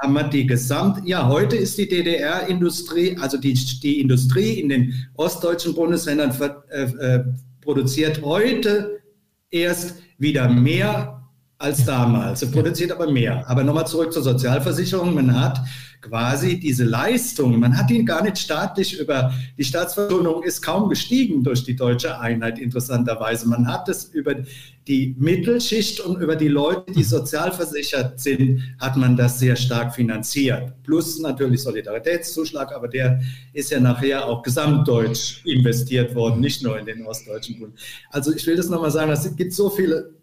haben 0.00 0.12
wir 0.12 0.24
die 0.24 0.46
Gesamt, 0.46 1.06
ja, 1.08 1.28
heute 1.28 1.56
ist 1.56 1.76
die 1.76 1.88
DDR-Industrie, 1.88 3.16
also 3.18 3.36
die, 3.36 3.54
die 3.54 4.00
Industrie 4.00 4.60
in 4.60 4.68
den 4.68 4.94
ostdeutschen 5.14 5.74
Bundesländern 5.74 6.32
äh, 6.70 6.82
äh, 6.82 7.24
produziert 7.60 8.22
heute 8.22 9.00
erst 9.50 9.96
wieder 10.18 10.48
mehr 10.48 11.17
als 11.58 11.84
damals. 11.84 12.40
Sie 12.40 12.46
produziert 12.46 12.92
aber 12.92 13.10
mehr. 13.10 13.48
Aber 13.48 13.64
nochmal 13.64 13.86
zurück 13.86 14.12
zur 14.12 14.22
Sozialversicherung. 14.22 15.12
Man 15.12 15.38
hat 15.38 15.60
quasi 16.00 16.60
diese 16.60 16.84
Leistung, 16.84 17.58
man 17.58 17.76
hat 17.76 17.90
ihn 17.90 18.06
gar 18.06 18.22
nicht 18.22 18.38
staatlich 18.38 19.00
über, 19.00 19.32
die 19.56 19.64
Staatsverschuldung 19.64 20.44
ist 20.44 20.62
kaum 20.62 20.88
gestiegen 20.88 21.42
durch 21.42 21.64
die 21.64 21.74
deutsche 21.74 22.20
Einheit, 22.20 22.60
interessanterweise. 22.60 23.48
Man 23.48 23.66
hat 23.66 23.88
es 23.88 24.04
über 24.04 24.36
die 24.86 25.16
Mittelschicht 25.18 25.98
und 25.98 26.20
über 26.20 26.36
die 26.36 26.46
Leute, 26.46 26.92
die 26.92 27.02
sozialversichert 27.02 28.20
sind, 28.20 28.62
hat 28.78 28.96
man 28.96 29.16
das 29.16 29.40
sehr 29.40 29.56
stark 29.56 29.92
finanziert. 29.92 30.72
Plus 30.84 31.18
natürlich 31.18 31.62
Solidaritätszuschlag, 31.62 32.72
aber 32.72 32.86
der 32.86 33.20
ist 33.52 33.72
ja 33.72 33.80
nachher 33.80 34.24
auch 34.26 34.44
gesamtdeutsch 34.44 35.44
investiert 35.44 36.14
worden, 36.14 36.40
nicht 36.40 36.62
nur 36.62 36.78
in 36.78 36.86
den 36.86 37.04
ostdeutschen 37.04 37.58
Bund. 37.58 37.74
Also 38.10 38.32
ich 38.32 38.46
will 38.46 38.54
das 38.56 38.68
nochmal 38.68 38.92
sagen, 38.92 39.10
es 39.10 39.34
gibt 39.34 39.52
so 39.52 39.68
viele 39.68 40.17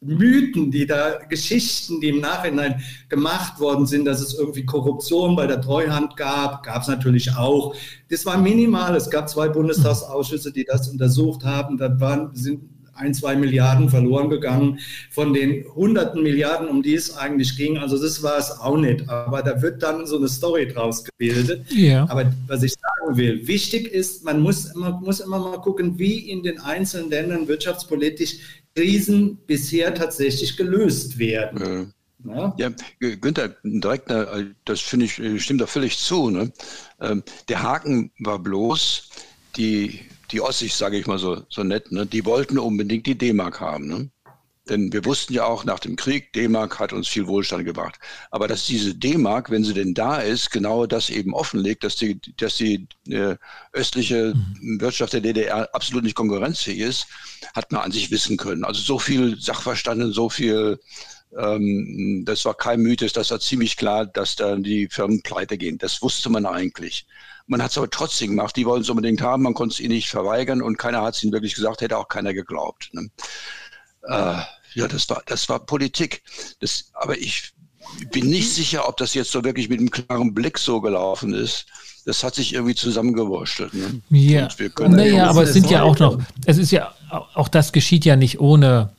Mythen, 0.00 0.70
die 0.70 0.86
da, 0.86 1.18
Geschichten, 1.28 2.00
die 2.00 2.10
im 2.10 2.20
Nachhinein 2.20 2.80
gemacht 3.08 3.58
worden 3.58 3.86
sind, 3.86 4.04
dass 4.04 4.20
es 4.20 4.34
irgendwie 4.34 4.64
Korruption 4.64 5.34
bei 5.34 5.46
der 5.46 5.60
Treuhand 5.60 6.16
gab, 6.16 6.62
gab 6.62 6.82
es 6.82 6.88
natürlich 6.88 7.34
auch. 7.34 7.74
Das 8.08 8.24
war 8.24 8.38
minimal. 8.38 8.94
Es 8.94 9.10
gab 9.10 9.28
zwei 9.28 9.48
Bundestagsausschüsse, 9.48 10.52
die 10.52 10.64
das 10.64 10.88
untersucht 10.88 11.44
haben. 11.44 11.78
Da 11.78 11.98
waren, 12.00 12.30
sind 12.34 12.60
ein, 12.98 13.14
zwei 13.14 13.36
Milliarden 13.36 13.88
verloren 13.88 14.28
gegangen 14.28 14.80
von 15.10 15.32
den 15.32 15.64
hunderten 15.74 16.22
Milliarden, 16.22 16.68
um 16.68 16.82
die 16.82 16.94
es 16.94 17.16
eigentlich 17.16 17.56
ging. 17.56 17.78
Also 17.78 18.00
das 18.00 18.22
war 18.22 18.38
es 18.38 18.50
auch 18.50 18.76
nicht. 18.76 19.08
Aber 19.08 19.42
da 19.42 19.62
wird 19.62 19.82
dann 19.82 20.06
so 20.06 20.16
eine 20.16 20.28
Story 20.28 20.68
draus 20.68 21.04
gebildet. 21.04 21.64
Ja. 21.70 22.08
Aber 22.08 22.32
was 22.46 22.62
ich 22.62 22.72
sagen 22.72 23.16
will, 23.16 23.46
wichtig 23.46 23.88
ist, 23.88 24.24
man 24.24 24.40
muss, 24.40 24.66
immer, 24.66 25.00
muss 25.00 25.20
immer 25.20 25.38
mal 25.38 25.58
gucken, 25.58 25.98
wie 25.98 26.30
in 26.30 26.42
den 26.42 26.60
einzelnen 26.60 27.10
Ländern 27.10 27.48
wirtschaftspolitisch 27.48 28.57
Krisen 28.74 29.38
bisher 29.46 29.94
tatsächlich 29.94 30.56
gelöst 30.56 31.18
werden. 31.18 31.92
Ja. 32.24 32.54
Ja, 32.58 32.70
Günther, 32.98 33.56
direkt, 33.62 34.10
das 34.64 34.80
finde 34.80 35.06
ich, 35.06 35.42
stimmt 35.42 35.60
da 35.60 35.66
völlig 35.66 35.98
zu. 35.98 36.30
Ne? 36.30 36.52
Ähm, 37.00 37.22
der 37.48 37.62
Haken 37.62 38.10
war 38.18 38.40
bloß, 38.40 39.08
die, 39.56 40.00
die 40.30 40.40
Ossis, 40.40 40.76
sage 40.76 40.98
ich 40.98 41.06
mal 41.06 41.18
so, 41.18 41.42
so 41.48 41.62
nett, 41.62 41.92
ne? 41.92 42.06
die 42.06 42.24
wollten 42.24 42.58
unbedingt 42.58 43.06
die 43.06 43.16
D-Mark 43.16 43.60
haben. 43.60 43.86
Ne? 43.86 44.10
Denn 44.68 44.92
wir 44.92 45.04
wussten 45.04 45.32
ja 45.32 45.44
auch 45.44 45.64
nach 45.64 45.78
dem 45.78 45.96
Krieg, 45.96 46.32
D-Mark 46.32 46.78
hat 46.78 46.92
uns 46.92 47.08
viel 47.08 47.26
Wohlstand 47.26 47.64
gebracht. 47.64 47.98
Aber 48.30 48.48
dass 48.48 48.66
diese 48.66 48.94
D-Mark, 48.94 49.50
wenn 49.50 49.64
sie 49.64 49.74
denn 49.74 49.94
da 49.94 50.18
ist, 50.18 50.50
genau 50.50 50.86
das 50.86 51.10
eben 51.10 51.34
offenlegt, 51.34 51.84
dass 51.84 51.96
die, 51.96 52.20
dass 52.36 52.56
die 52.56 52.86
äh, 53.08 53.36
östliche 53.72 54.34
mhm. 54.34 54.80
Wirtschaft 54.80 55.14
der 55.14 55.20
DDR 55.20 55.68
absolut 55.74 56.04
nicht 56.04 56.16
konkurrenzfähig 56.16 56.80
ist, 56.80 57.06
hat 57.54 57.72
man 57.72 57.82
an 57.82 57.92
sich 57.92 58.10
wissen 58.10 58.36
können. 58.36 58.64
Also 58.64 58.82
so 58.82 58.98
viel 58.98 59.40
Sachverstanden, 59.40 60.12
so 60.12 60.28
viel, 60.28 60.78
ähm, 61.36 62.24
das 62.26 62.44
war 62.44 62.54
kein 62.54 62.80
Mythos, 62.80 63.12
das 63.12 63.30
war 63.30 63.40
ziemlich 63.40 63.76
klar, 63.76 64.06
dass 64.06 64.36
dann 64.36 64.62
die 64.62 64.88
Firmen 64.90 65.22
pleite 65.22 65.56
gehen. 65.56 65.78
Das 65.78 66.02
wusste 66.02 66.28
man 66.28 66.44
eigentlich. 66.44 67.06
Man 67.46 67.62
hat 67.62 67.70
es 67.70 67.78
aber 67.78 67.88
trotzdem 67.88 68.30
gemacht. 68.30 68.54
Die 68.56 68.66
wollen 68.66 68.82
es 68.82 68.90
unbedingt 68.90 69.22
haben, 69.22 69.42
man 69.42 69.54
konnte 69.54 69.72
es 69.72 69.80
ihnen 69.80 69.94
nicht 69.94 70.10
verweigern 70.10 70.60
und 70.60 70.76
keiner 70.76 71.02
hat 71.02 71.14
es 71.14 71.22
ihnen 71.22 71.32
wirklich 71.32 71.54
gesagt, 71.54 71.80
hätte 71.80 71.96
auch 71.96 72.08
keiner 72.08 72.34
geglaubt. 72.34 72.90
Ne? 72.92 73.08
Äh, 74.02 74.42
ja, 74.74 74.88
das 74.88 75.08
war, 75.08 75.22
das 75.26 75.48
war 75.48 75.58
Politik. 75.60 76.22
Das, 76.60 76.90
aber 76.94 77.16
ich 77.18 77.52
bin 78.10 78.28
nicht 78.28 78.52
sicher, 78.52 78.88
ob 78.88 78.96
das 78.96 79.14
jetzt 79.14 79.32
so 79.32 79.44
wirklich 79.44 79.68
mit 79.68 79.78
einem 79.78 79.90
klaren 79.90 80.34
Blick 80.34 80.58
so 80.58 80.80
gelaufen 80.80 81.34
ist. 81.34 81.66
Das 82.06 82.24
hat 82.24 82.34
sich 82.34 82.54
irgendwie 82.54 82.74
zusammengewurschtelt. 82.74 83.74
Ne? 83.74 84.00
Ja, 84.10 84.48
naja, 84.88 85.28
aber 85.28 85.42
es 85.42 85.52
sind 85.52 85.70
ja 85.70 85.82
auch 85.82 85.98
noch, 85.98 86.18
es 86.46 86.56
ist 86.56 86.70
ja, 86.70 86.94
auch 87.10 87.48
das 87.48 87.72
geschieht 87.72 88.04
ja 88.04 88.16
nicht 88.16 88.40
ohne, 88.40 88.92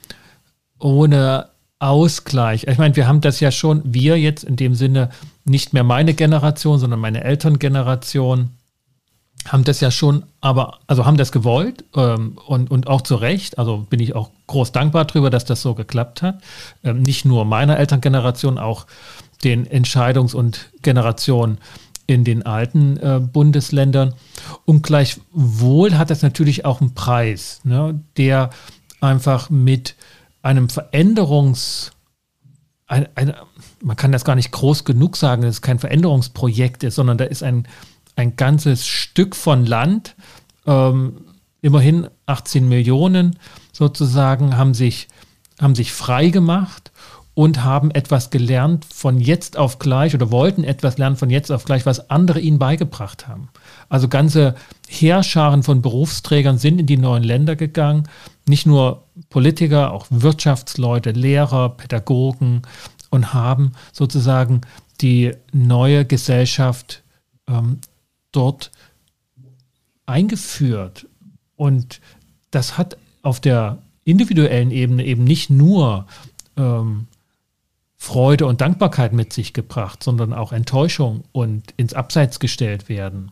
ohne 0.80 1.50
Ausgleich. 1.80 2.66
Ich 2.66 2.78
meine, 2.78 2.96
wir 2.96 3.08
haben 3.08 3.22
das 3.22 3.40
ja 3.40 3.52
schon, 3.52 3.82
wir 3.86 4.20
jetzt 4.20 4.44
in 4.44 4.58
dem 4.58 4.76
Sinne, 4.76 5.10
nicht 5.46 5.74
mehr 5.74 5.84
meine 5.84 6.14
Generation, 6.14 6.78
sondern 6.78 7.00
meine 7.00 7.24
Elterngeneration, 7.24 8.52
haben 9.48 9.64
das 9.64 9.80
ja 9.80 9.90
schon, 9.90 10.24
aber, 10.42 10.80
also 10.88 11.06
haben 11.06 11.18
das 11.18 11.32
gewollt 11.32 11.86
ähm, 11.96 12.38
und, 12.46 12.70
und 12.70 12.88
auch 12.88 13.02
zu 13.02 13.16
Recht. 13.16 13.58
Also 13.58 13.86
bin 13.90 14.00
ich 14.00 14.16
auch 14.16 14.30
groß 14.48 14.72
dankbar 14.72 15.06
darüber, 15.06 15.30
dass 15.30 15.46
das 15.46 15.62
so 15.62 15.74
geklappt 15.74 16.22
hat. 16.22 16.42
Ähm, 16.84 17.02
nicht 17.02 17.26
nur 17.26 17.46
meiner 17.46 17.78
Elterngeneration, 17.78 18.58
auch 18.58 18.86
den 19.44 19.66
Entscheidungs- 19.66 20.36
und 20.36 20.70
Generationen 20.82 21.58
in 22.06 22.24
den 22.24 22.46
alten 22.46 22.98
äh, 22.98 23.20
Bundesländern. 23.20 24.14
Und 24.66 24.84
gleichwohl 24.84 25.98
hat 25.98 26.10
das 26.10 26.22
natürlich 26.22 26.66
auch 26.66 26.82
einen 26.82 26.94
Preis, 26.94 27.62
ne, 27.64 28.00
der 28.18 28.50
einfach 29.00 29.50
mit 29.50 29.96
einem 30.42 30.68
Veränderungs- 30.68 31.92
ein, 32.88 33.08
ein, 33.14 33.34
man 33.84 33.96
kann 33.96 34.12
das 34.12 34.26
gar 34.26 34.36
nicht 34.36 34.52
groß 34.52 34.84
genug 34.84 35.16
sagen, 35.16 35.44
dass 35.44 35.56
es 35.56 35.62
kein 35.62 35.78
Veränderungsprojekt 35.78 36.84
ist, 36.84 36.96
sondern 36.96 37.20
da 37.20 37.26
ist 37.26 37.44
ein 37.44 37.68
ein 38.16 38.36
ganzes 38.36 38.88
Stück 38.88 39.36
von 39.36 39.66
Land, 39.66 40.16
ähm, 40.66 41.26
immerhin 41.62 42.08
18 42.26 42.68
Millionen 42.68 43.38
sozusagen, 43.72 44.58
haben 44.58 44.74
sich, 44.74 45.08
haben 45.60 45.76
sich 45.76 45.92
frei 45.92 46.30
gemacht 46.30 46.92
und 47.40 47.64
haben 47.64 47.92
etwas 47.92 48.32
gelernt 48.32 48.86
von 48.86 49.20
jetzt 49.20 49.58
auf 49.58 49.80
gleich 49.80 50.14
oder 50.14 50.30
wollten 50.30 50.66
etwas 50.66 50.98
lernen 50.98 51.16
von 51.16 51.30
jetzt 51.30 51.52
auf 51.54 51.64
gleich, 51.64 51.86
was 51.86 52.10
andere 52.10 52.42
ihnen 52.42 52.60
beigebracht 52.60 53.30
haben. 53.30 53.48
Also 53.88 54.10
ganze 54.10 54.56
Heerscharen 54.90 55.64
von 55.64 55.82
Berufsträgern 55.82 56.58
sind 56.58 56.80
in 56.80 56.86
die 56.86 56.98
neuen 56.98 57.24
Länder 57.24 57.56
gegangen. 57.56 58.10
Nicht 58.46 58.66
nur 58.66 59.06
Politiker, 59.30 59.94
auch 59.94 60.08
Wirtschaftsleute, 60.10 61.12
Lehrer, 61.12 61.70
Pädagogen 61.70 62.64
und 63.10 63.34
haben 63.34 63.72
sozusagen 63.94 64.62
die 65.00 65.32
neue 65.54 66.04
Gesellschaft 66.04 67.04
ähm, 67.48 67.80
dort 68.32 68.72
eingeführt. 70.06 71.08
Und 71.56 72.02
das 72.52 72.78
hat 72.78 72.98
auf 73.22 73.40
der 73.40 73.80
individuellen 74.04 74.72
Ebene 74.72 75.06
eben 75.06 75.24
nicht 75.24 75.50
nur 75.50 76.08
ähm, 76.58 77.08
Freude 77.98 78.46
und 78.46 78.62
Dankbarkeit 78.62 79.14
mit 79.14 79.34
sich 79.34 79.54
gebracht, 79.54 80.02
sondern 80.02 80.34
auch 80.34 80.52
Enttäuschung 80.52 81.24
und 81.32 81.74
ins 81.78 81.94
Abseits 81.94 82.40
gestellt 82.40 82.90
werden. 82.90 83.32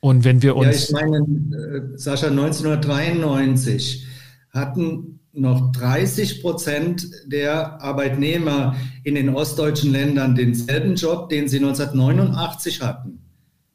Und 0.00 0.24
wenn 0.24 0.42
wir 0.42 0.54
uns. 0.56 0.90
Ja, 0.90 0.98
ich 0.98 1.04
meine, 1.04 1.18
äh, 1.18 1.98
Sascha, 1.98 2.28
1993 2.28 4.06
hatten 4.50 5.20
noch 5.32 5.72
30 5.72 6.42
Prozent 6.42 7.08
der 7.26 7.80
Arbeitnehmer 7.80 8.74
in 9.04 9.14
den 9.14 9.28
ostdeutschen 9.30 9.92
Ländern 9.92 10.34
denselben 10.34 10.96
Job, 10.96 11.28
den 11.28 11.48
sie 11.48 11.58
1989 11.58 12.82
hatten. 12.82 13.20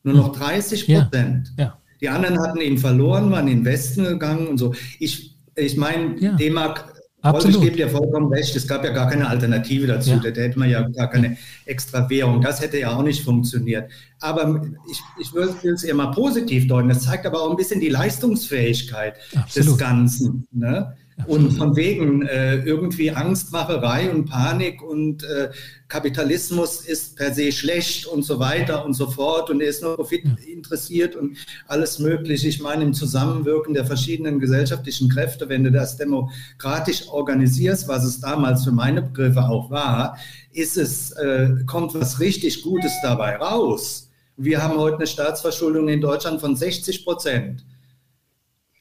Nur 0.06 0.14
noch 0.14 0.38
30 0.38 0.86
Prozent. 0.86 1.54
Ja, 1.58 1.64
ja. 1.66 1.78
Die 2.02 2.10
anderen 2.10 2.40
hatten 2.40 2.62
ihn 2.62 2.78
verloren, 2.78 3.32
waren 3.32 3.48
in 3.48 3.60
den 3.60 3.66
Westen 3.66 4.04
gegangen 4.04 4.48
und 4.48 4.58
so. 4.58 4.74
Ich, 5.00 5.36
ich 5.56 5.78
meine, 5.78 6.20
ja. 6.20 6.34
D-Mark 6.34 6.96
ich 7.44 7.60
gebe 7.60 7.76
dir 7.76 7.90
vollkommen 7.90 8.32
recht, 8.32 8.56
es 8.56 8.68
gab 8.68 8.84
ja 8.84 8.92
gar 8.92 9.10
keine 9.10 9.28
Alternative 9.28 9.88
dazu. 9.88 10.12
Ja. 10.12 10.18
Da 10.18 10.42
hätte 10.42 10.60
man 10.60 10.70
ja 10.70 10.88
gar 10.90 11.10
keine 11.10 11.38
extra 11.66 12.08
Währung. 12.08 12.40
Das 12.40 12.62
hätte 12.62 12.78
ja 12.78 12.96
auch 12.96 13.02
nicht 13.02 13.24
funktioniert. 13.24 13.92
Aber 14.20 14.62
ich, 14.90 15.02
ich 15.20 15.34
will 15.34 15.74
es 15.74 15.84
eher 15.84 15.96
mal 15.96 16.12
positiv 16.12 16.68
deuten. 16.68 16.90
Das 16.90 17.02
zeigt 17.02 17.26
aber 17.26 17.42
auch 17.42 17.50
ein 17.50 17.56
bisschen 17.56 17.80
die 17.80 17.90
Leistungsfähigkeit 17.90 19.16
Absolut. 19.36 19.70
des 19.70 19.78
Ganzen. 19.80 20.48
Ne? 20.52 20.96
Und 21.28 21.52
von 21.52 21.76
wegen 21.76 22.24
äh, 22.24 22.58
irgendwie 22.58 23.10
Angstmacherei 23.10 24.12
und 24.12 24.26
Panik 24.26 24.82
und 24.84 25.24
äh, 25.24 25.50
Kapitalismus 25.88 26.82
ist 26.82 27.16
per 27.16 27.34
se 27.34 27.54
schlecht 27.54 28.06
und 28.06 28.24
so 28.24 28.38
weiter 28.40 28.86
und 28.86 28.94
so 28.94 29.10
fort 29.10 29.50
und 29.50 29.62
er 29.62 29.70
ist 29.70 29.82
nur 29.82 29.96
Profit 29.96 30.26
interessiert 30.46 31.16
und 31.16 31.38
alles 31.68 32.00
Mögliche. 32.00 32.50
Ich 32.50 32.60
meine, 32.60 32.84
im 32.84 32.94
Zusammenwirken 32.94 33.74
der 33.74 33.86
verschiedenen 33.86 34.40
gesellschaftlichen 34.40 35.08
Kräfte, 35.10 35.48
wenn 35.48 35.64
du 35.64 35.72
das 35.72 35.96
demokratisch 35.96 37.08
organisierst, 37.08 37.88
was 37.88 38.04
es 38.04 38.20
damals 38.20 38.66
für 38.66 38.74
meine 38.74 39.02
Begriffe 39.02 39.48
auch 39.48 39.72
war, 39.72 40.18
ist 40.52 40.78
es, 40.78 41.12
äh, 41.12 41.56
kommt 41.66 41.94
was 41.94 42.20
richtig 42.20 42.62
Gutes 42.62 42.92
dabei 43.02 43.38
raus. 43.38 44.10
Wir 44.38 44.62
haben 44.62 44.78
heute 44.78 44.98
eine 44.98 45.08
Staatsverschuldung 45.08 45.88
in 45.88 46.02
Deutschland 46.02 46.42
von 46.42 46.58
60 46.58 47.06
Prozent. 47.06 47.64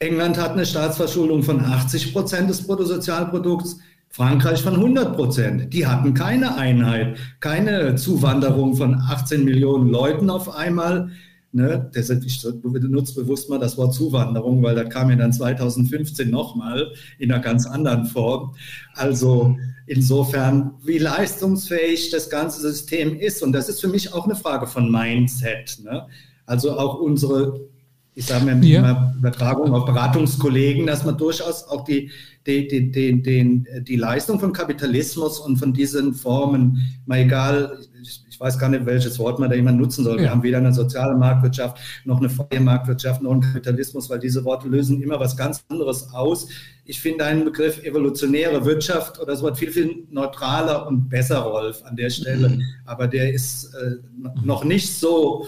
England 0.04 0.38
hat 0.38 0.52
eine 0.52 0.66
Staatsverschuldung 0.66 1.42
von 1.42 1.60
80 1.64 2.12
Prozent 2.12 2.50
des 2.50 2.66
Bruttosozialprodukts, 2.66 3.78
Frankreich 4.10 4.60
von 4.60 4.74
100 4.74 5.16
Prozent. 5.16 5.72
Die 5.72 5.86
hatten 5.86 6.12
keine 6.12 6.56
Einheit, 6.56 7.16
keine 7.40 7.96
Zuwanderung 7.96 8.76
von 8.76 8.96
18 8.96 9.44
Millionen 9.44 9.88
Leuten 9.88 10.28
auf 10.28 10.54
einmal. 10.54 11.10
Ne? 11.52 11.90
Deshalb, 11.94 12.22
ich 12.24 12.46
benutze 12.62 13.14
bewusst 13.14 13.48
mal 13.48 13.58
das 13.58 13.78
Wort 13.78 13.94
Zuwanderung, 13.94 14.62
weil 14.62 14.74
das 14.74 14.90
kam 14.90 15.08
ja 15.08 15.16
dann 15.16 15.32
2015 15.32 16.30
nochmal 16.30 16.92
in 17.18 17.32
einer 17.32 17.42
ganz 17.42 17.66
anderen 17.66 18.04
Form. 18.04 18.54
Also 18.94 19.56
insofern, 19.86 20.72
wie 20.84 20.98
leistungsfähig 20.98 22.10
das 22.10 22.28
ganze 22.28 22.60
System 22.60 23.18
ist. 23.18 23.42
Und 23.42 23.52
das 23.52 23.70
ist 23.70 23.80
für 23.80 23.88
mich 23.88 24.12
auch 24.12 24.26
eine 24.26 24.36
Frage 24.36 24.66
von 24.66 24.92
Mindset. 24.92 25.78
Ne? 25.82 26.06
Also 26.44 26.78
auch 26.78 27.00
unsere 27.00 27.58
ich 28.16 28.26
sage 28.26 28.44
mir 28.44 28.64
ja. 28.66 28.78
immer 28.78 29.14
Übertragung 29.18 29.74
auf 29.74 29.86
Beratungskollegen, 29.86 30.86
dass 30.86 31.04
man 31.04 31.18
durchaus 31.18 31.64
auch 31.64 31.84
die, 31.84 32.10
die, 32.46 32.68
die, 32.68 32.92
die, 32.92 33.22
die, 33.22 33.64
die 33.82 33.96
Leistung 33.96 34.38
von 34.38 34.52
Kapitalismus 34.52 35.40
und 35.40 35.56
von 35.56 35.72
diesen 35.72 36.14
Formen, 36.14 36.78
mal 37.06 37.18
egal, 37.18 37.76
ich, 38.00 38.22
ich 38.28 38.38
weiß 38.38 38.58
gar 38.58 38.68
nicht, 38.68 38.86
welches 38.86 39.18
Wort 39.18 39.40
man 39.40 39.50
da 39.50 39.56
jemand 39.56 39.78
nutzen 39.78 40.04
soll. 40.04 40.16
Ja. 40.16 40.22
Wir 40.22 40.30
haben 40.30 40.42
weder 40.44 40.58
eine 40.58 40.72
soziale 40.72 41.16
Marktwirtschaft 41.16 41.78
noch 42.04 42.18
eine 42.18 42.30
freie 42.30 42.60
Marktwirtschaft 42.60 43.20
noch 43.20 43.32
einen 43.32 43.40
Kapitalismus, 43.40 44.08
weil 44.08 44.20
diese 44.20 44.44
Worte 44.44 44.68
lösen 44.68 45.02
immer 45.02 45.18
was 45.18 45.36
ganz 45.36 45.64
anderes 45.68 46.12
aus. 46.12 46.48
Ich 46.84 47.00
finde 47.00 47.24
einen 47.24 47.44
Begriff 47.44 47.82
evolutionäre 47.82 48.64
Wirtschaft 48.64 49.18
oder 49.18 49.34
so 49.34 49.46
was 49.46 49.58
viel, 49.58 49.72
viel 49.72 50.06
neutraler 50.10 50.86
und 50.86 51.08
besser, 51.08 51.38
Rolf, 51.38 51.82
an 51.84 51.96
der 51.96 52.10
Stelle. 52.10 52.50
Mhm. 52.50 52.62
Aber 52.84 53.08
der 53.08 53.32
ist 53.32 53.74
äh, 53.74 53.96
noch 54.44 54.64
nicht 54.64 54.94
so 54.94 55.46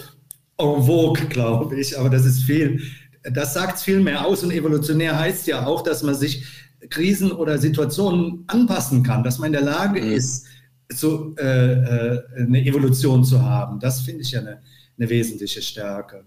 en 0.57 0.83
vogue, 0.83 1.25
glaube 1.27 1.79
ich, 1.79 1.97
aber 1.97 2.09
das 2.09 2.25
ist 2.25 2.43
viel. 2.43 2.81
Das 3.23 3.53
sagt 3.53 3.79
viel 3.79 3.99
mehr 3.99 4.25
aus 4.25 4.43
und 4.43 4.51
evolutionär 4.51 5.17
heißt 5.17 5.47
ja 5.47 5.65
auch, 5.65 5.81
dass 5.81 6.03
man 6.03 6.15
sich 6.15 6.45
Krisen 6.89 7.31
oder 7.31 7.57
Situationen 7.57 8.43
anpassen 8.47 9.03
kann, 9.03 9.23
dass 9.23 9.39
man 9.39 9.47
in 9.47 9.53
der 9.53 9.61
Lage 9.63 10.01
mhm. 10.01 10.11
ist, 10.11 10.45
so, 10.89 11.35
äh, 11.37 11.73
äh, 11.73 12.23
eine 12.37 12.65
Evolution 12.65 13.23
zu 13.23 13.41
haben. 13.41 13.79
Das 13.79 14.01
finde 14.01 14.21
ich 14.21 14.31
ja 14.31 14.39
eine, 14.39 14.61
eine 14.97 15.09
wesentliche 15.09 15.61
Stärke. 15.61 16.23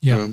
Ja. 0.00 0.28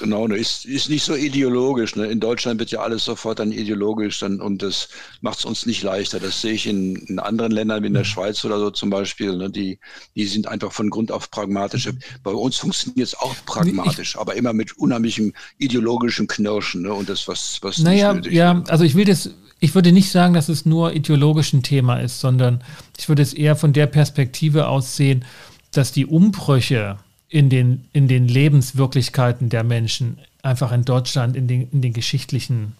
Genau, 0.00 0.26
ne, 0.26 0.36
ist, 0.36 0.64
ist 0.64 0.88
nicht 0.88 1.04
so 1.04 1.14
ideologisch. 1.14 1.96
Ne? 1.96 2.06
In 2.06 2.20
Deutschland 2.20 2.58
wird 2.58 2.70
ja 2.70 2.80
alles 2.80 3.04
sofort 3.04 3.38
dann 3.38 3.52
ideologisch 3.52 4.20
dann, 4.20 4.40
und 4.40 4.62
das 4.62 4.88
macht 5.20 5.40
es 5.40 5.44
uns 5.44 5.66
nicht 5.66 5.82
leichter. 5.82 6.20
Das 6.20 6.40
sehe 6.40 6.52
ich 6.52 6.66
in, 6.66 6.96
in, 6.96 7.18
anderen 7.18 7.52
Ländern 7.52 7.82
wie 7.82 7.88
in 7.88 7.94
der 7.94 8.02
mhm. 8.02 8.06
Schweiz 8.06 8.44
oder 8.44 8.58
so 8.58 8.70
zum 8.70 8.90
Beispiel. 8.90 9.36
Ne? 9.36 9.50
Die, 9.50 9.78
die 10.14 10.26
sind 10.26 10.48
einfach 10.48 10.72
von 10.72 10.90
Grund 10.90 11.12
auf 11.12 11.30
pragmatisch. 11.30 11.86
Mhm. 11.86 11.98
Bei 12.22 12.32
uns 12.32 12.56
funktioniert 12.56 13.08
es 13.08 13.14
auch 13.14 13.34
pragmatisch, 13.46 14.14
ich, 14.14 14.20
aber 14.20 14.34
immer 14.34 14.52
mit 14.52 14.76
unheimlichem 14.78 15.32
ideologischem 15.58 16.26
Knirschen 16.26 16.82
ne? 16.82 16.94
und 16.94 17.08
das, 17.08 17.28
was, 17.28 17.58
was 17.62 17.78
naja, 17.78 18.14
nicht 18.14 18.30
ja, 18.32 18.62
also 18.68 18.84
ich 18.84 18.94
will 18.94 19.04
das, 19.04 19.30
ich 19.60 19.74
würde 19.74 19.92
nicht 19.92 20.10
sagen, 20.10 20.34
dass 20.34 20.48
es 20.48 20.64
nur 20.64 20.94
ideologisch 20.94 21.52
ein 21.52 21.62
Thema 21.62 21.98
ist, 21.98 22.20
sondern 22.20 22.64
ich 22.98 23.08
würde 23.08 23.22
es 23.22 23.34
eher 23.34 23.56
von 23.56 23.72
der 23.72 23.86
Perspektive 23.86 24.68
aus 24.68 24.96
sehen, 24.96 25.24
dass 25.72 25.92
die 25.92 26.06
Umbrüche, 26.06 26.98
in 27.30 27.48
den, 27.48 27.86
in 27.92 28.08
den 28.08 28.28
Lebenswirklichkeiten 28.28 29.48
der 29.48 29.64
Menschen 29.64 30.18
einfach 30.42 30.72
in 30.72 30.84
Deutschland 30.84 31.36
in 31.36 31.46
den, 31.46 31.70
in 31.70 31.80
den 31.80 31.92
geschichtlichen 31.92 32.76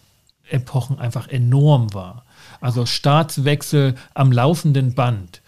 Epochen 0.48 0.98
einfach 0.98 1.28
enorm 1.28 1.94
war. 1.94 2.24
Also 2.60 2.84
Staatswechsel 2.84 3.94
am 4.12 4.32
laufenden 4.32 4.94
Band 4.94 5.40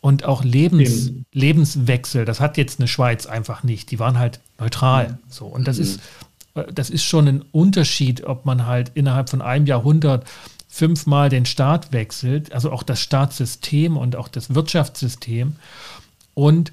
und 0.00 0.24
auch 0.24 0.42
Lebens, 0.42 1.10
mhm. 1.10 1.24
Lebenswechsel, 1.32 2.24
das 2.24 2.40
hat 2.40 2.56
jetzt 2.56 2.80
eine 2.80 2.88
Schweiz 2.88 3.26
einfach 3.26 3.62
nicht. 3.62 3.92
Die 3.92 4.00
waren 4.00 4.18
halt 4.18 4.40
neutral. 4.58 5.10
Mhm. 5.10 5.18
So. 5.28 5.46
Und 5.46 5.68
das 5.68 5.78
ist, 5.78 6.00
das 6.72 6.90
ist 6.90 7.04
schon 7.04 7.28
ein 7.28 7.44
Unterschied, 7.52 8.24
ob 8.24 8.44
man 8.44 8.66
halt 8.66 8.90
innerhalb 8.94 9.30
von 9.30 9.40
einem 9.40 9.66
Jahrhundert 9.66 10.26
fünfmal 10.68 11.28
den 11.28 11.46
Staat 11.46 11.92
wechselt, 11.92 12.52
also 12.52 12.72
auch 12.72 12.82
das 12.82 13.00
Staatssystem 13.00 13.96
und 13.96 14.16
auch 14.16 14.28
das 14.28 14.54
Wirtschaftssystem. 14.54 15.56
Und 16.34 16.72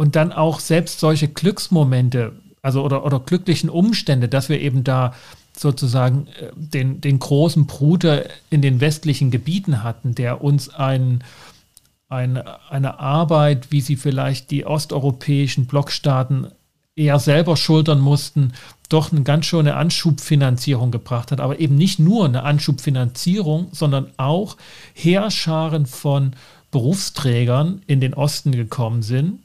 und 0.00 0.16
dann 0.16 0.32
auch 0.32 0.60
selbst 0.60 0.98
solche 0.98 1.28
Glücksmomente, 1.28 2.32
also 2.62 2.82
oder, 2.82 3.04
oder 3.04 3.20
glücklichen 3.20 3.68
Umstände, 3.68 4.28
dass 4.28 4.48
wir 4.48 4.58
eben 4.58 4.82
da 4.82 5.12
sozusagen 5.54 6.26
äh, 6.40 6.48
den, 6.56 7.02
den 7.02 7.18
großen 7.18 7.66
Bruder 7.66 8.24
in 8.48 8.62
den 8.62 8.80
westlichen 8.80 9.30
Gebieten 9.30 9.82
hatten, 9.82 10.14
der 10.14 10.42
uns 10.42 10.70
ein, 10.70 11.22
ein, 12.08 12.38
eine 12.38 12.98
Arbeit, 12.98 13.72
wie 13.72 13.82
sie 13.82 13.96
vielleicht 13.96 14.50
die 14.50 14.64
osteuropäischen 14.64 15.66
Blockstaaten 15.66 16.46
eher 16.96 17.18
selber 17.18 17.58
schultern 17.58 18.00
mussten, 18.00 18.54
doch 18.88 19.12
eine 19.12 19.22
ganz 19.22 19.44
schöne 19.44 19.76
Anschubfinanzierung 19.76 20.92
gebracht 20.92 21.30
hat. 21.30 21.40
Aber 21.40 21.60
eben 21.60 21.74
nicht 21.74 21.98
nur 21.98 22.24
eine 22.24 22.44
Anschubfinanzierung, 22.44 23.68
sondern 23.72 24.06
auch 24.16 24.56
Heerscharen 24.94 25.84
von 25.84 26.32
Berufsträgern 26.70 27.82
in 27.86 28.00
den 28.00 28.14
Osten 28.14 28.52
gekommen 28.52 29.02
sind, 29.02 29.40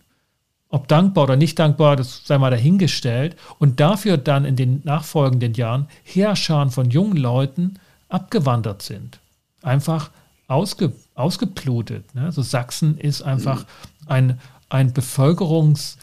ob 0.76 0.90
dankbar 0.90 1.24
oder 1.24 1.38
nicht 1.38 1.58
dankbar, 1.58 1.96
das 1.96 2.24
sei 2.26 2.38
mal 2.38 2.52
dahingestellt. 2.52 3.38
Und 3.60 3.80
dafür 3.80 4.18
dann 4.18 4.44
in 4.44 4.58
den 4.58 4.82
nachfolgenden 4.84 5.54
Jahren 5.54 5.88
Heerscharen 6.04 6.70
von 6.70 6.90
jungen 6.90 7.16
Leuten 7.16 7.80
abgewandert 8.10 8.82
sind. 8.82 9.20
Einfach 9.62 10.12
ausge, 10.50 10.92
ausgeblutet. 11.14 12.14
Ne? 12.14 12.24
Also 12.24 12.42
Sachsen 12.42 12.98
ist 12.98 13.22
einfach 13.22 13.66
ein, 14.06 14.38
ein 14.68 14.92
Bevölkerungs- 14.92 15.96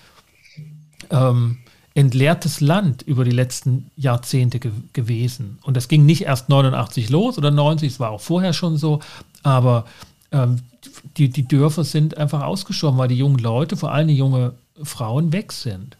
ähm, 1.10 1.58
entleertes 1.94 2.62
Land 2.62 3.02
über 3.02 3.24
die 3.24 3.30
letzten 3.30 3.90
Jahrzehnte 3.96 4.58
ge 4.58 4.72
gewesen. 4.94 5.58
Und 5.64 5.76
das 5.76 5.88
ging 5.88 6.06
nicht 6.06 6.22
erst 6.22 6.48
89 6.48 7.10
los 7.10 7.36
oder 7.36 7.50
90, 7.50 7.92
es 7.92 8.00
war 8.00 8.10
auch 8.10 8.22
vorher 8.22 8.54
schon 8.54 8.78
so, 8.78 9.00
aber 9.42 9.84
ähm, 10.30 10.60
die, 11.18 11.28
die 11.28 11.46
Dörfer 11.46 11.84
sind 11.84 12.16
einfach 12.16 12.42
ausgestorben, 12.42 12.98
weil 12.98 13.08
die 13.08 13.18
jungen 13.18 13.38
Leute, 13.38 13.76
vor 13.76 13.92
allem 13.92 14.08
die 14.08 14.16
junge 14.16 14.54
Frauen 14.82 15.32
weg 15.32 15.52
sind. 15.52 15.96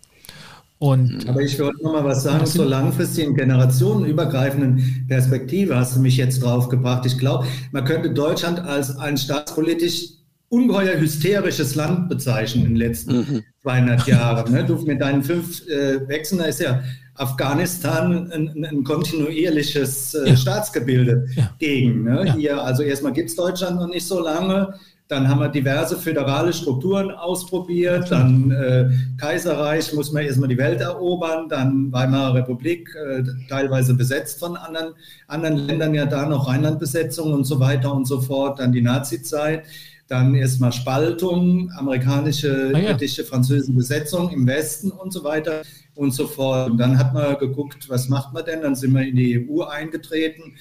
Und 0.78 1.28
Aber 1.28 1.40
ich 1.40 1.60
wollte 1.60 1.80
noch 1.84 1.92
mal 1.92 2.04
was 2.04 2.24
sagen 2.24 2.44
zur 2.44 2.66
langfristigen, 2.66 3.36
generationenübergreifenden 3.36 5.06
Perspektive. 5.06 5.76
Hast 5.76 5.94
du 5.94 6.00
mich 6.00 6.16
jetzt 6.16 6.42
drauf 6.42 6.68
gebracht? 6.68 7.06
Ich 7.06 7.18
glaube, 7.18 7.46
man 7.70 7.84
könnte 7.84 8.10
Deutschland 8.10 8.58
als 8.58 8.96
ein 8.96 9.16
staatspolitisch 9.16 10.08
ungeheuer 10.48 10.98
hysterisches 10.98 11.76
Land 11.76 12.08
bezeichnen 12.08 12.66
in 12.66 12.70
den 12.70 12.76
letzten 12.76 13.16
mhm. 13.16 13.42
200 13.62 14.06
Jahren. 14.08 14.52
Ne? 14.52 14.64
Du 14.64 14.74
mit 14.74 15.00
deinen 15.00 15.22
fünf 15.22 15.66
äh, 15.68 16.06
Wechseln, 16.08 16.38
da 16.38 16.46
ist 16.46 16.60
ja 16.60 16.82
Afghanistan 17.14 18.30
ein, 18.32 18.64
ein 18.64 18.84
kontinuierliches 18.84 20.14
äh, 20.14 20.30
ja. 20.30 20.36
Staatsgebilde 20.36 21.26
ja. 21.36 21.54
gegen. 21.58 22.02
Ne? 22.02 22.24
Ja. 22.26 22.34
Hier, 22.34 22.62
also 22.62 22.82
erstmal 22.82 23.12
gibt 23.12 23.30
es 23.30 23.36
Deutschland 23.36 23.76
noch 23.76 23.88
nicht 23.88 24.06
so 24.06 24.20
lange. 24.20 24.74
Dann 25.08 25.28
haben 25.28 25.40
wir 25.40 25.48
diverse 25.48 25.96
föderale 25.98 26.52
Strukturen 26.52 27.10
ausprobiert. 27.10 28.10
Dann 28.10 28.50
äh, 28.50 28.88
Kaiserreich 29.18 29.92
muss 29.92 30.12
man 30.12 30.24
erstmal 30.24 30.48
die 30.48 30.56
Welt 30.56 30.80
erobern. 30.80 31.48
Dann 31.48 31.92
Weimarer 31.92 32.34
Republik, 32.34 32.88
äh, 32.94 33.22
teilweise 33.48 33.94
besetzt 33.94 34.38
von 34.38 34.56
anderen, 34.56 34.94
anderen 35.26 35.58
Ländern, 35.58 35.94
ja 35.94 36.06
da 36.06 36.26
noch 36.26 36.48
Rheinlandbesetzung 36.48 37.32
und 37.32 37.44
so 37.44 37.60
weiter 37.60 37.92
und 37.92 38.06
so 38.06 38.20
fort. 38.20 38.58
Dann 38.58 38.72
die 38.72 38.82
Nazizeit. 38.82 39.64
Dann 40.08 40.34
erstmal 40.34 40.72
Spaltung, 40.72 41.70
amerikanische, 41.76 42.72
ah, 42.74 42.78
ja. 42.78 42.92
britische, 42.92 43.24
französische 43.24 43.72
Besetzung 43.72 44.30
im 44.30 44.46
Westen 44.46 44.90
und 44.90 45.12
so 45.12 45.24
weiter 45.24 45.62
und 45.94 46.12
so 46.12 46.26
fort. 46.26 46.70
Und 46.70 46.78
dann 46.78 46.98
hat 46.98 47.14
man 47.14 47.38
geguckt, 47.38 47.88
was 47.88 48.08
macht 48.08 48.32
man 48.32 48.44
denn? 48.44 48.62
Dann 48.62 48.74
sind 48.74 48.92
wir 48.92 49.02
in 49.02 49.16
die 49.16 49.48
EU 49.48 49.62
eingetreten 49.62 50.54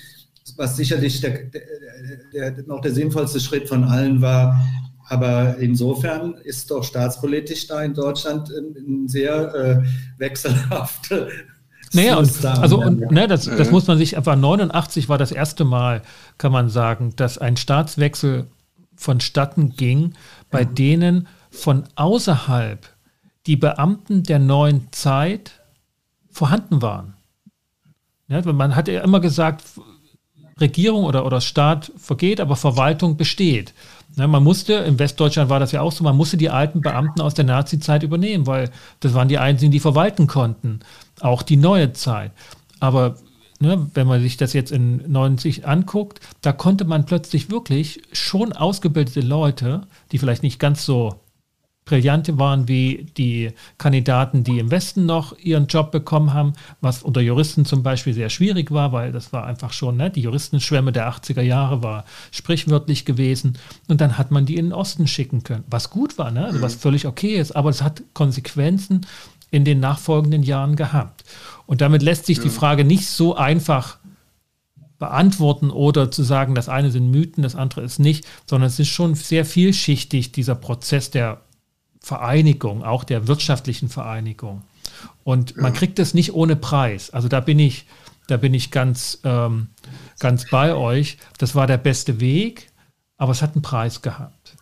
was 0.57 0.75
sicherlich 0.75 1.21
der, 1.21 1.45
der, 2.33 2.51
der, 2.51 2.63
noch 2.65 2.81
der 2.81 2.93
sinnvollste 2.93 3.39
Schritt 3.39 3.67
von 3.69 3.83
allen 3.83 4.21
war. 4.21 4.59
Aber 5.07 5.57
insofern 5.57 6.35
ist 6.35 6.71
doch 6.71 6.83
staatspolitisch 6.83 7.67
da 7.67 7.83
in 7.83 7.93
Deutschland 7.93 8.49
ein, 8.49 8.75
ein 8.77 9.07
sehr 9.07 9.53
äh, 9.53 9.83
wechselhafte 10.17 11.29
Naja, 11.93 12.17
und, 12.17 12.45
also, 12.45 12.81
und, 12.81 13.11
ne, 13.11 13.27
das, 13.27 13.45
das 13.45 13.69
muss 13.69 13.87
man 13.87 13.97
sich, 13.97 14.15
etwa 14.15 14.35
89 14.35 15.09
war 15.09 15.17
das 15.17 15.31
erste 15.31 15.65
Mal, 15.65 16.01
kann 16.37 16.51
man 16.51 16.69
sagen, 16.69 17.13
dass 17.17 17.37
ein 17.37 17.57
Staatswechsel 17.57 18.47
vonstatten 18.95 19.71
ging, 19.75 20.13
bei 20.49 20.63
mhm. 20.63 20.75
denen 20.75 21.27
von 21.49 21.83
außerhalb 21.95 22.87
die 23.45 23.57
Beamten 23.57 24.23
der 24.23 24.39
neuen 24.39 24.87
Zeit 24.91 25.51
vorhanden 26.29 26.81
waren. 26.81 27.15
Ja, 28.29 28.41
man 28.53 28.75
hat 28.75 28.87
ja 28.87 29.01
immer 29.01 29.19
gesagt, 29.19 29.63
Regierung 30.61 31.03
oder, 31.03 31.25
oder 31.25 31.41
Staat 31.41 31.91
vergeht, 31.97 32.39
aber 32.39 32.55
Verwaltung 32.55 33.17
besteht. 33.17 33.73
Ja, 34.17 34.27
man 34.27 34.43
musste, 34.43 34.73
in 34.73 34.99
Westdeutschland 34.99 35.49
war 35.49 35.59
das 35.59 35.71
ja 35.71 35.81
auch 35.81 35.91
so, 35.91 36.03
man 36.03 36.17
musste 36.17 36.37
die 36.37 36.49
alten 36.49 36.81
Beamten 36.81 37.21
aus 37.21 37.33
der 37.33 37.45
Nazi-Zeit 37.45 38.03
übernehmen, 38.03 38.45
weil 38.45 38.69
das 38.99 39.13
waren 39.13 39.29
die 39.29 39.37
einzigen, 39.37 39.71
die 39.71 39.79
verwalten 39.79 40.27
konnten. 40.27 40.81
Auch 41.21 41.43
die 41.43 41.55
neue 41.55 41.93
Zeit. 41.93 42.31
Aber 42.79 43.15
ne, 43.59 43.87
wenn 43.93 44.07
man 44.07 44.21
sich 44.21 44.35
das 44.35 44.51
jetzt 44.51 44.71
in 44.71 45.09
90 45.09 45.65
anguckt, 45.65 46.19
da 46.41 46.51
konnte 46.51 46.83
man 46.83 47.05
plötzlich 47.05 47.49
wirklich 47.49 48.01
schon 48.11 48.51
ausgebildete 48.51 49.21
Leute, 49.21 49.83
die 50.11 50.17
vielleicht 50.17 50.43
nicht 50.43 50.59
ganz 50.59 50.85
so 50.85 51.20
Brillante 51.91 52.39
waren 52.39 52.69
wie 52.69 53.05
die 53.17 53.51
Kandidaten, 53.77 54.45
die 54.45 54.59
im 54.59 54.71
Westen 54.71 55.05
noch 55.05 55.37
ihren 55.37 55.67
Job 55.67 55.91
bekommen 55.91 56.33
haben, 56.33 56.53
was 56.79 57.03
unter 57.03 57.19
Juristen 57.19 57.65
zum 57.65 57.83
Beispiel 57.83 58.13
sehr 58.13 58.29
schwierig 58.29 58.71
war, 58.71 58.93
weil 58.93 59.11
das 59.11 59.33
war 59.33 59.45
einfach 59.45 59.73
schon, 59.73 59.97
ne, 59.97 60.09
die 60.09 60.21
Juristenschwemme 60.21 60.93
der 60.93 61.11
80er 61.11 61.41
Jahre 61.41 61.83
war 61.83 62.05
sprichwörtlich 62.31 63.03
gewesen. 63.03 63.57
Und 63.89 63.99
dann 63.99 64.17
hat 64.17 64.31
man 64.31 64.45
die 64.45 64.55
in 64.55 64.67
den 64.67 64.73
Osten 64.73 65.05
schicken 65.05 65.43
können, 65.43 65.65
was 65.69 65.89
gut 65.89 66.17
war, 66.17 66.31
ne? 66.31 66.45
also 66.45 66.61
was 66.61 66.75
mhm. 66.75 66.79
völlig 66.79 67.07
okay 67.07 67.35
ist, 67.35 67.51
aber 67.57 67.69
es 67.69 67.81
hat 67.81 68.03
Konsequenzen 68.13 69.05
in 69.49 69.65
den 69.65 69.81
nachfolgenden 69.81 70.43
Jahren 70.43 70.77
gehabt. 70.77 71.25
Und 71.65 71.81
damit 71.81 72.01
lässt 72.03 72.25
sich 72.25 72.37
ja. 72.37 72.43
die 72.43 72.49
Frage 72.49 72.85
nicht 72.85 73.05
so 73.07 73.35
einfach 73.35 73.97
beantworten 74.97 75.71
oder 75.71 76.09
zu 76.09 76.23
sagen, 76.23 76.55
das 76.55 76.69
eine 76.69 76.89
sind 76.89 77.11
Mythen, 77.11 77.43
das 77.43 77.55
andere 77.55 77.81
ist 77.81 77.99
nicht, 77.99 78.25
sondern 78.45 78.69
es 78.69 78.79
ist 78.79 78.87
schon 78.87 79.13
sehr 79.15 79.43
vielschichtig, 79.43 80.31
dieser 80.31 80.55
Prozess 80.55 81.11
der 81.11 81.41
Vereinigung, 82.01 82.83
auch 82.83 83.03
der 83.03 83.27
wirtschaftlichen 83.27 83.89
Vereinigung. 83.89 84.63
Und 85.23 85.55
man 85.57 85.73
kriegt 85.73 85.99
das 85.99 86.13
nicht 86.13 86.33
ohne 86.33 86.55
Preis. 86.55 87.11
Also 87.11 87.27
da 87.27 87.39
bin 87.39 87.59
ich, 87.59 87.85
da 88.27 88.37
bin 88.37 88.53
ich 88.53 88.71
ganz, 88.71 89.19
ähm, 89.23 89.69
ganz 90.19 90.49
bei 90.49 90.73
euch. 90.73 91.17
Das 91.37 91.55
war 91.55 91.67
der 91.67 91.77
beste 91.77 92.19
Weg, 92.19 92.71
aber 93.17 93.31
es 93.31 93.41
hat 93.41 93.53
einen 93.53 93.61
Preis 93.61 94.01
gehabt. 94.01 94.55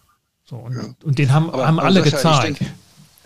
So, 0.45 0.57
und, 0.57 0.75
ja. 0.75 0.95
und 1.03 1.17
den 1.17 1.33
haben, 1.33 1.49
aber, 1.49 1.67
haben 1.67 1.79
alle 1.79 2.01
gezahlt. 2.01 2.59
Denke, 2.59 2.73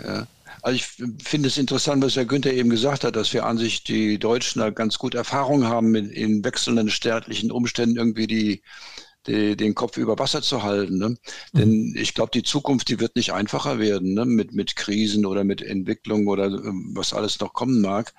ja. 0.04 0.28
Also 0.62 0.78
ich 0.78 0.86
finde 1.22 1.50
es 1.50 1.58
interessant, 1.58 2.02
was 2.02 2.16
Herr 2.16 2.24
Günther 2.24 2.54
eben 2.54 2.70
gesagt 2.70 3.04
hat, 3.04 3.18
dass 3.18 3.34
wir 3.34 3.46
an 3.46 3.58
sich 3.58 3.84
die 3.84 4.18
Deutschen 4.18 4.62
da 4.62 4.70
ganz 4.70 4.98
gut 4.98 5.14
Erfahrung 5.14 5.66
haben, 5.66 5.92
mit, 5.92 6.10
in 6.12 6.46
wechselnden 6.46 6.90
staatlichen 6.90 7.52
Umständen 7.52 7.98
irgendwie 7.98 8.28
die 8.28 8.62
die, 9.28 9.56
den 9.56 9.76
Kopf 9.76 9.98
über 9.98 10.20
Wasser 10.20 10.42
zu 10.42 10.64
halten. 10.64 10.98
Ne? 10.98 11.10
Mhm. 11.10 11.18
Denn 11.58 11.96
ich 11.98 12.14
glaube, 12.14 12.32
die 12.34 12.44
Zukunft, 12.44 12.90
die 12.90 13.00
wird 13.00 13.16
nicht 13.16 13.34
einfacher 13.34 13.80
werden 13.80 14.14
ne? 14.14 14.26
mit, 14.26 14.54
mit 14.54 14.76
Krisen 14.76 15.26
oder 15.26 15.44
mit 15.44 15.62
Entwicklung 15.62 16.28
oder 16.28 16.46
ähm, 16.46 16.92
was 16.94 17.14
alles 17.14 17.40
noch 17.40 17.54
kommen 17.54 17.82
mag. 17.82 18.14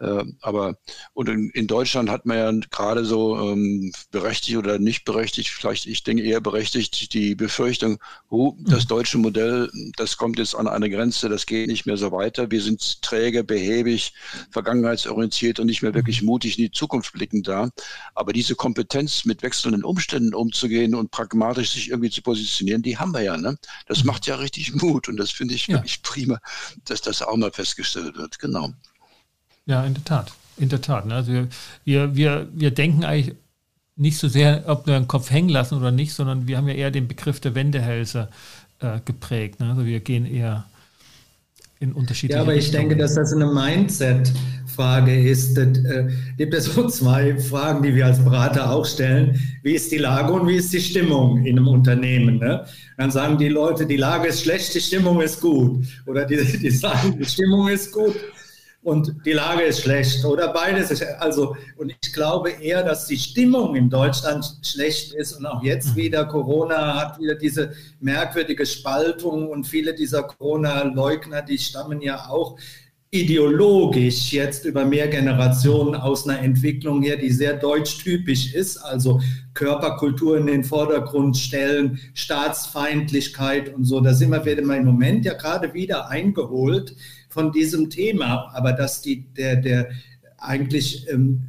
Äh, 0.00 0.24
aber 0.42 0.76
und 1.12 1.28
in, 1.28 1.50
in, 1.50 1.66
Deutschland 1.66 2.08
hat 2.08 2.24
man 2.24 2.36
ja 2.36 2.66
gerade 2.70 3.04
so 3.04 3.36
ähm, 3.38 3.92
berechtigt 4.12 4.56
oder 4.56 4.78
nicht 4.78 5.04
berechtigt, 5.04 5.48
vielleicht 5.48 5.86
ich 5.86 6.04
denke 6.04 6.22
eher 6.22 6.40
berechtigt, 6.40 7.12
die 7.14 7.34
Befürchtung, 7.34 7.98
oh, 8.28 8.54
das 8.60 8.84
mhm. 8.84 8.88
deutsche 8.88 9.18
Modell, 9.18 9.70
das 9.96 10.16
kommt 10.16 10.38
jetzt 10.38 10.54
an 10.54 10.68
eine 10.68 10.88
Grenze, 10.88 11.28
das 11.28 11.46
geht 11.46 11.68
nicht 11.68 11.86
mehr 11.86 11.96
so 11.96 12.12
weiter. 12.12 12.50
Wir 12.50 12.62
sind 12.62 13.02
träge, 13.02 13.42
behäbig, 13.42 14.14
vergangenheitsorientiert 14.50 15.58
und 15.58 15.66
nicht 15.66 15.82
mehr 15.82 15.94
wirklich 15.94 16.22
mhm. 16.22 16.28
mutig 16.28 16.58
in 16.58 16.64
die 16.66 16.70
Zukunft 16.70 17.12
blicken 17.12 17.42
da. 17.42 17.70
Aber 18.14 18.32
diese 18.32 18.54
Kompetenz, 18.54 19.24
mit 19.24 19.42
wechselnden 19.42 19.82
Umständen 19.82 20.34
umzugehen 20.34 20.94
und 20.94 21.10
pragmatisch 21.10 21.72
sich 21.72 21.90
irgendwie 21.90 22.10
zu 22.10 22.22
positionieren, 22.22 22.82
die 22.82 22.98
haben 22.98 23.12
wir 23.12 23.22
ja. 23.22 23.36
Ne? 23.36 23.58
Das 23.86 24.04
macht 24.04 24.26
ja 24.26 24.36
richtig 24.36 24.74
Mut 24.80 25.08
und 25.08 25.16
das 25.16 25.32
finde 25.32 25.54
ich 25.54 25.66
ja. 25.66 25.76
wirklich 25.76 26.02
prima, 26.02 26.38
dass 26.84 27.00
das 27.00 27.22
auch 27.22 27.36
mal 27.36 27.50
festgestellt 27.50 28.16
wird. 28.16 28.38
Genau. 28.38 28.72
Ja, 29.68 29.84
in 29.84 29.94
der 29.94 30.04
Tat. 30.04 30.32
In 30.56 30.70
der 30.70 30.80
Tat. 30.80 31.06
Ne? 31.06 31.14
Also 31.14 31.32
wir, 31.32 31.48
wir, 31.84 32.16
wir, 32.16 32.48
wir 32.52 32.70
denken 32.72 33.04
eigentlich 33.04 33.36
nicht 33.96 34.18
so 34.18 34.26
sehr, 34.26 34.64
ob 34.66 34.86
wir 34.86 34.94
den 34.94 35.06
Kopf 35.06 35.30
hängen 35.30 35.50
lassen 35.50 35.76
oder 35.76 35.90
nicht, 35.90 36.14
sondern 36.14 36.48
wir 36.48 36.56
haben 36.56 36.68
ja 36.68 36.74
eher 36.74 36.90
den 36.90 37.06
Begriff 37.06 37.38
der 37.38 37.54
Wendehälse 37.54 38.28
äh, 38.80 38.98
geprägt. 39.04 39.60
Ne? 39.60 39.70
Also 39.70 39.84
wir 39.84 40.00
gehen 40.00 40.24
eher 40.24 40.64
in 41.80 41.92
unterschiedliche 41.92 42.38
Ja, 42.38 42.42
aber 42.42 42.54
ich 42.54 42.70
denke, 42.70 42.96
dass 42.96 43.14
das 43.14 43.32
eine 43.32 43.46
Mindset-Frage 43.46 45.30
ist. 45.30 45.58
Es 45.58 45.84
äh, 45.84 46.08
gibt 46.38 46.54
es 46.54 46.64
so 46.64 46.88
zwei 46.88 47.38
Fragen, 47.38 47.82
die 47.82 47.94
wir 47.94 48.06
als 48.06 48.24
Berater 48.24 48.70
auch 48.70 48.86
stellen. 48.86 49.38
Wie 49.62 49.74
ist 49.74 49.92
die 49.92 49.98
Lage 49.98 50.32
und 50.32 50.48
wie 50.48 50.56
ist 50.56 50.72
die 50.72 50.80
Stimmung 50.80 51.44
in 51.44 51.58
einem 51.58 51.68
Unternehmen? 51.68 52.38
Ne? 52.38 52.64
Dann 52.96 53.10
sagen 53.10 53.36
die 53.36 53.48
Leute, 53.48 53.84
die 53.84 53.96
Lage 53.98 54.28
ist 54.28 54.42
schlecht, 54.42 54.74
die 54.74 54.80
Stimmung 54.80 55.20
ist 55.20 55.40
gut. 55.42 55.86
Oder 56.06 56.24
die, 56.24 56.36
die 56.58 56.70
sagen, 56.70 57.18
die 57.18 57.26
Stimmung 57.26 57.68
ist 57.68 57.92
gut 57.92 58.14
und 58.82 59.14
die 59.26 59.32
Lage 59.32 59.62
ist 59.62 59.82
schlecht 59.82 60.24
oder 60.24 60.52
beides. 60.52 60.90
Ist, 60.90 61.02
also, 61.18 61.56
und 61.76 61.92
ich 62.00 62.12
glaube 62.12 62.50
eher, 62.50 62.82
dass 62.82 63.06
die 63.06 63.18
Stimmung 63.18 63.74
in 63.74 63.90
Deutschland 63.90 64.44
schlecht 64.62 65.12
ist 65.14 65.32
und 65.32 65.46
auch 65.46 65.62
jetzt 65.62 65.90
mhm. 65.90 65.96
wieder 65.96 66.24
Corona 66.26 66.94
hat 66.94 67.18
wieder 67.18 67.34
diese 67.34 67.72
merkwürdige 68.00 68.64
Spaltung 68.64 69.48
und 69.48 69.66
viele 69.66 69.94
dieser 69.94 70.22
Corona-Leugner, 70.22 71.42
die 71.42 71.58
stammen 71.58 72.00
ja 72.00 72.28
auch 72.28 72.56
ideologisch 73.10 74.32
jetzt 74.32 74.64
über 74.66 74.84
mehr 74.84 75.08
Generationen 75.08 75.94
aus 75.94 76.28
einer 76.28 76.40
Entwicklung 76.40 77.02
her, 77.02 77.16
die 77.16 77.30
sehr 77.30 77.56
deutschtypisch 77.56 78.54
ist, 78.54 78.76
also 78.76 79.20
Körperkultur 79.54 80.36
in 80.36 80.46
den 80.46 80.62
Vordergrund 80.62 81.36
stellen, 81.36 81.98
Staatsfeindlichkeit 82.12 83.74
und 83.74 83.84
so. 83.84 84.00
Da 84.00 84.12
sind 84.12 84.30
wir 84.30 84.44
werden 84.44 84.66
wir 84.66 84.76
im 84.76 84.84
Moment 84.84 85.24
ja 85.24 85.34
gerade 85.34 85.72
wieder 85.72 86.08
eingeholt 86.08 86.94
von 87.38 87.52
diesem 87.52 87.88
Thema, 87.88 88.50
aber 88.52 88.72
dass 88.72 89.00
die, 89.00 89.32
der, 89.32 89.54
der 89.54 89.90
eigentlich 90.38 91.06
ähm, 91.08 91.44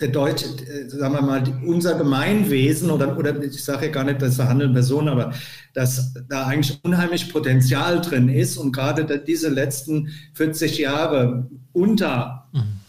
der 0.00 0.08
deutsche, 0.08 0.46
äh, 0.46 0.88
sagen 0.88 1.14
wir 1.14 1.22
mal, 1.22 1.42
unser 1.66 1.98
Gemeinwesen 1.98 2.92
oder, 2.92 3.18
oder 3.18 3.42
ich 3.42 3.64
sage 3.64 3.86
ja 3.86 3.92
gar 3.92 4.04
nicht, 4.04 4.22
das 4.22 4.36
verhandeln 4.36 4.72
Personen, 4.72 5.08
aber 5.08 5.32
dass 5.74 6.14
da 6.28 6.46
eigentlich 6.46 6.78
unheimlich 6.84 7.32
Potenzial 7.32 8.00
drin 8.00 8.28
ist 8.28 8.56
und 8.56 8.70
gerade 8.70 9.18
diese 9.18 9.48
letzten 9.48 10.10
40 10.34 10.78
Jahre 10.78 11.50
unter 11.72 12.46
mhm. 12.52 12.80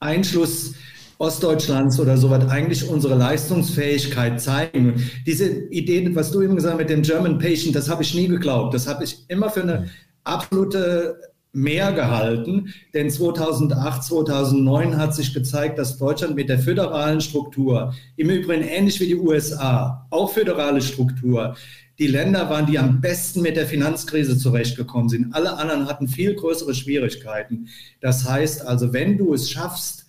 Einschluss 0.00 0.74
Ostdeutschlands 1.22 2.00
oder 2.00 2.16
so 2.16 2.30
was 2.30 2.48
eigentlich 2.48 2.88
unsere 2.88 3.14
Leistungsfähigkeit 3.14 4.40
zeigen. 4.40 5.08
Diese 5.24 5.48
Idee, 5.48 6.10
was 6.16 6.32
du 6.32 6.42
eben 6.42 6.56
gesagt 6.56 6.74
hast 6.74 6.80
mit 6.80 6.90
dem 6.90 7.02
German 7.02 7.38
Patient, 7.38 7.76
das 7.76 7.88
habe 7.88 8.02
ich 8.02 8.12
nie 8.14 8.26
geglaubt. 8.26 8.74
Das 8.74 8.88
habe 8.88 9.04
ich 9.04 9.24
immer 9.28 9.48
für 9.48 9.62
eine 9.62 9.88
absolute 10.24 11.16
mehr 11.52 11.92
gehalten, 11.92 12.72
denn 12.94 13.10
2008, 13.10 14.04
2009 14.04 14.96
hat 14.96 15.14
sich 15.14 15.34
gezeigt, 15.34 15.78
dass 15.78 15.98
Deutschland 15.98 16.34
mit 16.34 16.48
der 16.48 16.58
föderalen 16.58 17.20
Struktur, 17.20 17.94
im 18.16 18.30
Übrigen 18.30 18.62
ähnlich 18.62 19.00
wie 19.00 19.06
die 19.06 19.16
USA, 19.16 20.06
auch 20.10 20.32
föderale 20.32 20.80
Struktur, 20.80 21.54
die 21.98 22.06
Länder 22.06 22.48
waren, 22.48 22.66
die 22.66 22.78
am 22.78 23.00
besten 23.02 23.42
mit 23.42 23.56
der 23.56 23.66
Finanzkrise 23.66 24.38
zurechtgekommen 24.38 25.10
sind. 25.10 25.34
Alle 25.34 25.58
anderen 25.58 25.86
hatten 25.86 26.08
viel 26.08 26.34
größere 26.34 26.74
Schwierigkeiten. 26.74 27.68
Das 28.00 28.28
heißt 28.28 28.66
also, 28.66 28.94
wenn 28.94 29.18
du 29.18 29.34
es 29.34 29.50
schaffst, 29.50 30.01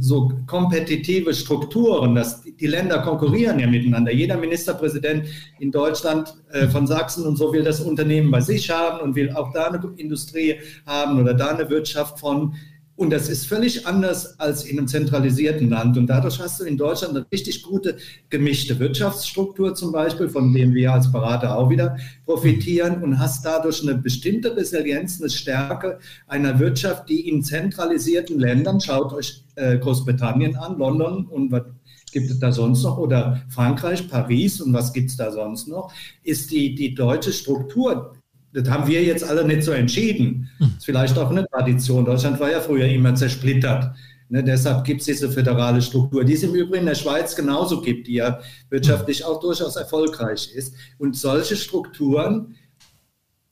so 0.00 0.32
kompetitive 0.46 1.32
Strukturen, 1.34 2.14
dass 2.14 2.42
die 2.42 2.66
Länder 2.66 2.98
konkurrieren 3.00 3.58
ja 3.58 3.66
miteinander. 3.66 4.12
Jeder 4.12 4.36
Ministerpräsident 4.36 5.26
in 5.58 5.70
Deutschland 5.70 6.34
äh, 6.50 6.66
von 6.68 6.86
Sachsen 6.86 7.26
und 7.26 7.36
so 7.36 7.52
will 7.52 7.64
das 7.64 7.80
Unternehmen 7.80 8.30
bei 8.30 8.40
sich 8.40 8.70
haben 8.70 9.00
und 9.00 9.14
will 9.14 9.32
auch 9.32 9.52
da 9.52 9.68
eine 9.68 9.80
Industrie 9.96 10.56
haben 10.86 11.20
oder 11.20 11.34
da 11.34 11.48
eine 11.48 11.68
Wirtschaft 11.70 12.20
von. 12.20 12.54
Und 12.96 13.10
das 13.10 13.28
ist 13.28 13.46
völlig 13.46 13.86
anders 13.86 14.40
als 14.40 14.64
in 14.64 14.78
einem 14.78 14.88
zentralisierten 14.88 15.68
Land. 15.68 15.98
Und 15.98 16.06
dadurch 16.06 16.40
hast 16.40 16.60
du 16.60 16.64
in 16.64 16.78
Deutschland 16.78 17.14
eine 17.14 17.26
richtig 17.30 17.62
gute 17.62 17.98
gemischte 18.30 18.78
Wirtschaftsstruktur 18.78 19.74
zum 19.74 19.92
Beispiel, 19.92 20.30
von 20.30 20.52
dem 20.54 20.72
wir 20.72 20.94
als 20.94 21.12
Berater 21.12 21.58
auch 21.58 21.68
wieder 21.68 21.98
profitieren 22.24 23.02
und 23.02 23.18
hast 23.18 23.44
dadurch 23.44 23.82
eine 23.82 23.96
bestimmte 23.96 24.56
Resilienz, 24.56 25.20
eine 25.20 25.28
Stärke 25.28 25.98
einer 26.26 26.58
Wirtschaft, 26.58 27.10
die 27.10 27.28
in 27.28 27.44
zentralisierten 27.44 28.40
Ländern, 28.40 28.80
schaut 28.80 29.12
euch 29.12 29.44
äh, 29.56 29.76
Großbritannien 29.76 30.56
an, 30.56 30.78
London 30.78 31.26
und 31.26 31.52
was 31.52 31.64
gibt 32.12 32.30
es 32.30 32.38
da 32.38 32.50
sonst 32.50 32.82
noch? 32.82 32.96
Oder 32.96 33.42
Frankreich, 33.50 34.08
Paris 34.08 34.62
und 34.62 34.72
was 34.72 34.94
gibt 34.94 35.10
es 35.10 35.18
da 35.18 35.30
sonst 35.30 35.68
noch? 35.68 35.92
Ist 36.22 36.50
die, 36.50 36.74
die 36.74 36.94
deutsche 36.94 37.32
Struktur 37.32 38.15
das 38.56 38.70
haben 38.70 38.86
wir 38.88 39.02
jetzt 39.02 39.22
alle 39.22 39.44
nicht 39.44 39.62
so 39.62 39.72
entschieden. 39.72 40.48
Das 40.58 40.68
hm. 40.68 40.74
ist 40.78 40.84
vielleicht 40.86 41.18
auch 41.18 41.30
eine 41.30 41.46
Tradition. 41.46 42.06
Deutschland 42.06 42.40
war 42.40 42.50
ja 42.50 42.60
früher 42.60 42.86
immer 42.86 43.14
zersplittert. 43.14 43.94
Ne, 44.28 44.42
deshalb 44.42 44.84
gibt 44.84 45.02
es 45.02 45.06
diese 45.06 45.30
föderale 45.30 45.80
Struktur, 45.82 46.24
die 46.24 46.32
es 46.32 46.42
im 46.42 46.54
Übrigen 46.54 46.80
in 46.80 46.86
der 46.86 46.94
Schweiz 46.96 47.36
genauso 47.36 47.80
gibt, 47.80 48.08
die 48.08 48.14
ja 48.14 48.40
wirtschaftlich 48.70 49.24
auch 49.24 49.40
durchaus 49.40 49.76
erfolgreich 49.76 50.50
ist. 50.54 50.74
Und 50.98 51.16
solche 51.16 51.54
Strukturen, 51.54 52.56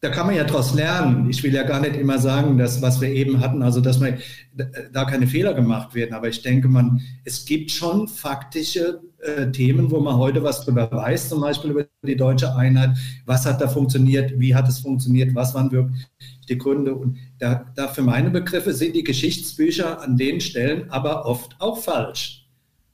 da 0.05 0.11
kann 0.11 0.27
man 0.27 0.37
ja 0.37 0.45
daraus 0.45 0.75
lernen. 0.75 1.31
Ich 1.31 1.43
will 1.43 1.55
ja 1.55 1.63
gar 1.63 1.81
nicht 1.81 1.97
immer 1.97 2.19
sagen, 2.19 2.59
dass 2.59 2.83
was 2.83 3.01
wir 3.01 3.09
eben 3.09 3.41
hatten, 3.41 3.63
also 3.63 3.81
dass 3.81 4.01
man 4.01 4.19
da 4.93 5.07
keine 5.07 5.27
Fehler 5.27 5.55
gemacht 5.55 5.95
werden. 5.95 6.13
Aber 6.13 6.29
ich 6.29 6.43
denke, 6.43 6.69
man, 6.69 7.01
es 7.25 7.47
gibt 7.47 7.71
schon 7.71 8.07
faktische 8.07 9.01
äh, 9.21 9.51
Themen, 9.51 9.91
wo 9.91 10.01
man 10.01 10.19
heute 10.19 10.43
was 10.43 10.63
drüber 10.63 10.93
weiß, 10.93 11.31
zum 11.31 11.41
Beispiel 11.41 11.71
über 11.71 11.87
die 12.07 12.17
deutsche 12.17 12.55
Einheit. 12.55 12.99
Was 13.25 13.47
hat 13.47 13.63
da 13.63 13.67
funktioniert? 13.67 14.39
Wie 14.39 14.55
hat 14.55 14.69
es 14.69 14.81
funktioniert? 14.81 15.35
Was 15.35 15.55
waren 15.55 15.73
wirklich 15.73 16.07
die 16.51 16.59
Gründe? 16.59 16.95
Und 16.95 17.17
da, 17.39 17.65
da 17.75 17.89
für 17.89 18.03
meine 18.03 18.29
Begriffe 18.29 18.75
sind 18.75 18.95
die 18.95 19.05
Geschichtsbücher 19.05 20.03
an 20.03 20.19
den 20.19 20.43
Stellen 20.43 20.91
aber 20.91 21.25
oft 21.25 21.57
auch 21.61 21.79
falsch. 21.79 22.47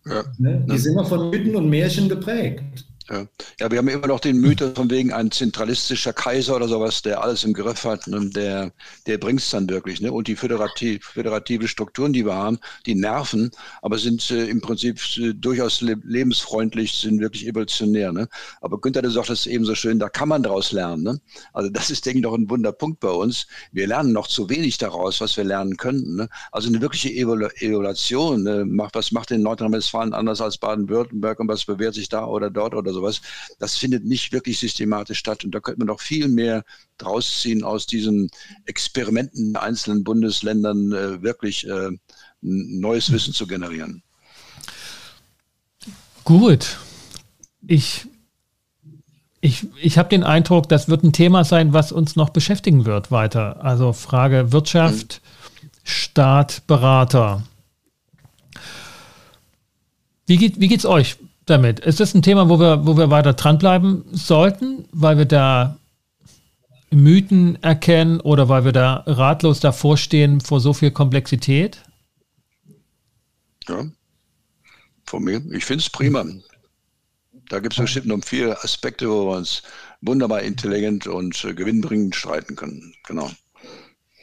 Ja, 0.07 0.23
ne? 0.39 0.65
Die 0.65 0.75
ja. 0.75 0.79
sind 0.79 0.95
noch 0.95 1.09
von 1.09 1.31
Mythen 1.31 1.57
und 1.57 1.69
Märchen 1.69 2.09
geprägt. 2.09 2.87
Ja. 3.11 3.27
ja, 3.59 3.71
wir 3.73 3.79
haben 3.79 3.89
immer 3.89 4.07
noch 4.07 4.21
den 4.21 4.37
Mythos 4.37 4.71
von 4.77 4.89
wegen 4.89 5.13
ein 5.13 5.33
zentralistischer 5.33 6.13
Kaiser 6.13 6.55
oder 6.55 6.69
sowas, 6.69 7.03
der 7.03 7.21
alles 7.25 7.43
im 7.43 7.53
Griff 7.53 7.83
hat, 7.85 8.07
ne? 8.07 8.31
der, 8.31 8.73
der 9.09 9.19
bringt 9.19 9.41
es 9.41 9.51
dann 9.51 9.69
wirklich. 9.69 10.01
Ne? 10.01 10.13
Und 10.13 10.29
die 10.29 10.37
föderativ, 10.37 11.05
föderative 11.07 11.67
Strukturen, 11.67 12.13
die 12.13 12.25
wir 12.25 12.35
haben, 12.35 12.61
die 12.87 12.95
nerven, 12.95 13.51
aber 13.83 13.99
sind 13.99 14.31
äh, 14.31 14.45
im 14.47 14.61
Prinzip 14.61 15.01
äh, 15.17 15.35
durchaus 15.35 15.81
le 15.81 15.97
lebensfreundlich, 16.05 16.93
sind 16.93 17.21
wirklich 17.21 17.49
evolutionär. 17.49 18.13
Ne? 18.13 18.29
Aber 18.61 18.81
Günther, 18.81 19.03
du 19.03 19.11
sagst 19.11 19.31
das 19.31 19.47
eben 19.47 19.65
so 19.65 19.75
schön, 19.75 19.99
da 19.99 20.09
kann 20.09 20.29
man 20.29 20.45
daraus 20.45 20.71
lernen. 20.71 21.03
Ne? 21.03 21.21
Also 21.53 21.69
das 21.69 21.91
ist, 21.91 22.07
denke 22.07 22.21
ich, 22.21 22.23
noch 22.23 22.35
ein 22.35 22.49
Wunderpunkt 22.49 23.01
bei 23.01 23.11
uns. 23.11 23.49
Wir 23.73 23.89
lernen 23.89 24.13
noch 24.13 24.29
zu 24.29 24.49
wenig 24.49 24.79
daraus, 24.79 25.21
was 25.21 25.37
wir 25.37 25.43
lernen 25.43 25.77
könnten. 25.77 26.15
Ne? 26.15 26.29
Also 26.53 26.69
eine 26.69 26.81
wirkliche 26.81 27.11
Evolu 27.11 27.49
Evaluation, 27.57 28.45
ne? 28.45 28.65
was 28.93 29.11
macht 29.11 29.33
in 29.33 29.43
Nordrhein-Westfalen 29.43 30.15
anders 30.15 30.41
als 30.41 30.59
Baden-Württemberg 30.59 31.41
und 31.41 31.49
was 31.49 31.65
bewährt 31.65 31.95
sich 31.95 32.09
da 32.09 32.25
oder 32.25 32.51
dort 32.51 32.75
oder 32.77 32.93
so 32.93 33.00
sowas. 33.01 33.21
Das 33.59 33.77
findet 33.77 34.05
nicht 34.05 34.33
wirklich 34.33 34.59
systematisch 34.59 35.19
statt. 35.19 35.45
Und 35.45 35.55
da 35.55 35.61
könnte 35.61 35.81
man 35.81 35.89
doch 35.89 36.01
viel 36.01 36.29
mehr 36.29 36.65
draus 36.99 37.41
ziehen 37.41 37.65
aus 37.65 37.87
diesen 37.87 38.31
Experimenten 38.67 39.51
in 39.51 39.57
einzelnen 39.57 40.05
Bundesländern, 40.05 40.93
äh, 40.93 41.23
wirklich 41.23 41.67
äh, 41.67 41.91
neues 42.41 43.11
Wissen 43.13 43.35
zu 43.35 43.47
generieren. 43.47 44.03
Gut. 46.25 46.79
Ich, 47.67 48.07
ich, 49.41 49.67
ich 49.81 49.99
habe 49.99 50.09
den 50.09 50.23
Eindruck, 50.23 50.69
das 50.69 50.89
wird 50.89 51.03
ein 51.03 51.13
Thema 51.13 51.45
sein, 51.45 51.73
was 51.73 51.93
uns 51.93 52.17
noch 52.17 52.31
beschäftigen 52.31 52.85
wird 52.87 53.11
weiter. 53.11 53.63
Also 53.65 53.93
Frage 53.93 54.53
Wirtschaft. 54.53 55.21
Staat, 55.83 56.67
Berater. 56.67 57.43
Wie 60.27 60.37
geht 60.37 60.61
wie 60.61 60.87
euch? 60.87 61.17
Damit? 61.51 61.81
Ist 61.81 62.01
das 62.01 62.15
ein 62.15 62.23
Thema, 62.23 62.49
wo 62.49 62.59
wir, 62.59 62.87
wo 62.87 62.97
wir 62.97 63.11
weiter 63.11 63.35
dranbleiben 63.35 64.05
sollten, 64.13 64.85
weil 64.93 65.19
wir 65.19 65.27
da 65.27 65.79
Mythen 66.91 67.63
erkennen 67.63 68.21
oder 68.21 68.49
weil 68.49 68.65
wir 68.65 68.73
da 68.73 69.05
ratlos 69.07 69.61
davor 69.61 69.97
stehen 69.97 70.41
vor 70.41 70.61
so 70.61 70.73
viel 70.73 70.91
Komplexität? 70.91 71.83
Ja, 73.69 73.85
von 75.05 75.25
mir. 75.25 75.43
Ich 75.53 75.65
finde 75.65 75.83
es 75.83 75.91
prima. 75.91 76.25
Da 77.49 77.59
gibt 77.59 77.75
es 77.75 77.81
bestimmt 77.81 78.07
noch 78.07 78.25
viele 78.25 78.63
Aspekte, 78.63 79.09
wo 79.09 79.27
wir 79.27 79.37
uns 79.37 79.63
wunderbar 80.01 80.43
intelligent 80.43 81.07
und 81.07 81.45
äh, 81.45 81.53
gewinnbringend 81.53 82.15
streiten 82.15 82.55
können. 82.55 82.95
Genau. 83.07 83.31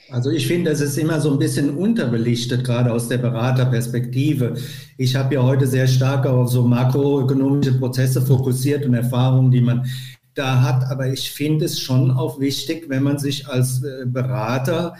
Also 0.09 0.31
ich 0.31 0.47
finde, 0.47 0.71
es 0.71 0.79
ist 0.79 0.97
immer 0.97 1.19
so 1.19 1.31
ein 1.31 1.39
bisschen 1.39 1.71
unterbelichtet, 1.71 2.63
gerade 2.63 2.91
aus 2.91 3.09
der 3.09 3.17
Beraterperspektive. 3.17 4.55
Ich 4.97 5.15
habe 5.15 5.35
ja 5.35 5.43
heute 5.43 5.67
sehr 5.67 5.87
stark 5.87 6.25
auf 6.25 6.49
so 6.49 6.63
makroökonomische 6.63 7.73
Prozesse 7.73 8.21
fokussiert 8.21 8.85
und 8.85 8.93
Erfahrungen, 8.93 9.51
die 9.51 9.61
man 9.61 9.85
da 10.33 10.61
hat. 10.61 10.89
Aber 10.89 11.07
ich 11.07 11.31
finde 11.31 11.65
es 11.65 11.79
schon 11.79 12.11
auch 12.11 12.39
wichtig, 12.39 12.85
wenn 12.87 13.03
man 13.03 13.17
sich 13.17 13.47
als 13.47 13.83
äh, 13.83 14.05
Berater 14.05 14.95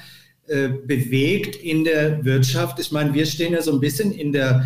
äh, 0.47 0.69
bewegt 0.69 1.55
in 1.55 1.85
der 1.85 2.25
Wirtschaft. 2.25 2.79
Ich 2.79 2.91
meine, 2.91 3.13
wir 3.13 3.25
stehen 3.25 3.53
ja 3.53 3.61
so 3.61 3.71
ein 3.71 3.79
bisschen 3.79 4.11
in 4.11 4.33
der 4.33 4.65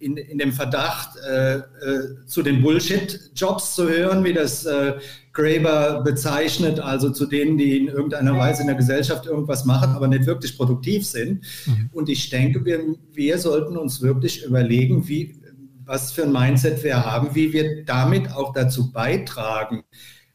in, 0.00 0.18
in 0.18 0.36
dem 0.36 0.52
Verdacht, 0.52 1.16
äh, 1.26 1.56
äh, 1.56 1.62
zu 2.26 2.42
den 2.42 2.60
Bullshit-Jobs 2.62 3.74
zu 3.74 3.88
hören, 3.88 4.22
wie 4.22 4.34
das 4.34 4.66
äh, 4.66 4.94
Graeber 5.34 6.00
bezeichnet, 6.02 6.78
also 6.78 7.10
zu 7.10 7.26
denen, 7.26 7.58
die 7.58 7.76
in 7.76 7.88
irgendeiner 7.88 8.38
Weise 8.38 8.62
in 8.62 8.68
der 8.68 8.76
Gesellschaft 8.76 9.26
irgendwas 9.26 9.64
machen, 9.64 9.92
aber 9.92 10.06
nicht 10.06 10.26
wirklich 10.26 10.56
produktiv 10.56 11.04
sind. 11.04 11.42
Mhm. 11.66 11.90
Und 11.92 12.08
ich 12.08 12.30
denke, 12.30 12.64
wir, 12.64 12.80
wir 13.12 13.38
sollten 13.38 13.76
uns 13.76 14.00
wirklich 14.00 14.44
überlegen, 14.44 15.06
wie, 15.08 15.34
was 15.84 16.12
für 16.12 16.22
ein 16.22 16.32
Mindset 16.32 16.84
wir 16.84 17.04
haben, 17.04 17.34
wie 17.34 17.52
wir 17.52 17.84
damit 17.84 18.32
auch 18.32 18.52
dazu 18.52 18.92
beitragen, 18.92 19.82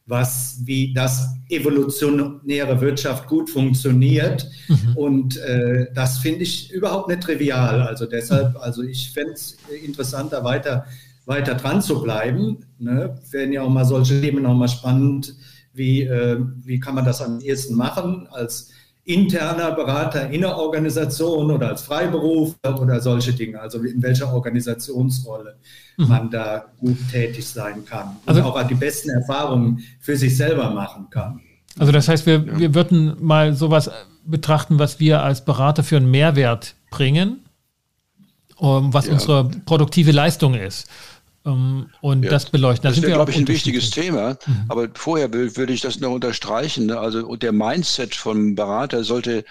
was, 0.04 0.60
wie 0.64 0.92
das 0.92 1.28
evolutionäre 1.48 2.80
Wirtschaft 2.82 3.26
gut 3.26 3.48
funktioniert. 3.48 4.50
Mhm. 4.68 4.96
Und 4.96 5.36
äh, 5.38 5.86
das 5.94 6.18
finde 6.18 6.42
ich 6.42 6.70
überhaupt 6.72 7.08
nicht 7.08 7.22
trivial. 7.22 7.80
Also 7.80 8.04
deshalb, 8.04 8.56
also 8.60 8.82
ich 8.82 9.10
fände 9.12 9.32
es 9.32 9.56
interessanter, 9.82 10.44
weiter 10.44 10.84
weiter 11.30 11.54
dran 11.54 11.80
zu 11.80 12.02
bleiben. 12.02 12.58
Ne? 12.78 13.18
Werden 13.30 13.52
ja 13.52 13.62
auch 13.62 13.70
mal 13.70 13.86
solche 13.86 14.20
Themen 14.20 14.44
auch 14.44 14.54
mal 14.54 14.68
spannend, 14.68 15.34
wie, 15.72 16.02
äh, 16.02 16.38
wie 16.64 16.80
kann 16.80 16.96
man 16.96 17.04
das 17.06 17.22
am 17.22 17.40
ehesten 17.40 17.76
machen 17.76 18.26
als 18.30 18.70
interner 19.04 19.72
Berater 19.72 20.28
in 20.30 20.44
einer 20.44 20.56
Organisation 20.56 21.50
oder 21.50 21.68
als 21.68 21.82
Freiberufler 21.82 22.80
oder 22.80 23.00
solche 23.00 23.32
Dinge, 23.32 23.60
also 23.60 23.78
in 23.78 24.02
welcher 24.02 24.32
Organisationsrolle 24.32 25.56
mhm. 25.96 26.08
man 26.08 26.30
da 26.30 26.66
gut 26.78 26.98
tätig 27.10 27.46
sein 27.46 27.84
kann 27.84 28.16
also, 28.26 28.40
und 28.40 28.46
auch 28.46 28.62
die 28.64 28.74
besten 28.74 29.10
Erfahrungen 29.10 29.82
für 30.00 30.16
sich 30.16 30.36
selber 30.36 30.70
machen 30.70 31.08
kann. 31.10 31.40
Also 31.78 31.92
das 31.92 32.08
heißt, 32.08 32.26
wir, 32.26 32.44
ja. 32.44 32.58
wir 32.58 32.74
würden 32.74 33.16
mal 33.20 33.54
sowas 33.54 33.90
betrachten, 34.24 34.78
was 34.78 35.00
wir 35.00 35.22
als 35.22 35.44
Berater 35.44 35.82
für 35.82 35.96
einen 35.96 36.10
Mehrwert 36.10 36.74
bringen, 36.90 37.40
um, 38.56 38.92
was 38.92 39.06
ja. 39.06 39.14
unsere 39.14 39.44
produktive 39.64 40.12
Leistung 40.12 40.54
ist. 40.54 40.88
Um, 41.42 41.88
und 42.02 42.24
ja. 42.24 42.30
das 42.30 42.50
beleuchten. 42.50 42.82
Da 42.82 42.90
das 42.90 43.00
wäre, 43.00 43.12
glaube 43.12 43.30
ich, 43.30 43.38
ein 43.38 43.48
wichtiges 43.48 43.90
Thema. 43.90 44.36
Mhm. 44.44 44.64
Aber 44.68 44.88
vorher 44.94 45.32
würde 45.32 45.72
ich 45.72 45.80
das 45.80 45.98
noch 45.98 46.10
unterstreichen. 46.10 46.86
Ne? 46.86 46.98
Also 46.98 47.34
der 47.36 47.52
Mindset 47.52 48.14
vom 48.14 48.54
Berater 48.54 49.04
sollte 49.04 49.44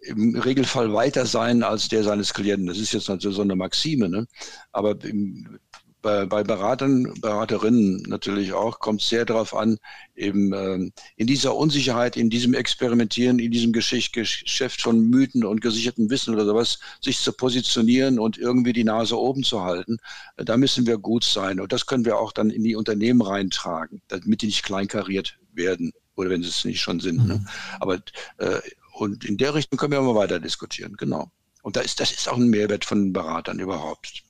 im 0.00 0.36
Regelfall 0.36 0.92
weiter 0.94 1.26
sein 1.26 1.62
als 1.62 1.88
der 1.88 2.04
seines 2.04 2.32
Klienten. 2.32 2.66
Das 2.66 2.78
ist 2.78 2.92
jetzt 2.92 3.08
natürlich 3.08 3.36
so 3.36 3.42
eine 3.42 3.56
Maxime. 3.56 4.08
Ne? 4.08 4.26
Aber 4.72 4.96
im, 5.04 5.58
bei, 6.06 6.24
bei 6.24 6.44
Beratern, 6.44 7.12
Beraterinnen 7.20 8.02
natürlich 8.02 8.52
auch, 8.52 8.78
kommt 8.78 9.02
es 9.02 9.08
sehr 9.08 9.24
darauf 9.24 9.56
an, 9.56 9.76
eben 10.14 10.52
ähm, 10.52 10.92
in 11.16 11.26
dieser 11.26 11.56
Unsicherheit, 11.56 12.16
in 12.16 12.30
diesem 12.30 12.54
Experimentieren, 12.54 13.40
in 13.40 13.50
diesem 13.50 13.72
Geschicht, 13.72 14.12
Geschäft 14.12 14.80
von 14.80 15.10
Mythen 15.10 15.44
und 15.44 15.60
gesicherten 15.60 16.08
Wissen 16.08 16.32
oder 16.32 16.44
sowas, 16.44 16.78
sich 17.00 17.18
zu 17.18 17.32
positionieren 17.32 18.20
und 18.20 18.38
irgendwie 18.38 18.72
die 18.72 18.84
Nase 18.84 19.18
oben 19.18 19.42
zu 19.42 19.64
halten. 19.64 19.98
Äh, 20.36 20.44
da 20.44 20.56
müssen 20.56 20.86
wir 20.86 20.96
gut 20.96 21.24
sein. 21.24 21.58
Und 21.58 21.72
das 21.72 21.86
können 21.86 22.04
wir 22.04 22.18
auch 22.18 22.30
dann 22.30 22.50
in 22.50 22.62
die 22.62 22.76
Unternehmen 22.76 23.20
reintragen, 23.20 24.00
damit 24.06 24.42
die 24.42 24.46
nicht 24.46 24.62
kleinkariert 24.62 25.36
werden 25.54 25.92
oder 26.14 26.30
wenn 26.30 26.44
sie 26.44 26.50
es 26.50 26.64
nicht 26.64 26.80
schon 26.80 27.00
sind. 27.00 27.16
Ne? 27.16 27.22
Mhm. 27.22 27.28
Ne? 27.40 27.46
Aber 27.80 27.96
äh, 28.36 28.60
und 28.92 29.24
in 29.24 29.38
der 29.38 29.54
Richtung 29.54 29.76
können 29.76 29.92
wir 29.92 30.00
mal 30.00 30.14
weiter 30.14 30.38
diskutieren, 30.38 30.96
genau. 30.96 31.32
Und 31.62 31.74
da 31.74 31.80
ist, 31.80 31.98
das 31.98 32.12
ist 32.12 32.28
auch 32.28 32.36
ein 32.36 32.48
Mehrwert 32.48 32.84
von 32.84 33.12
Beratern 33.12 33.58
überhaupt. 33.58 34.22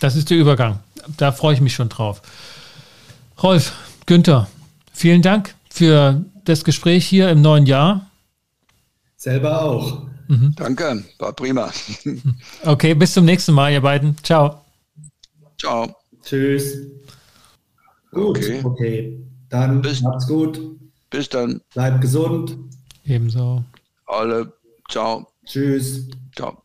Das 0.00 0.16
ist 0.16 0.30
der 0.30 0.38
Übergang. 0.38 0.80
Da 1.16 1.32
freue 1.32 1.54
ich 1.54 1.60
mich 1.60 1.74
schon 1.74 1.88
drauf. 1.88 2.22
Rolf, 3.42 3.72
Günther, 4.06 4.48
vielen 4.92 5.22
Dank 5.22 5.54
für 5.70 6.24
das 6.44 6.64
Gespräch 6.64 7.06
hier 7.06 7.30
im 7.30 7.42
neuen 7.42 7.66
Jahr. 7.66 8.10
Selber 9.16 9.62
auch. 9.62 10.06
Mhm. 10.28 10.54
Danke, 10.56 11.04
war 11.18 11.32
prima. 11.32 11.70
Okay, 12.64 12.94
bis 12.94 13.12
zum 13.12 13.24
nächsten 13.24 13.52
Mal, 13.52 13.72
ihr 13.72 13.80
beiden. 13.80 14.16
Ciao. 14.22 14.62
Ciao. 15.58 15.94
Tschüss. 16.22 16.78
Gut, 18.10 18.38
okay. 18.38 18.60
okay. 18.64 19.20
Dann 19.50 19.82
bis, 19.82 20.00
macht's 20.00 20.26
gut. 20.26 20.60
Bis 21.10 21.28
dann. 21.28 21.60
Bleibt 21.74 22.00
gesund. 22.00 22.56
Ebenso. 23.04 23.64
Alle. 24.06 24.52
Ciao. 24.88 25.26
Tschüss. 25.44 26.08
Ciao. 26.34 26.63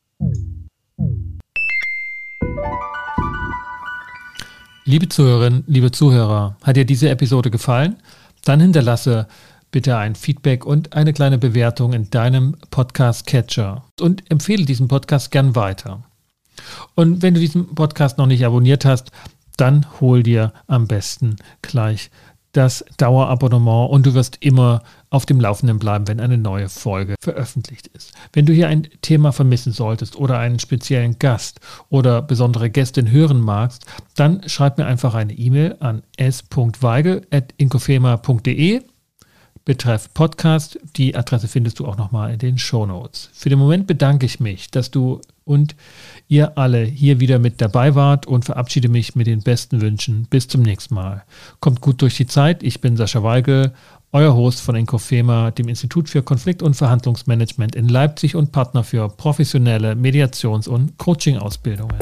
Liebe 4.90 5.08
Zuhörerinnen, 5.08 5.66
liebe 5.68 5.92
Zuhörer, 5.92 6.58
hat 6.64 6.76
dir 6.76 6.84
diese 6.84 7.12
Episode 7.12 7.52
gefallen? 7.52 7.98
Dann 8.44 8.60
hinterlasse 8.60 9.28
bitte 9.70 9.96
ein 9.96 10.16
Feedback 10.16 10.66
und 10.66 10.94
eine 10.94 11.14
kleine 11.14 11.38
Bewertung 11.38 11.94
in 11.94 12.10
deinem 12.10 12.56
Podcast-Catcher 12.72 13.84
und 14.02 14.24
empfehle 14.32 14.66
diesen 14.66 14.88
Podcast 14.88 15.30
gern 15.30 15.56
weiter. 15.56 16.02
Und 16.96 17.22
wenn 17.22 17.36
du 17.36 17.40
diesen 17.40 17.76
Podcast 17.76 18.18
noch 18.18 18.26
nicht 18.26 18.44
abonniert 18.44 18.84
hast, 18.84 19.12
dann 19.58 19.86
hol 20.02 20.24
dir 20.24 20.54
am 20.66 20.88
besten 20.88 21.36
gleich 21.62 22.10
das 22.52 22.84
Dauerabonnement 22.98 23.90
und 23.92 24.06
du 24.06 24.14
wirst 24.14 24.38
immer 24.42 24.84
auf 25.10 25.26
dem 25.26 25.40
Laufenden 25.40 25.80
bleiben, 25.80 26.06
wenn 26.08 26.20
eine 26.20 26.38
neue 26.38 26.70
Folge 26.70 27.16
veröffentlicht 27.22 27.88
ist. 27.88 28.12
Wenn 28.34 28.46
du 28.46 28.54
hier 28.54 28.68
ein 28.68 28.90
Thema 29.02 29.32
vermissen 29.32 29.74
solltest 29.74 30.16
oder 30.16 30.38
einen 30.40 30.60
speziellen 30.60 31.18
Gast 31.20 31.60
oder 31.90 32.22
besondere 32.22 32.70
Gästin 32.70 33.10
hören 33.12 33.40
magst, 33.40 33.86
dann 34.16 34.48
schreib 34.48 34.78
mir 34.78 34.86
einfach 34.86 35.16
eine 35.16 35.34
E-Mail 35.34 35.78
an 35.80 36.04
s.weigel.inkofema.de 36.18 38.84
betreff 39.66 40.14
Podcast. 40.14 40.80
Die 40.96 41.16
Adresse 41.16 41.48
findest 41.48 41.80
du 41.80 41.86
auch 41.86 41.98
nochmal 41.98 42.34
in 42.34 42.40
den 42.40 42.58
Show 42.58 42.88
Notes. 42.88 43.30
Für 43.34 43.50
den 43.50 43.60
Moment 43.60 43.86
bedanke 43.86 44.26
ich 44.26 44.40
mich, 44.40 44.72
dass 44.72 44.90
du 44.90 45.22
und 45.44 45.76
ihr 46.30 46.58
alle 46.58 46.84
hier 46.84 47.20
wieder 47.20 47.40
mit 47.40 47.60
dabei 47.60 47.96
wart 47.96 48.28
und 48.28 48.46
verabschiede 48.46 48.88
mich 48.88 49.16
mit 49.16 49.28
den 49.28 49.42
besten 49.42 49.82
Wünschen. 49.82 50.28
Bis 50.30 50.48
zum 50.48 50.62
nächsten 50.62 50.96
Mal. 50.96 51.24
Kommt 51.60 51.82
gut 51.82 52.02
durch 52.02 52.16
die 52.16 52.28
Zeit. 52.28 52.64
Ich 52.64 52.80
bin 52.80 52.96
Sascha 52.96 53.24
Weigel, 53.24 53.74
euer 54.12 54.34
Host 54.36 54.62
von 54.62 54.76
Encofema, 54.76 55.52
dem 55.52 55.68
Institut 55.68 56.08
für 56.08 56.24
Konflikt- 56.24 56.64
und 56.64 56.76
Verhandlungsmanagement 56.76 57.76
in 57.76 57.90
Leipzig 57.90 58.36
und 58.36 58.52
Partner 58.52 58.84
für 58.84 59.10
professionelle 59.10 59.94
Mediations- 59.96 60.68
und 60.68 60.98
Coaching-Ausbildungen. 60.98 61.98